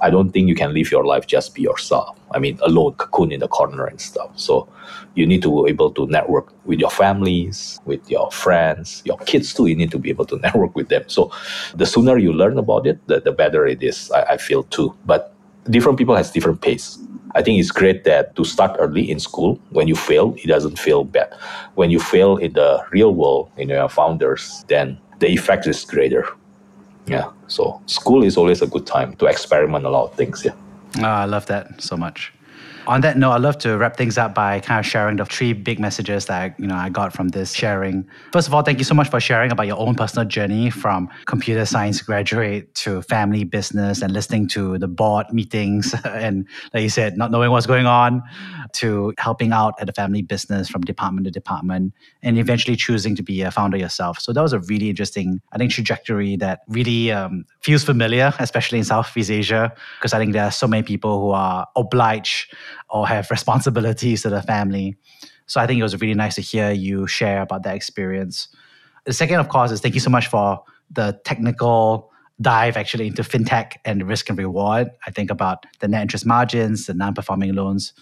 I 0.00 0.10
don't 0.10 0.30
think 0.30 0.48
you 0.48 0.54
can 0.54 0.72
live 0.72 0.90
your 0.90 1.04
life 1.04 1.26
just 1.26 1.54
be 1.54 1.62
yourself. 1.62 2.18
I 2.32 2.38
mean, 2.38 2.58
alone, 2.62 2.94
cocoon 2.94 3.32
in 3.32 3.40
the 3.40 3.48
corner 3.48 3.86
and 3.86 4.00
stuff. 4.00 4.30
So 4.38 4.68
you 5.14 5.26
need 5.26 5.42
to 5.42 5.64
be 5.64 5.70
able 5.70 5.90
to 5.92 6.06
network 6.06 6.52
with 6.64 6.78
your 6.78 6.90
families, 6.90 7.80
with 7.84 8.08
your 8.10 8.30
friends, 8.30 9.02
your 9.04 9.18
kids 9.18 9.52
too. 9.52 9.66
You 9.66 9.76
need 9.76 9.90
to 9.90 9.98
be 9.98 10.10
able 10.10 10.24
to 10.26 10.36
network 10.42 10.74
with 10.76 10.88
them. 10.88 11.04
So 11.08 11.32
the 11.74 11.86
sooner 11.86 12.16
you 12.18 12.32
learn 12.32 12.58
about 12.58 12.86
it, 12.86 13.04
the, 13.06 13.20
the 13.20 13.32
better 13.32 13.66
it 13.66 13.82
is, 13.82 14.10
I, 14.12 14.22
I 14.22 14.36
feel 14.36 14.62
too. 14.64 14.96
But 15.04 15.29
different 15.68 15.98
people 15.98 16.16
has 16.16 16.30
different 16.30 16.60
pace. 16.60 16.98
I 17.34 17.42
think 17.42 17.60
it's 17.60 17.70
great 17.70 18.04
that 18.04 18.34
to 18.36 18.44
start 18.44 18.76
early 18.78 19.08
in 19.10 19.20
school, 19.20 19.60
when 19.70 19.86
you 19.86 19.94
fail, 19.94 20.34
it 20.36 20.46
doesn't 20.46 20.78
feel 20.78 21.04
bad. 21.04 21.32
When 21.74 21.90
you 21.90 22.00
fail 22.00 22.36
in 22.36 22.54
the 22.54 22.84
real 22.90 23.14
world, 23.14 23.50
in 23.56 23.68
your 23.68 23.88
founders, 23.88 24.64
then 24.68 24.98
the 25.20 25.28
effect 25.28 25.66
is 25.66 25.84
greater. 25.84 26.26
Yeah. 27.06 27.30
So 27.46 27.80
school 27.86 28.24
is 28.24 28.36
always 28.36 28.62
a 28.62 28.66
good 28.66 28.86
time 28.86 29.14
to 29.16 29.26
experiment 29.26 29.84
a 29.84 29.90
lot 29.90 30.10
of 30.10 30.14
things. 30.14 30.44
Yeah. 30.44 30.54
Oh, 30.98 31.04
I 31.04 31.24
love 31.24 31.46
that 31.46 31.80
so 31.80 31.96
much. 31.96 32.32
On 32.86 33.00
that 33.02 33.16
note, 33.18 33.32
I'd 33.32 33.42
love 33.42 33.58
to 33.58 33.76
wrap 33.76 33.96
things 33.96 34.16
up 34.18 34.34
by 34.34 34.60
kind 34.60 34.80
of 34.80 34.86
sharing 34.86 35.16
the 35.16 35.24
three 35.24 35.52
big 35.52 35.78
messages 35.78 36.26
that 36.26 36.42
I, 36.42 36.54
you 36.58 36.66
know 36.66 36.74
I 36.74 36.88
got 36.88 37.12
from 37.12 37.28
this 37.28 37.52
sharing. 37.52 38.08
First 38.32 38.48
of 38.48 38.54
all, 38.54 38.62
thank 38.62 38.78
you 38.78 38.84
so 38.84 38.94
much 38.94 39.08
for 39.08 39.20
sharing 39.20 39.52
about 39.52 39.66
your 39.66 39.78
own 39.78 39.94
personal 39.94 40.26
journey 40.26 40.70
from 40.70 41.08
computer 41.26 41.66
science 41.66 42.00
graduate 42.00 42.74
to 42.76 43.02
family 43.02 43.44
business 43.44 44.02
and 44.02 44.12
listening 44.12 44.48
to 44.48 44.78
the 44.78 44.88
board 44.88 45.26
meetings 45.32 45.94
and 46.04 46.46
like 46.72 46.82
you 46.82 46.88
said, 46.88 47.16
not 47.16 47.30
knowing 47.30 47.50
what's 47.50 47.66
going 47.66 47.86
on 47.86 48.22
to 48.72 49.12
helping 49.18 49.52
out 49.52 49.74
at 49.80 49.86
the 49.86 49.92
family 49.92 50.22
business 50.22 50.68
from 50.68 50.82
department 50.82 51.26
to 51.26 51.30
department 51.30 51.92
and 52.22 52.38
eventually 52.38 52.76
choosing 52.76 53.14
to 53.16 53.22
be 53.22 53.42
a 53.42 53.50
founder 53.50 53.76
yourself. 53.76 54.18
So 54.20 54.32
that 54.32 54.42
was 54.42 54.52
a 54.52 54.60
really 54.60 54.88
interesting, 54.88 55.40
I 55.52 55.58
think, 55.58 55.72
trajectory 55.72 56.36
that 56.36 56.60
really 56.68 57.12
um, 57.12 57.44
feels 57.60 57.84
familiar, 57.84 58.32
especially 58.38 58.78
in 58.78 58.84
Southeast 58.84 59.30
Asia, 59.30 59.72
because 59.98 60.12
I 60.12 60.18
think 60.18 60.32
there 60.32 60.44
are 60.44 60.50
so 60.50 60.66
many 60.66 60.82
people 60.82 61.20
who 61.20 61.30
are 61.30 61.66
obliged 61.76 62.54
or 62.88 63.06
have 63.06 63.30
responsibilities 63.30 64.22
to 64.22 64.30
the 64.30 64.42
family. 64.42 64.96
So 65.46 65.60
I 65.60 65.66
think 65.66 65.80
it 65.80 65.82
was 65.82 66.00
really 66.00 66.14
nice 66.14 66.36
to 66.36 66.40
hear 66.40 66.70
you 66.70 67.06
share 67.06 67.42
about 67.42 67.62
that 67.64 67.74
experience. 67.74 68.48
The 69.04 69.12
second, 69.12 69.40
of 69.40 69.48
course, 69.48 69.70
is 69.70 69.80
thank 69.80 69.94
you 69.94 70.00
so 70.00 70.10
much 70.10 70.28
for 70.28 70.62
the 70.90 71.18
technical 71.24 72.10
dive 72.40 72.76
actually 72.76 73.06
into 73.06 73.22
fintech 73.22 73.72
and 73.84 74.08
risk 74.08 74.28
and 74.28 74.38
reward. 74.38 74.90
I 75.06 75.10
think 75.10 75.30
about 75.30 75.66
the 75.80 75.88
net 75.88 76.02
interest 76.02 76.24
margins, 76.24 76.86
the 76.86 76.94
non-performing 76.94 77.54
loans, 77.54 77.92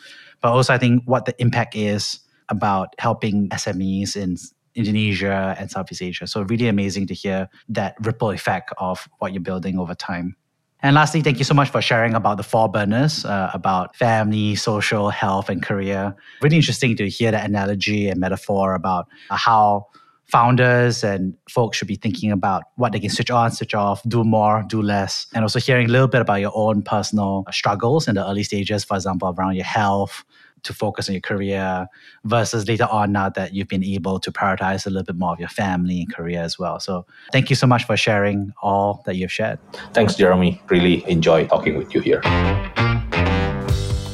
but 0.40 0.52
also 0.52 0.72
I 0.72 0.78
think 0.78 1.02
what 1.06 1.24
the 1.24 1.34
impact 1.40 1.74
is 1.74 2.20
about 2.48 2.94
helping 2.98 3.48
SMEs 3.50 4.16
in 4.16 4.36
Indonesia 4.74 5.56
and 5.58 5.70
Southeast 5.70 6.02
Asia. 6.02 6.26
So 6.26 6.42
really 6.42 6.68
amazing 6.68 7.08
to 7.08 7.14
hear 7.14 7.48
that 7.68 7.96
ripple 8.00 8.30
effect 8.30 8.72
of 8.78 9.08
what 9.18 9.32
you're 9.32 9.42
building 9.42 9.78
over 9.78 9.94
time. 9.94 10.36
And 10.82 10.94
lastly, 10.94 11.22
thank 11.22 11.38
you 11.38 11.44
so 11.44 11.54
much 11.54 11.70
for 11.70 11.82
sharing 11.82 12.14
about 12.14 12.36
the 12.36 12.44
four 12.44 12.68
burners, 12.68 13.24
uh, 13.24 13.50
about 13.52 13.96
family, 13.96 14.54
social, 14.54 15.10
health, 15.10 15.48
and 15.48 15.60
career. 15.60 16.14
Really 16.40 16.56
interesting 16.56 16.96
to 16.96 17.08
hear 17.08 17.32
that 17.32 17.44
analogy 17.44 18.08
and 18.08 18.20
metaphor 18.20 18.74
about 18.74 19.08
how 19.28 19.86
founders 20.26 21.02
and 21.02 21.34
folks 21.48 21.78
should 21.78 21.88
be 21.88 21.96
thinking 21.96 22.30
about 22.30 22.64
what 22.76 22.92
they 22.92 23.00
can 23.00 23.10
switch 23.10 23.30
on, 23.30 23.50
switch 23.50 23.74
off, 23.74 24.02
do 24.06 24.22
more, 24.22 24.64
do 24.68 24.80
less, 24.80 25.26
and 25.34 25.42
also 25.42 25.58
hearing 25.58 25.88
a 25.88 25.90
little 25.90 26.06
bit 26.06 26.20
about 26.20 26.40
your 26.40 26.52
own 26.54 26.82
personal 26.82 27.44
struggles 27.50 28.06
in 28.06 28.14
the 28.14 28.28
early 28.28 28.42
stages, 28.42 28.84
for 28.84 28.94
example, 28.94 29.34
around 29.36 29.56
your 29.56 29.64
health, 29.64 30.24
to 30.62 30.72
focus 30.72 31.08
on 31.08 31.14
your 31.14 31.20
career 31.20 31.86
versus 32.24 32.68
later 32.68 32.88
on 32.90 33.12
now 33.12 33.28
that 33.30 33.54
you've 33.54 33.68
been 33.68 33.84
able 33.84 34.18
to 34.20 34.32
prioritize 34.32 34.86
a 34.86 34.90
little 34.90 35.04
bit 35.04 35.16
more 35.16 35.32
of 35.32 35.40
your 35.40 35.48
family 35.48 36.00
and 36.00 36.14
career 36.14 36.40
as 36.40 36.58
well. 36.58 36.80
So 36.80 37.06
thank 37.32 37.50
you 37.50 37.56
so 37.56 37.66
much 37.66 37.84
for 37.84 37.96
sharing 37.96 38.52
all 38.62 39.02
that 39.06 39.16
you've 39.16 39.32
shared. 39.32 39.58
Thanks, 39.94 40.14
Jeremy. 40.14 40.60
Really 40.68 41.08
enjoy 41.08 41.46
talking 41.46 41.76
with 41.76 41.94
you 41.94 42.00
here. 42.00 42.20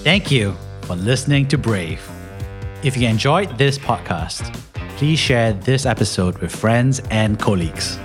Thank 0.02 0.30
you 0.30 0.54
for 0.82 0.96
listening 0.96 1.48
to 1.48 1.58
Brave. 1.58 2.06
If 2.82 2.96
you 2.96 3.08
enjoyed 3.08 3.56
this 3.56 3.78
podcast, 3.78 4.54
please 4.96 5.18
share 5.18 5.54
this 5.54 5.86
episode 5.86 6.38
with 6.38 6.54
friends 6.54 7.00
and 7.10 7.38
colleagues. 7.38 7.98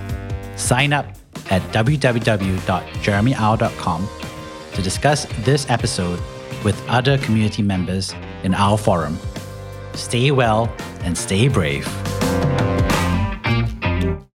Sign 0.56 0.92
up 0.92 1.06
at 1.50 1.62
www.jeremyau.com 1.72 4.08
to 4.72 4.82
discuss 4.82 5.26
this 5.40 5.68
episode 5.68 6.20
with 6.64 6.80
other 6.88 7.18
community 7.18 7.62
members 7.62 8.14
in 8.44 8.54
our 8.54 8.78
forum. 8.78 9.18
Stay 9.94 10.30
well 10.30 10.72
and 11.02 11.16
stay 11.16 11.48
brave. 11.48 11.86